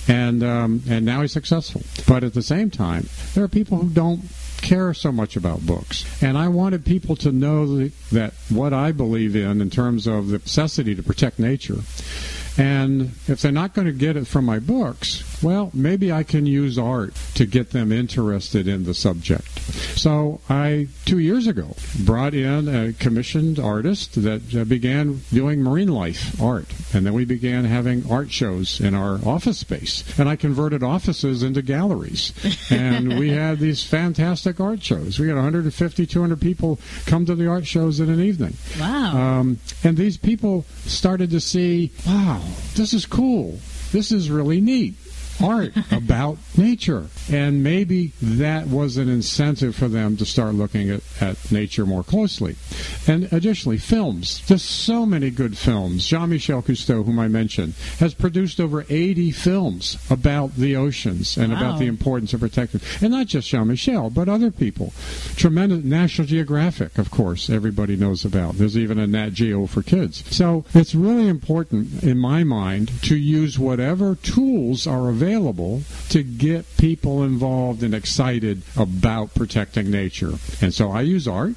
And 0.08 0.44
um, 0.44 0.84
and 0.88 1.06
now 1.06 1.22
he's 1.22 1.32
successful. 1.32 1.82
But 2.08 2.24
at 2.24 2.34
the 2.34 2.42
same 2.42 2.70
time, 2.70 3.08
there 3.34 3.44
are 3.44 3.50
people 3.50 3.78
who 3.78 3.90
don't 3.90 4.22
care 4.62 4.94
so 4.94 5.12
much 5.12 5.36
about 5.36 5.66
books. 5.66 6.06
And 6.24 6.38
I 6.38 6.48
wanted 6.48 6.86
people 6.86 7.16
to 7.18 7.32
know 7.32 7.88
that 8.12 8.34
what 8.50 8.74
I 8.74 8.92
believe 8.92 9.36
in, 9.36 9.62
in 9.62 9.70
terms 9.70 10.08
of 10.08 10.30
the 10.30 10.40
necessity 10.40 10.96
to 10.96 11.04
protect 11.04 11.40
nature, 11.40 11.80
and 12.58 13.12
if 13.28 13.42
they're 13.42 13.52
not 13.52 13.74
going 13.74 13.88
to 13.88 13.94
get 13.94 14.16
it 14.16 14.28
from 14.28 14.46
my 14.46 14.60
books, 14.60 15.35
well, 15.46 15.70
maybe 15.76 16.12
I 16.12 16.24
can 16.24 16.48
use 16.48 16.80
art 16.80 17.14
to 17.36 17.46
get 17.46 17.70
them 17.70 17.92
interested 17.92 18.68
in 18.68 18.84
the 18.84 18.96
subject. 18.96 19.48
So 19.96 20.42
I, 20.50 20.88
two 21.06 21.20
years 21.20 21.46
ago, 21.46 21.76
brought 22.04 22.34
in 22.34 22.68
a 22.68 22.94
commissioned 22.94 23.60
artist 23.60 24.24
that 24.24 24.56
uh, 24.56 24.64
began 24.64 25.22
doing 25.32 25.62
marine 25.62 25.90
life 25.90 26.42
art. 26.42 26.66
And 26.96 27.06
then 27.06 27.14
we 27.14 27.26
began 27.26 27.64
having 27.64 28.12
art 28.12 28.32
shows 28.32 28.82
in 28.82 28.96
our 28.96 29.20
office 29.24 29.60
space. 29.60 30.18
And 30.18 30.28
I 30.28 30.36
converted 30.36 30.82
offices 30.82 31.44
into 31.44 31.62
galleries. 31.62 32.34
And 32.72 33.20
we 33.20 33.30
had 33.44 33.60
these 33.60 33.84
fantastic 33.84 34.60
art 34.60 34.82
shows. 34.82 35.20
We 35.20 35.28
had 35.28 35.36
150, 35.36 36.08
200 36.08 36.42
people 36.42 36.80
come 37.06 37.28
to 37.28 37.36
the 37.36 37.48
art 37.48 37.68
shows 37.68 38.00
in 38.00 38.10
an 38.10 38.20
evening. 38.20 38.56
Wow. 38.80 39.16
Um, 39.16 39.60
and 39.84 39.96
these 39.96 40.18
people 40.18 40.66
started 40.88 41.30
to 41.30 41.40
see, 41.40 41.92
wow, 42.08 42.42
this 42.74 42.96
is 42.96 43.06
cool. 43.06 43.60
This 43.92 44.12
is 44.12 44.32
really 44.32 44.60
neat. 44.60 44.96
Art 45.44 45.74
about 45.92 46.38
nature. 46.58 47.08
And 47.32 47.64
maybe 47.64 48.14
that 48.22 48.68
was 48.68 48.98
an 48.98 49.10
incentive 49.10 49.76
for 49.76 49.88
them 49.88 50.18
to 50.18 50.26
start 50.26 50.56
looking 50.56 50.90
at, 50.90 51.02
at 51.22 51.52
nature 51.52 51.86
more 51.86 52.04
closely. 52.04 52.56
And 53.08 53.32
additionally, 53.34 53.78
films. 53.78 54.46
There's 54.48 54.64
so 54.64 55.06
many 55.06 55.30
good 55.30 55.58
films. 55.58 56.06
Jean 56.08 56.30
Michel 56.30 56.62
Cousteau, 56.62 57.04
whom 57.06 57.20
I 57.20 57.28
mentioned, 57.28 57.74
has 58.00 58.14
produced 58.14 58.60
over 58.60 58.86
80 58.90 59.32
films 59.32 59.98
about 60.10 60.56
the 60.56 60.76
oceans 60.76 61.38
and 61.38 61.52
Wow. 61.52 61.58
about 61.58 61.80
the 61.80 61.88
importance 61.88 62.34
of 62.34 62.40
protecting. 62.40 62.82
And 63.02 63.12
not 63.12 63.28
just 63.28 63.50
Jean 63.50 63.68
Michel, 63.68 64.10
but 64.10 64.30
other 64.30 64.52
people. 64.52 64.94
Tremendous 65.36 65.84
National 65.84 66.28
Geographic, 66.28 66.98
of 66.98 67.12
course, 67.12 67.50
everybody 67.50 67.96
knows 67.96 68.26
about. 68.26 68.58
There's 68.58 68.78
even 68.78 69.00
a 69.00 69.08
Nat 69.08 69.32
Geo 69.34 69.66
for 69.68 69.82
kids. 69.84 70.24
So 70.34 70.66
it's 70.74 70.96
really 70.96 71.28
important, 71.28 72.04
in 72.04 72.18
my 72.20 72.44
mind, 72.44 72.92
to 73.04 73.16
use 73.16 73.60
whatever 73.60 74.16
tools 74.16 74.88
are 74.88 75.10
available 75.10 75.25
to 76.10 76.24
get 76.24 76.78
people 76.78 77.24
involved 77.24 77.84
and 77.84 77.94
excited 77.94 78.62
about 78.78 79.34
protecting 79.34 79.90
nature. 79.92 80.34
And 80.62 80.74
so 80.74 80.92
I 80.92 81.02
use 81.02 81.28
art. 81.28 81.56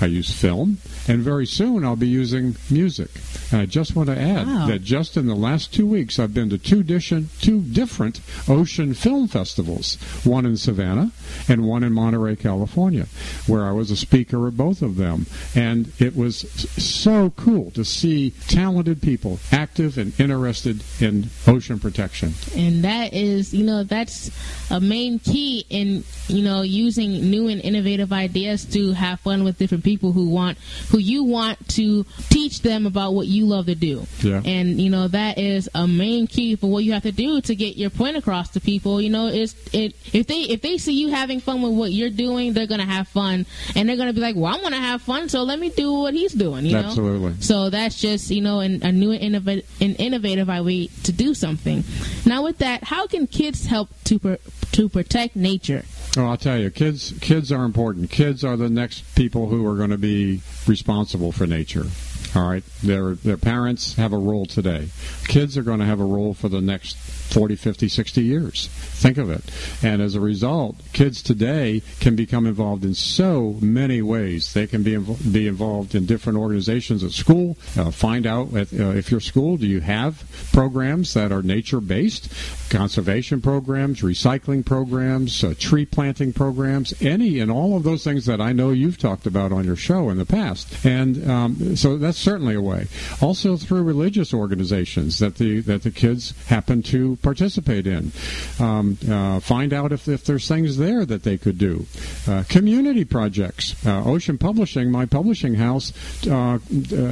I 0.00 0.06
use 0.06 0.32
film, 0.32 0.78
and 1.08 1.20
very 1.22 1.46
soon 1.46 1.84
I'll 1.84 1.96
be 1.96 2.08
using 2.08 2.56
music. 2.70 3.10
And 3.52 3.60
I 3.60 3.66
just 3.66 3.94
want 3.96 4.08
to 4.08 4.18
add 4.18 4.46
Wow. 4.46 4.66
that 4.68 4.82
just 4.82 5.16
in 5.16 5.26
the 5.26 5.34
last 5.34 5.72
two 5.74 5.86
weeks, 5.86 6.18
I've 6.18 6.32
been 6.32 6.48
to 6.50 6.58
two, 6.58 6.82
dition, 6.82 7.26
two 7.40 7.60
different 7.60 8.20
ocean 8.48 8.94
film 8.94 9.28
festivals, 9.28 9.96
one 10.24 10.46
in 10.46 10.56
Savannah 10.56 11.10
and 11.48 11.66
one 11.66 11.82
in 11.82 11.92
Monterey, 11.92 12.36
California, 12.36 13.06
where 13.46 13.64
I 13.64 13.72
was 13.72 13.90
a 13.90 13.96
speaker 13.96 14.46
at 14.46 14.56
both 14.56 14.82
of 14.82 14.96
them. 14.96 15.26
And 15.54 15.92
it 15.98 16.16
was 16.16 16.38
so 16.82 17.30
cool 17.36 17.70
to 17.72 17.84
see 17.84 18.30
talented 18.48 19.02
people 19.02 19.38
active 19.52 19.98
and 19.98 20.18
interested 20.20 20.82
in 21.00 21.28
ocean 21.46 21.78
protection. 21.78 22.34
and 22.56 22.84
that 22.84 23.12
is 23.12 23.52
you 23.52 23.64
know 23.64 23.82
that's 23.84 24.30
a 24.70 24.80
main 24.80 25.18
key 25.18 25.64
in 25.70 26.04
you 26.28 26.42
know 26.42 26.62
using 26.62 27.30
new 27.30 27.48
and 27.48 27.60
innovative 27.62 28.12
ideas 28.12 28.64
to 28.64 28.92
have 28.92 29.18
fun 29.20 29.42
with 29.44 29.58
different 29.58 29.82
people 29.84 29.89
who 29.96 30.28
want 30.28 30.58
who 30.90 30.98
you 30.98 31.24
want 31.24 31.68
to 31.68 32.04
teach 32.28 32.62
them 32.62 32.86
about 32.86 33.14
what 33.14 33.26
you 33.26 33.46
love 33.46 33.66
to 33.66 33.74
do 33.74 34.06
Yeah. 34.22 34.42
and 34.44 34.80
you 34.80 34.90
know 34.90 35.08
that 35.08 35.38
is 35.38 35.68
a 35.74 35.86
main 35.88 36.26
key 36.26 36.56
for 36.56 36.68
what 36.68 36.84
you 36.84 36.92
have 36.92 37.02
to 37.04 37.12
do 37.12 37.40
to 37.42 37.54
get 37.54 37.76
your 37.76 37.90
point 37.90 38.16
across 38.16 38.50
to 38.50 38.60
people 38.60 39.00
you 39.00 39.10
know 39.10 39.26
it's 39.28 39.54
it 39.72 39.94
if 40.12 40.26
they 40.26 40.40
if 40.42 40.60
they 40.62 40.76
see 40.78 40.92
you 40.92 41.08
having 41.08 41.40
fun 41.40 41.62
with 41.62 41.72
what 41.72 41.92
you're 41.92 42.10
doing 42.10 42.52
they're 42.52 42.66
gonna 42.66 42.84
have 42.84 43.08
fun 43.08 43.46
and 43.74 43.88
they're 43.88 43.96
gonna 43.96 44.12
be 44.12 44.20
like 44.20 44.36
well 44.36 44.54
i 44.54 44.60
want 44.60 44.74
to 44.74 44.80
have 44.80 45.00
fun 45.02 45.28
so 45.28 45.42
let 45.42 45.58
me 45.58 45.70
do 45.70 45.92
what 45.92 46.12
he's 46.14 46.32
doing 46.32 46.66
you 46.66 46.72
know 46.74 47.32
so 47.40 47.70
that's 47.70 48.00
just 48.00 48.30
you 48.30 48.40
know 48.42 48.60
an, 48.60 48.82
a 48.82 48.92
new 48.92 49.10
and 49.12 49.30
innovative, 49.30 49.64
an 49.80 49.94
innovative 49.96 50.48
way 50.48 50.88
to 51.04 51.12
do 51.12 51.34
something. 51.34 51.84
Now, 52.26 52.42
with 52.44 52.58
that, 52.58 52.84
how 52.84 53.06
can 53.06 53.26
kids 53.26 53.66
help 53.66 53.88
to 54.04 54.18
pr- 54.18 54.34
to 54.72 54.88
protect 54.88 55.36
nature? 55.36 55.84
Oh, 56.16 56.26
I'll 56.26 56.36
tell 56.36 56.58
you, 56.58 56.70
kids 56.70 57.14
kids 57.20 57.52
are 57.52 57.64
important. 57.64 58.10
Kids 58.10 58.44
are 58.44 58.56
the 58.56 58.68
next 58.68 59.02
people 59.14 59.46
who 59.46 59.64
are 59.66 59.76
going 59.76 59.90
to 59.90 59.98
be 59.98 60.40
responsible 60.66 61.30
for 61.30 61.46
nature. 61.46 61.86
All 62.34 62.48
right, 62.48 62.64
their 62.82 63.14
their 63.14 63.36
parents 63.36 63.94
have 63.94 64.12
a 64.12 64.18
role 64.18 64.46
today. 64.46 64.88
Kids 65.28 65.56
are 65.56 65.62
going 65.62 65.78
to 65.78 65.84
have 65.84 66.00
a 66.00 66.04
role 66.04 66.34
for 66.34 66.48
the 66.48 66.60
next 66.60 66.96
40, 67.30 67.56
50, 67.56 67.88
60 67.88 68.22
years. 68.22 68.66
Think 68.66 69.18
of 69.18 69.30
it. 69.30 69.42
And 69.82 70.02
as 70.02 70.14
a 70.14 70.20
result, 70.20 70.76
kids 70.92 71.22
today 71.22 71.82
can 72.00 72.16
become 72.16 72.46
involved 72.46 72.84
in 72.84 72.94
so 72.94 73.56
many 73.60 74.02
ways. 74.02 74.52
They 74.52 74.66
can 74.66 74.82
be 74.82 74.92
invo- 74.92 75.32
be 75.32 75.46
involved 75.46 75.94
in 75.94 76.06
different 76.06 76.38
organizations 76.38 77.04
at 77.04 77.12
school. 77.12 77.56
Uh, 77.78 77.90
find 77.90 78.26
out 78.26 78.54
at, 78.54 78.72
uh, 78.72 78.90
if 78.90 79.10
your 79.10 79.20
school 79.20 79.56
do 79.56 79.66
you 79.66 79.80
have 79.80 80.24
programs 80.52 81.14
that 81.14 81.32
are 81.32 81.42
nature 81.42 81.80
based, 81.80 82.32
conservation 82.70 83.40
programs, 83.40 84.00
recycling 84.00 84.64
programs, 84.64 85.42
uh, 85.44 85.54
tree 85.58 85.86
planting 85.86 86.32
programs, 86.32 86.94
any 87.00 87.38
and 87.38 87.50
all 87.50 87.76
of 87.76 87.82
those 87.82 88.04
things 88.04 88.26
that 88.26 88.40
I 88.40 88.52
know 88.52 88.70
you've 88.70 88.98
talked 88.98 89.26
about 89.26 89.52
on 89.52 89.64
your 89.64 89.76
show 89.76 90.10
in 90.10 90.18
the 90.18 90.26
past. 90.26 90.84
And 90.84 91.28
um, 91.30 91.76
so 91.76 91.96
that's 91.96 92.18
certainly 92.18 92.54
a 92.54 92.60
way. 92.60 92.86
Also 93.20 93.56
through 93.56 93.82
religious 93.82 94.32
organizations 94.34 95.18
that 95.18 95.36
the 95.36 95.60
that 95.60 95.82
the 95.82 95.90
kids 95.90 96.34
happen 96.46 96.82
to 96.84 97.16
participate 97.22 97.86
in. 97.86 98.12
Um, 98.58 98.98
uh, 99.08 99.40
find 99.40 99.72
out 99.72 99.92
if, 99.92 100.08
if 100.08 100.24
there's 100.24 100.46
things 100.46 100.76
there 100.76 101.04
that 101.04 101.22
they 101.22 101.38
could 101.38 101.58
do. 101.58 101.86
Uh, 102.26 102.44
community 102.48 103.04
projects. 103.04 103.74
Uh, 103.86 104.04
Ocean 104.04 104.38
Publishing, 104.38 104.90
my 104.90 105.06
publishing 105.06 105.54
house, 105.54 105.92
uh, 106.26 106.54
uh, 106.54 106.58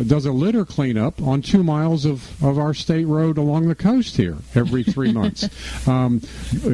does 0.03 0.27
a 0.27 0.33
litter 0.33 0.65
cleanup 0.65 1.21
on 1.23 1.43
two 1.43 1.63
miles 1.63 2.05
of, 2.05 2.43
of 2.43 2.59
our 2.59 2.75
state 2.75 3.07
road 3.07 3.39
along 3.39 3.69
the 3.69 3.75
coast 3.75 4.17
here 4.17 4.37
every 4.55 4.85
three 4.85 5.13
months. 5.13 5.49
Um, 5.87 6.21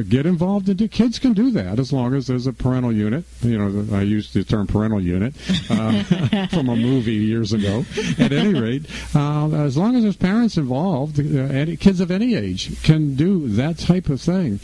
get 0.09 0.25
involved 0.25 0.67
in 0.67 0.77
kids 0.89 1.19
can 1.19 1.33
do 1.33 1.51
that 1.51 1.79
as 1.79 1.91
long 1.93 2.13
as 2.15 2.27
there's 2.27 2.47
a 2.47 2.53
parental 2.53 2.91
unit. 2.91 3.23
You 3.41 3.57
know, 3.57 3.97
I 3.97 4.01
used 4.01 4.33
the 4.33 4.43
term 4.43 4.67
parental 4.67 5.01
unit 5.01 5.35
from 6.49 6.69
a 6.69 6.75
movie 6.75 7.13
years 7.13 7.53
ago. 7.53 7.85
At 8.19 8.31
any 8.31 8.59
rate, 8.59 8.85
uh, 9.15 9.49
as 9.51 9.77
long 9.77 9.95
as 9.95 10.03
there's 10.03 10.15
parents 10.15 10.57
involved, 10.57 11.19
uh, 11.19 11.23
any, 11.23 11.77
kids 11.77 11.99
of 11.99 12.11
any 12.11 12.35
age 12.35 12.81
can 12.83 13.15
do 13.15 13.24
that 13.49 13.77
type 13.77 14.09
of 14.09 14.21
thing. 14.21 14.59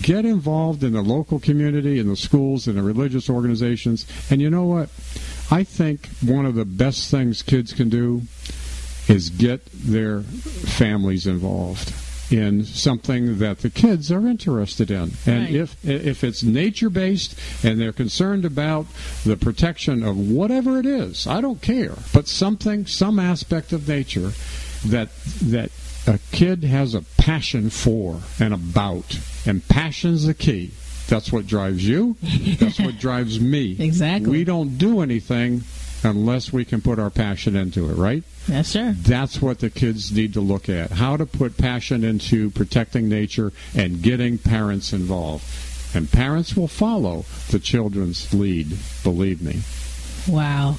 Get 0.00 0.24
involved 0.24 0.82
in 0.84 0.92
the 0.92 1.02
local 1.02 1.38
community, 1.40 1.98
in 1.98 2.08
the 2.08 2.16
schools, 2.16 2.68
in 2.68 2.76
the 2.76 2.82
religious 2.82 3.28
organizations. 3.30 4.06
And 4.30 4.40
you 4.40 4.50
know 4.50 4.64
what? 4.64 4.88
I 5.50 5.64
think 5.64 6.08
one 6.24 6.46
of 6.46 6.54
the 6.54 6.64
best 6.64 7.10
things 7.10 7.42
kids 7.42 7.72
can 7.72 7.88
do 7.88 8.22
is 9.08 9.28
get 9.30 9.64
their 9.72 10.20
families 10.22 11.26
involved 11.26 11.92
in 12.30 12.64
something 12.64 13.38
that 13.38 13.58
the 13.58 13.70
kids 13.70 14.12
are 14.12 14.26
interested 14.28 14.88
in. 14.88 15.10
And 15.26 15.46
Right. 15.46 15.54
if 15.54 15.76
if 15.84 16.22
it's 16.22 16.44
nature 16.44 16.88
based 16.90 17.34
and 17.64 17.80
they're 17.80 17.92
concerned 17.92 18.44
about 18.44 18.86
the 19.24 19.36
protection 19.36 20.04
of 20.04 20.16
whatever 20.16 20.78
it 20.78 20.86
is, 20.86 21.26
I 21.26 21.40
don't 21.40 21.60
care, 21.60 21.94
but 22.12 22.28
something 22.28 22.86
some 22.86 23.18
aspect 23.18 23.72
of 23.72 23.88
nature 23.88 24.32
that 24.86 25.08
that 25.42 25.70
a 26.10 26.18
kid 26.32 26.64
has 26.64 26.94
a 26.94 27.02
passion 27.18 27.70
for 27.70 28.20
and 28.40 28.52
about. 28.52 29.18
And 29.46 29.66
passion's 29.68 30.26
the 30.26 30.34
key. 30.34 30.72
That's 31.06 31.32
what 31.32 31.46
drives 31.46 31.86
you. 31.86 32.16
That's 32.58 32.80
what 32.80 32.98
drives 32.98 33.40
me. 33.40 33.76
Exactly. 33.78 34.30
We 34.30 34.44
don't 34.44 34.76
do 34.76 35.00
anything 35.02 35.62
unless 36.02 36.52
we 36.52 36.64
can 36.64 36.80
put 36.80 36.98
our 36.98 37.10
passion 37.10 37.54
into 37.54 37.88
it, 37.90 37.94
right? 37.94 38.24
Yes, 38.48 38.68
sir. 38.68 38.94
That's 38.98 39.40
what 39.40 39.60
the 39.60 39.70
kids 39.70 40.10
need 40.10 40.34
to 40.34 40.40
look 40.40 40.68
at. 40.68 40.90
How 40.90 41.16
to 41.16 41.26
put 41.26 41.56
passion 41.56 42.02
into 42.02 42.50
protecting 42.50 43.08
nature 43.08 43.52
and 43.74 44.02
getting 44.02 44.38
parents 44.38 44.92
involved. 44.92 45.44
And 45.94 46.10
parents 46.10 46.56
will 46.56 46.68
follow 46.68 47.24
the 47.50 47.60
children's 47.60 48.32
lead, 48.34 48.76
believe 49.04 49.42
me. 49.42 49.60
Wow. 50.32 50.76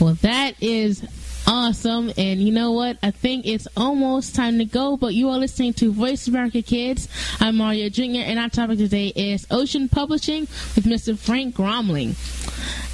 Well, 0.00 0.14
that 0.22 0.54
is 0.60 1.02
awesome. 1.48 2.12
And 2.16 2.40
you 2.40 2.52
know 2.52 2.72
what? 2.72 2.98
I 3.02 3.10
think 3.10 3.46
it's 3.46 3.66
almost 3.76 4.34
time 4.34 4.58
to 4.58 4.64
go, 4.64 4.96
but 4.96 5.14
you 5.14 5.30
are 5.30 5.38
listening 5.38 5.72
to 5.74 5.90
Voice 5.90 6.28
America 6.28 6.62
Kids. 6.62 7.08
I'm 7.40 7.56
Mario 7.56 7.88
Jr., 7.88 8.20
and 8.20 8.38
our 8.38 8.50
topic 8.50 8.78
today 8.78 9.08
is 9.08 9.46
Ocean 9.50 9.88
Publishing 9.88 10.42
with 10.42 10.84
Mr. 10.84 11.18
Frank 11.18 11.56
Gromling. 11.56 12.14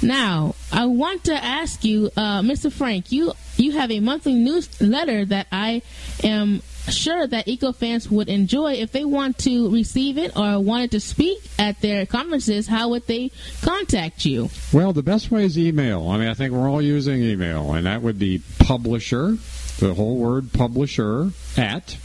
Now, 0.01 0.55
I 0.71 0.85
want 0.85 1.25
to 1.25 1.33
ask 1.33 1.83
you, 1.83 2.09
uh, 2.15 2.41
Mr. 2.41 2.71
Frank, 2.71 3.11
you, 3.11 3.33
you 3.57 3.73
have 3.73 3.91
a 3.91 3.99
monthly 3.99 4.33
newsletter 4.33 5.25
that 5.25 5.47
I 5.51 5.81
am 6.23 6.61
sure 6.89 7.25
that 7.27 7.47
eco 7.47 7.71
fans 7.71 8.09
would 8.09 8.29
enjoy 8.29 8.73
if 8.73 8.91
they 8.91 9.05
want 9.05 9.37
to 9.37 9.69
receive 9.71 10.17
it 10.17 10.35
or 10.35 10.59
wanted 10.59 10.91
to 10.91 10.99
speak 10.99 11.39
at 11.57 11.79
their 11.81 12.05
conferences 12.05 12.67
how 12.67 12.89
would 12.89 13.05
they 13.07 13.31
contact 13.61 14.25
you 14.25 14.49
Well, 14.73 14.93
the 14.93 15.03
best 15.03 15.31
way 15.31 15.45
is 15.45 15.57
email. 15.57 16.07
I 16.09 16.17
mean, 16.17 16.27
I 16.27 16.33
think 16.33 16.53
we're 16.53 16.69
all 16.69 16.81
using 16.81 17.21
email, 17.23 17.73
and 17.73 17.85
that 17.85 18.01
would 18.01 18.19
be 18.19 18.41
publisher, 18.59 19.37
the 19.79 19.93
whole 19.93 20.17
word 20.17 20.51
publisher, 20.53 21.31
at 21.57 21.97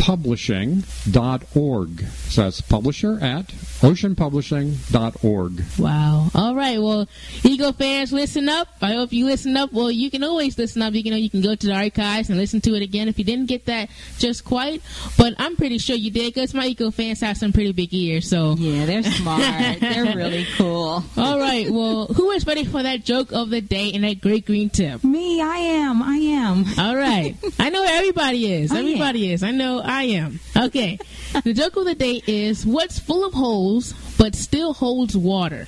oceanpublishing.org. 0.00 2.00
So 2.00 2.42
that's 2.42 2.60
publisher 2.60 3.18
at 3.20 3.46
oceanpublishing.org. 3.80 5.62
Wow. 5.78 6.30
All 6.34 6.54
right. 6.54 6.80
Well, 6.80 7.08
Eco 7.44 7.72
fans, 7.72 8.12
listen 8.12 8.48
up. 8.48 8.68
I 8.80 8.92
hope 8.92 9.12
you 9.12 9.26
listen 9.26 9.56
up. 9.56 9.72
Well, 9.72 9.90
you 9.90 10.10
can 10.10 10.22
always 10.24 10.58
listen 10.58 10.82
up. 10.82 10.94
You 10.94 11.02
can, 11.02 11.12
you 11.14 11.30
can 11.30 11.40
go 11.40 11.54
to 11.54 11.66
the 11.66 11.74
archives 11.74 12.28
and 12.30 12.38
listen 12.38 12.60
to 12.62 12.74
it 12.74 12.82
again 12.82 13.08
if 13.08 13.18
you 13.18 13.24
didn't 13.24 13.46
get 13.46 13.66
that 13.66 13.90
just 14.18 14.44
quite. 14.44 14.82
But 15.16 15.34
I'm 15.38 15.56
pretty 15.56 15.78
sure 15.78 15.96
you 15.96 16.10
did 16.10 16.34
because 16.34 16.54
my 16.54 16.66
Eco 16.66 16.90
fans 16.90 17.20
have 17.20 17.36
some 17.36 17.52
pretty 17.52 17.72
big 17.72 17.92
ears. 17.94 18.28
So 18.28 18.54
Yeah, 18.58 18.86
they're 18.86 19.02
smart. 19.02 19.40
they're 19.80 20.16
really 20.16 20.46
cool. 20.56 21.04
All 21.16 21.38
right. 21.38 21.70
Well, 21.70 22.06
who 22.06 22.30
is 22.30 22.46
ready 22.46 22.64
for 22.64 22.82
that 22.82 23.04
joke 23.04 23.32
of 23.32 23.50
the 23.50 23.60
day 23.60 23.92
and 23.92 24.04
that 24.04 24.20
great 24.20 24.46
green 24.46 24.70
tip? 24.70 25.02
Me, 25.04 25.40
I 25.40 25.56
am. 25.56 26.02
I 26.02 26.16
am. 26.16 26.64
All 26.78 26.96
right. 26.96 27.36
I 27.58 27.70
know 27.70 27.84
everybody 27.84 28.52
is. 28.52 28.72
Oh, 28.72 28.74
yeah. 28.74 28.80
Everybody 28.80 29.32
is. 29.32 29.42
I 29.42 29.50
know 29.50 29.82
I 29.90 30.04
am. 30.04 30.38
Okay. 30.56 31.00
The 31.42 31.52
joke 31.52 31.74
of 31.74 31.84
the 31.84 31.96
day 31.96 32.22
is 32.24 32.64
what's 32.64 33.00
full 33.00 33.24
of 33.24 33.34
holes 33.34 33.92
but 34.16 34.36
still 34.36 34.72
holds 34.72 35.16
water? 35.16 35.66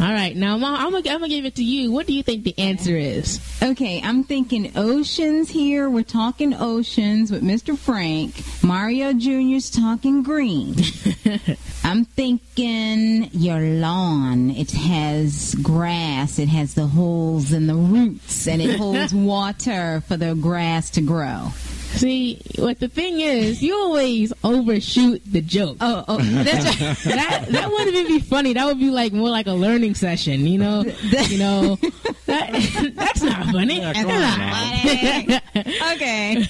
All 0.00 0.12
right, 0.12 0.34
now 0.34 0.54
I'm, 0.54 0.64
I'm, 0.64 0.90
gonna, 0.90 1.10
I'm 1.10 1.20
gonna 1.20 1.28
give 1.28 1.44
it 1.44 1.56
to 1.56 1.64
you. 1.64 1.92
What 1.92 2.06
do 2.06 2.14
you 2.14 2.22
think 2.22 2.44
the 2.44 2.58
answer 2.58 2.96
is? 2.96 3.40
Okay, 3.62 4.00
I'm 4.02 4.24
thinking 4.24 4.72
oceans 4.74 5.50
here. 5.50 5.90
We're 5.90 6.02
talking 6.02 6.54
oceans 6.54 7.30
with 7.30 7.42
Mr. 7.42 7.76
Frank. 7.76 8.42
Mario 8.62 9.12
Jr.'s 9.12 9.70
talking 9.70 10.22
green. 10.22 10.74
I'm 11.84 12.06
thinking 12.06 13.28
your 13.32 13.60
lawn. 13.60 14.50
It 14.50 14.70
has 14.70 15.54
grass. 15.56 16.38
It 16.38 16.48
has 16.48 16.72
the 16.72 16.86
holes 16.86 17.52
in 17.52 17.66
the 17.66 17.74
roots, 17.74 18.46
and 18.46 18.62
it 18.62 18.78
holds 18.78 19.12
water 19.34 20.02
for 20.06 20.16
the 20.16 20.34
grass 20.34 20.88
to 20.90 21.02
grow. 21.02 21.50
See, 21.96 22.40
what 22.56 22.78
the 22.78 22.88
thing 22.88 23.20
is, 23.20 23.62
you 23.62 23.74
always 23.74 24.32
overshoot 24.44 25.22
the 25.24 25.40
joke. 25.40 25.78
Oh, 25.80 26.04
oh, 26.06 26.18
that's 26.18 27.04
that 27.04 27.46
that 27.48 27.70
wouldn't 27.70 27.96
even 27.96 28.06
be 28.06 28.20
funny. 28.20 28.52
That 28.52 28.66
would 28.66 28.78
be 28.78 28.90
like 28.90 29.12
more 29.12 29.30
like 29.30 29.46
a 29.46 29.52
learning 29.52 29.94
session, 29.94 30.46
you 30.46 30.58
know. 30.58 30.84
you 30.84 31.38
know, 31.38 31.76
that, 32.26 32.92
that's 32.94 33.22
not 33.22 33.46
funny. 33.46 33.80
That's 33.80 34.02
not 34.02 34.38
funny. 34.38 35.40
okay, 35.94 36.46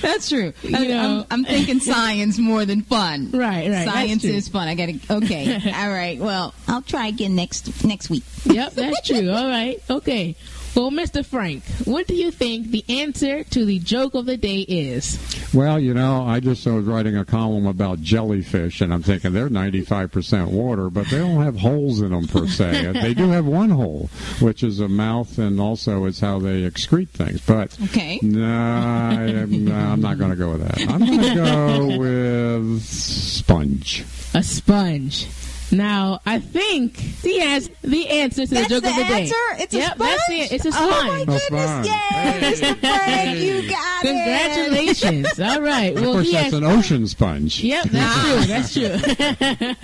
that's 0.00 0.28
true. 0.28 0.52
You 0.62 0.76
I, 0.76 0.86
know. 0.86 1.26
I'm, 1.30 1.40
I'm 1.40 1.44
thinking 1.44 1.80
science 1.80 2.38
more 2.38 2.64
than 2.64 2.82
fun. 2.82 3.30
Right, 3.30 3.70
right. 3.70 3.86
Science 3.86 4.24
is 4.24 4.48
fun. 4.48 4.68
I 4.68 4.74
gotta. 4.74 4.98
Okay, 5.10 5.54
all 5.76 5.90
right. 5.90 6.18
Well, 6.18 6.54
I'll 6.66 6.82
try 6.82 7.06
again 7.06 7.36
next 7.36 7.84
next 7.84 8.10
week. 8.10 8.24
Yep, 8.46 8.72
that's 8.72 9.06
true. 9.06 9.30
All 9.30 9.48
right, 9.48 9.80
okay. 9.90 10.34
Well, 10.78 10.92
Mr. 10.92 11.26
Frank, 11.26 11.64
what 11.86 12.06
do 12.06 12.14
you 12.14 12.30
think 12.30 12.70
the 12.70 12.84
answer 12.88 13.42
to 13.42 13.64
the 13.64 13.80
joke 13.80 14.14
of 14.14 14.26
the 14.26 14.36
day 14.36 14.60
is? 14.60 15.18
Well, 15.52 15.80
you 15.80 15.92
know, 15.92 16.22
I 16.24 16.38
just 16.38 16.64
was 16.66 16.84
writing 16.84 17.16
a 17.16 17.24
column 17.24 17.66
about 17.66 18.00
jellyfish, 18.00 18.80
and 18.80 18.94
I'm 18.94 19.02
thinking 19.02 19.32
they're 19.32 19.48
95% 19.48 20.52
water, 20.52 20.88
but 20.88 21.08
they 21.08 21.18
don't 21.18 21.42
have 21.42 21.56
holes 21.56 22.00
in 22.00 22.10
them 22.12 22.28
per 22.28 22.46
se. 22.46 22.92
they 23.02 23.12
do 23.12 23.28
have 23.30 23.44
one 23.44 23.70
hole, 23.70 24.08
which 24.40 24.62
is 24.62 24.78
a 24.78 24.86
mouth, 24.86 25.36
and 25.38 25.60
also 25.60 26.04
it's 26.04 26.20
how 26.20 26.38
they 26.38 26.62
excrete 26.62 27.08
things. 27.08 27.40
But 27.40 27.76
Okay. 27.86 28.20
no, 28.22 28.46
I, 28.48 29.46
no, 29.48 29.74
I'm 29.74 30.00
not 30.00 30.16
going 30.16 30.30
to 30.30 30.36
go 30.36 30.52
with 30.52 30.60
that. 30.60 30.80
I'm 30.88 31.04
going 31.04 31.20
to 31.20 31.34
go 31.34 31.98
with 31.98 32.84
sponge. 32.84 34.04
A 34.32 34.44
sponge. 34.44 35.26
Now, 35.70 36.20
I 36.24 36.38
think 36.38 36.96
the 37.22 37.38
has 37.40 37.68
the 37.82 38.08
answer 38.08 38.46
to 38.46 38.54
That's 38.54 38.68
the 38.68 38.74
joke 38.74 38.84
the 38.84 38.90
of 38.90 38.96
the 38.96 39.04
day. 39.04 39.20
answer? 39.22 39.62
It's 39.62 39.74
a 39.74 39.78
yep, 39.78 39.98
that's 39.98 40.26
the 40.28 40.34
sponge? 40.46 40.52
It's 40.52 40.64
a 40.64 40.72
sponge. 40.72 40.90
Oh, 40.94 41.06
my 41.06 41.18
goodness, 41.24 41.44
sponge. 41.44 41.86
yay, 41.86 41.92
Mr. 42.40 42.78
Frank, 42.80 43.38
you 43.38 43.68
got 43.68 44.02
Congratulations. 44.02 45.40
All 45.40 45.60
right. 45.60 45.94
Of 45.96 46.00
Well, 46.02 46.12
course, 46.14 46.26
he 46.26 46.32
that's 46.32 46.44
has, 46.44 46.54
an 46.54 46.64
ocean 46.64 47.06
sponge. 47.06 47.62
Yep, 47.62 47.84
that's 47.90 48.72
true. 48.72 48.86
That's 48.88 49.74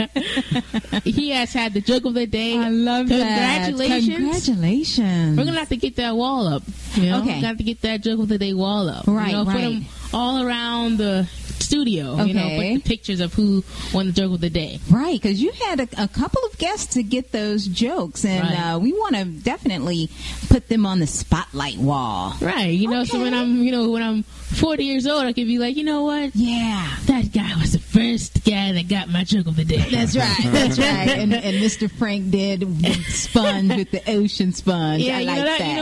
true. 0.91 1.01
he 1.05 1.31
has 1.31 1.53
had 1.53 1.75
the 1.75 1.81
joke 1.81 2.05
of 2.07 2.15
the 2.15 2.27
day. 2.27 2.57
I 2.59 2.69
love 2.71 3.09
that. 3.09 3.67
Congratulations. 3.69 4.17
Congratulations. 4.17 5.37
We're 5.39 5.45
gonna 5.45 5.59
have 5.59 5.69
to 5.69 5.77
get 5.77 5.97
that 5.97 6.17
wall 6.17 6.47
up. 6.47 6.63
You 6.95 7.11
know, 7.11 7.19
Okay. 7.21 7.35
got 7.35 7.41
to 7.41 7.47
have 7.49 7.59
to 7.59 7.65
get 7.65 7.81
that 7.83 8.03
joke 8.03 8.21
of 8.21 8.29
the 8.29 8.39
day 8.39 8.53
wall 8.55 8.89
up. 8.89 9.07
Right, 9.07 9.29
you 9.29 9.33
know, 9.37 9.45
Put 9.45 9.55
right. 9.55 9.83
all 10.13 10.43
around 10.43 10.99
the 10.99 11.29
studio. 11.65 12.23
You 12.25 12.35
know, 12.35 12.45
Okay. 12.47 12.75
put 12.75 12.85
the 12.85 12.89
pictures 12.89 13.21
of 13.21 13.33
who 13.35 13.65
won 13.93 14.07
the 14.07 14.13
joke 14.13 14.33
of 14.35 14.41
the 14.41 14.51
day. 14.51 14.79
Right, 14.91 15.21
because 15.21 15.41
you 15.43 15.51
had 15.67 15.81
a, 15.81 15.89
a 16.05 16.09
couple 16.09 16.43
of 16.45 16.59
guests 16.59 16.95
to 16.95 17.03
get 17.03 17.33
those 17.33 17.67
jokes, 17.67 18.25
and 18.25 18.49
Right. 18.49 18.73
uh, 18.75 18.79
we 18.79 18.93
want 18.93 19.17
to 19.17 19.25
definitely 19.25 20.11
put 20.49 20.69
them 20.69 20.87
on 20.87 21.01
the 21.01 21.07
spotlight 21.07 21.79
wall. 21.79 22.35
Right. 22.41 22.69
You 22.75 22.89
know, 22.89 23.05
so 23.05 23.21
when 23.21 23.35
I'm, 23.35 23.63
you 23.63 23.73
know, 23.73 23.91
when 23.91 24.03
I'm 24.03 24.23
40 24.23 24.85
years 24.85 25.07
old, 25.07 25.25
I 25.25 25.33
could 25.33 25.47
be 25.47 25.59
like, 25.59 25.77
you 25.77 25.85
know 25.85 26.05
what? 26.05 26.35
Yeah. 26.37 26.95
That 27.07 27.33
guy 27.33 27.53
was 27.61 27.73
the 27.73 27.79
first 27.79 28.45
guy 28.45 28.73
that 28.73 28.89
got 28.89 29.09
my 29.09 29.25
joke 29.25 29.47
of 29.47 29.57
the 29.57 29.65
day. 29.65 29.85
That's 29.91 30.17
right. 30.25 30.37
That's 30.53 30.79
right. 30.79 31.09
And, 31.11 31.35
and 31.35 31.57
Mr. 31.57 31.91
Frank 31.91 32.31
did 32.31 32.65
sponge 33.09 33.75
with 33.75 33.91
the 33.91 34.03
ocean 34.11 34.53
sponge. 34.53 35.03
Yeah, 35.03 35.17
I 35.17 35.21
you 35.21 35.27
like 35.27 35.37
know 35.39 35.45
that, 35.45 35.59
that. 35.59 35.69
You 35.69 35.77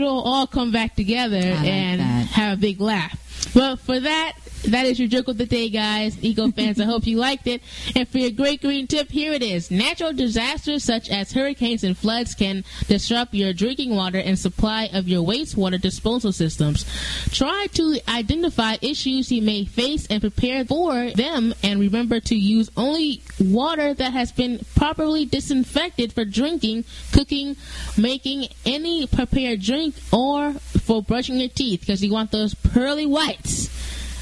know, 0.00 0.02
it'll 0.02 0.22
all 0.22 0.46
come 0.46 0.72
back 0.72 0.96
together 0.96 1.38
like 1.40 1.64
and 1.66 2.00
that. 2.00 2.26
have 2.28 2.58
a 2.58 2.60
big 2.60 2.80
laugh. 2.80 3.16
Well, 3.54 3.76
for 3.76 3.98
that, 4.00 4.34
that 4.64 4.86
is 4.86 4.98
your 4.98 5.08
joke 5.08 5.28
of 5.28 5.38
the 5.38 5.46
day, 5.46 5.68
guys. 5.68 6.22
Eco 6.22 6.50
fans, 6.50 6.80
I 6.80 6.84
hope 6.84 7.06
you 7.06 7.16
liked 7.16 7.46
it. 7.46 7.62
And 7.96 8.08
for 8.08 8.18
your 8.18 8.30
great 8.30 8.60
green 8.60 8.86
tip, 8.86 9.10
here 9.10 9.32
it 9.32 9.42
is. 9.42 9.70
Natural 9.70 10.12
disasters 10.12 10.84
such 10.84 11.08
as 11.10 11.32
hurricanes 11.32 11.84
and 11.84 11.96
floods 11.96 12.34
can 12.34 12.64
disrupt 12.86 13.34
your 13.34 13.52
drinking 13.52 13.94
water 13.94 14.18
and 14.18 14.38
supply 14.38 14.90
of 14.92 15.08
your 15.08 15.26
wastewater 15.26 15.80
disposal 15.80 16.32
systems. 16.32 16.84
Try 17.30 17.68
to 17.74 17.98
identify 18.08 18.76
issues 18.82 19.32
you 19.32 19.42
may 19.42 19.64
face 19.64 20.06
and 20.08 20.20
prepare 20.20 20.64
for 20.64 21.10
them 21.10 21.54
and 21.62 21.80
remember 21.80 22.20
to 22.20 22.34
use 22.34 22.70
only 22.76 23.22
water 23.38 23.94
that 23.94 24.12
has 24.12 24.32
been 24.32 24.60
properly 24.76 25.24
disinfected 25.24 26.12
for 26.12 26.24
drinking, 26.24 26.84
cooking, 27.12 27.56
making 27.96 28.48
any 28.64 29.06
prepared 29.06 29.60
drink 29.60 29.94
or 30.12 30.52
for 30.52 31.02
brushing 31.02 31.38
your 31.38 31.48
teeth 31.48 31.80
because 31.80 32.02
you 32.02 32.12
want 32.12 32.30
those 32.30 32.54
pearly 32.54 33.06
whites. 33.06 33.79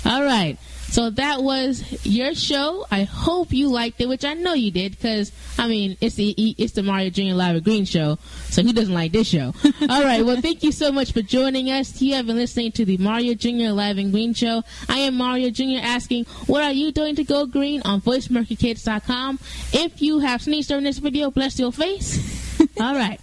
All 0.09 0.25
right. 0.25 0.57
So 0.89 1.11
that 1.11 1.43
was 1.43 2.07
your 2.07 2.35
show. 2.35 2.87
I 2.91 3.03
hope 3.03 3.53
you 3.53 3.69
liked 3.69 4.01
it, 4.01 4.09
which 4.09 4.25
I 4.25 4.33
know 4.33 4.55
you 4.55 4.71
did, 4.71 4.93
because 4.93 5.33
I 5.59 5.69
mean 5.69 5.99
it's 6.01 6.15
the 6.15 6.35
it's 6.57 6.73
the 6.73 6.83
Mario 6.83 7.11
Junior 7.11 7.35
Live 7.35 7.57
at 7.57 7.65
Green 7.65 7.85
show. 7.85 8.19
So 8.49 8.63
who 8.63 8.73
doesn't 8.73 8.95
like 8.95 9.13
this 9.13 9.29
show? 9.29 9.53
All 9.89 10.03
right. 10.03 10.25
Well, 10.25 10.41
thank 10.41 10.63
you 10.63 10.73
so 10.73 10.91
much 10.91 11.13
for 11.13 11.21
joining 11.21 11.71
us. 11.71 12.01
You 12.01 12.15
have 12.15 12.27
been 12.27 12.37
listening 12.37 12.73
to 12.73 12.87
the 12.87 12.97
Mario 12.97 13.35
Junior 13.35 13.73
Live 13.73 13.99
and 13.99 14.11
Green 14.11 14.33
show. 14.33 14.63
I 14.89 15.01
am 15.01 15.17
Mario 15.17 15.51
Junior 15.51 15.81
asking, 15.83 16.25
what 16.47 16.63
are 16.63 16.73
you 16.73 16.91
doing 16.91 17.15
to 17.17 17.25
go 17.25 17.45
green 17.45 17.83
on 17.85 18.01
VoiceAmericaKids.com? 18.01 19.39
If 19.75 20.01
you 20.01 20.21
have 20.21 20.41
sneezed 20.41 20.71
during 20.71 20.85
this 20.85 20.99
video, 20.99 21.31
bless 21.31 21.59
your 21.59 21.71
face. 21.71 22.59
All 22.81 22.95
right. 22.95 23.21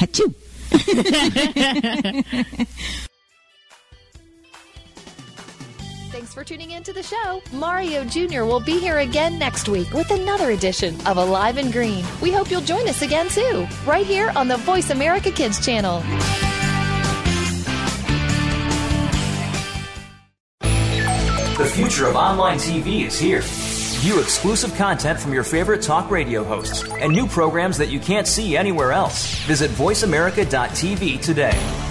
Achoo. 0.00 0.34
Thanks 6.18 6.34
for 6.34 6.42
tuning 6.42 6.72
in 6.72 6.82
to 6.82 6.92
the 6.92 7.00
show. 7.00 7.40
Mario 7.52 8.02
Jr. 8.04 8.42
will 8.42 8.58
be 8.58 8.80
here 8.80 8.98
again 8.98 9.38
next 9.38 9.68
week 9.68 9.92
with 9.92 10.10
another 10.10 10.50
edition 10.50 11.00
of 11.06 11.16
Alive 11.16 11.58
and 11.58 11.72
Green. 11.72 12.04
We 12.20 12.32
hope 12.32 12.50
you'll 12.50 12.60
join 12.60 12.88
us 12.88 13.02
again 13.02 13.28
too, 13.28 13.68
right 13.86 14.04
here 14.04 14.32
on 14.34 14.48
the 14.48 14.56
Voice 14.56 14.90
America 14.90 15.30
Kids 15.30 15.64
channel. 15.64 16.00
The 21.56 21.70
future 21.72 22.08
of 22.08 22.16
online 22.16 22.58
TV 22.58 23.06
is 23.06 23.16
here. 23.16 23.42
View 23.44 24.20
exclusive 24.20 24.74
content 24.74 25.20
from 25.20 25.32
your 25.32 25.44
favorite 25.44 25.82
talk 25.82 26.10
radio 26.10 26.42
hosts 26.42 26.82
and 26.82 27.12
new 27.12 27.28
programs 27.28 27.78
that 27.78 27.90
you 27.90 28.00
can't 28.00 28.26
see 28.26 28.56
anywhere 28.56 28.90
else. 28.90 29.38
Visit 29.44 29.70
VoiceAmerica.tv 29.70 31.20
today. 31.20 31.87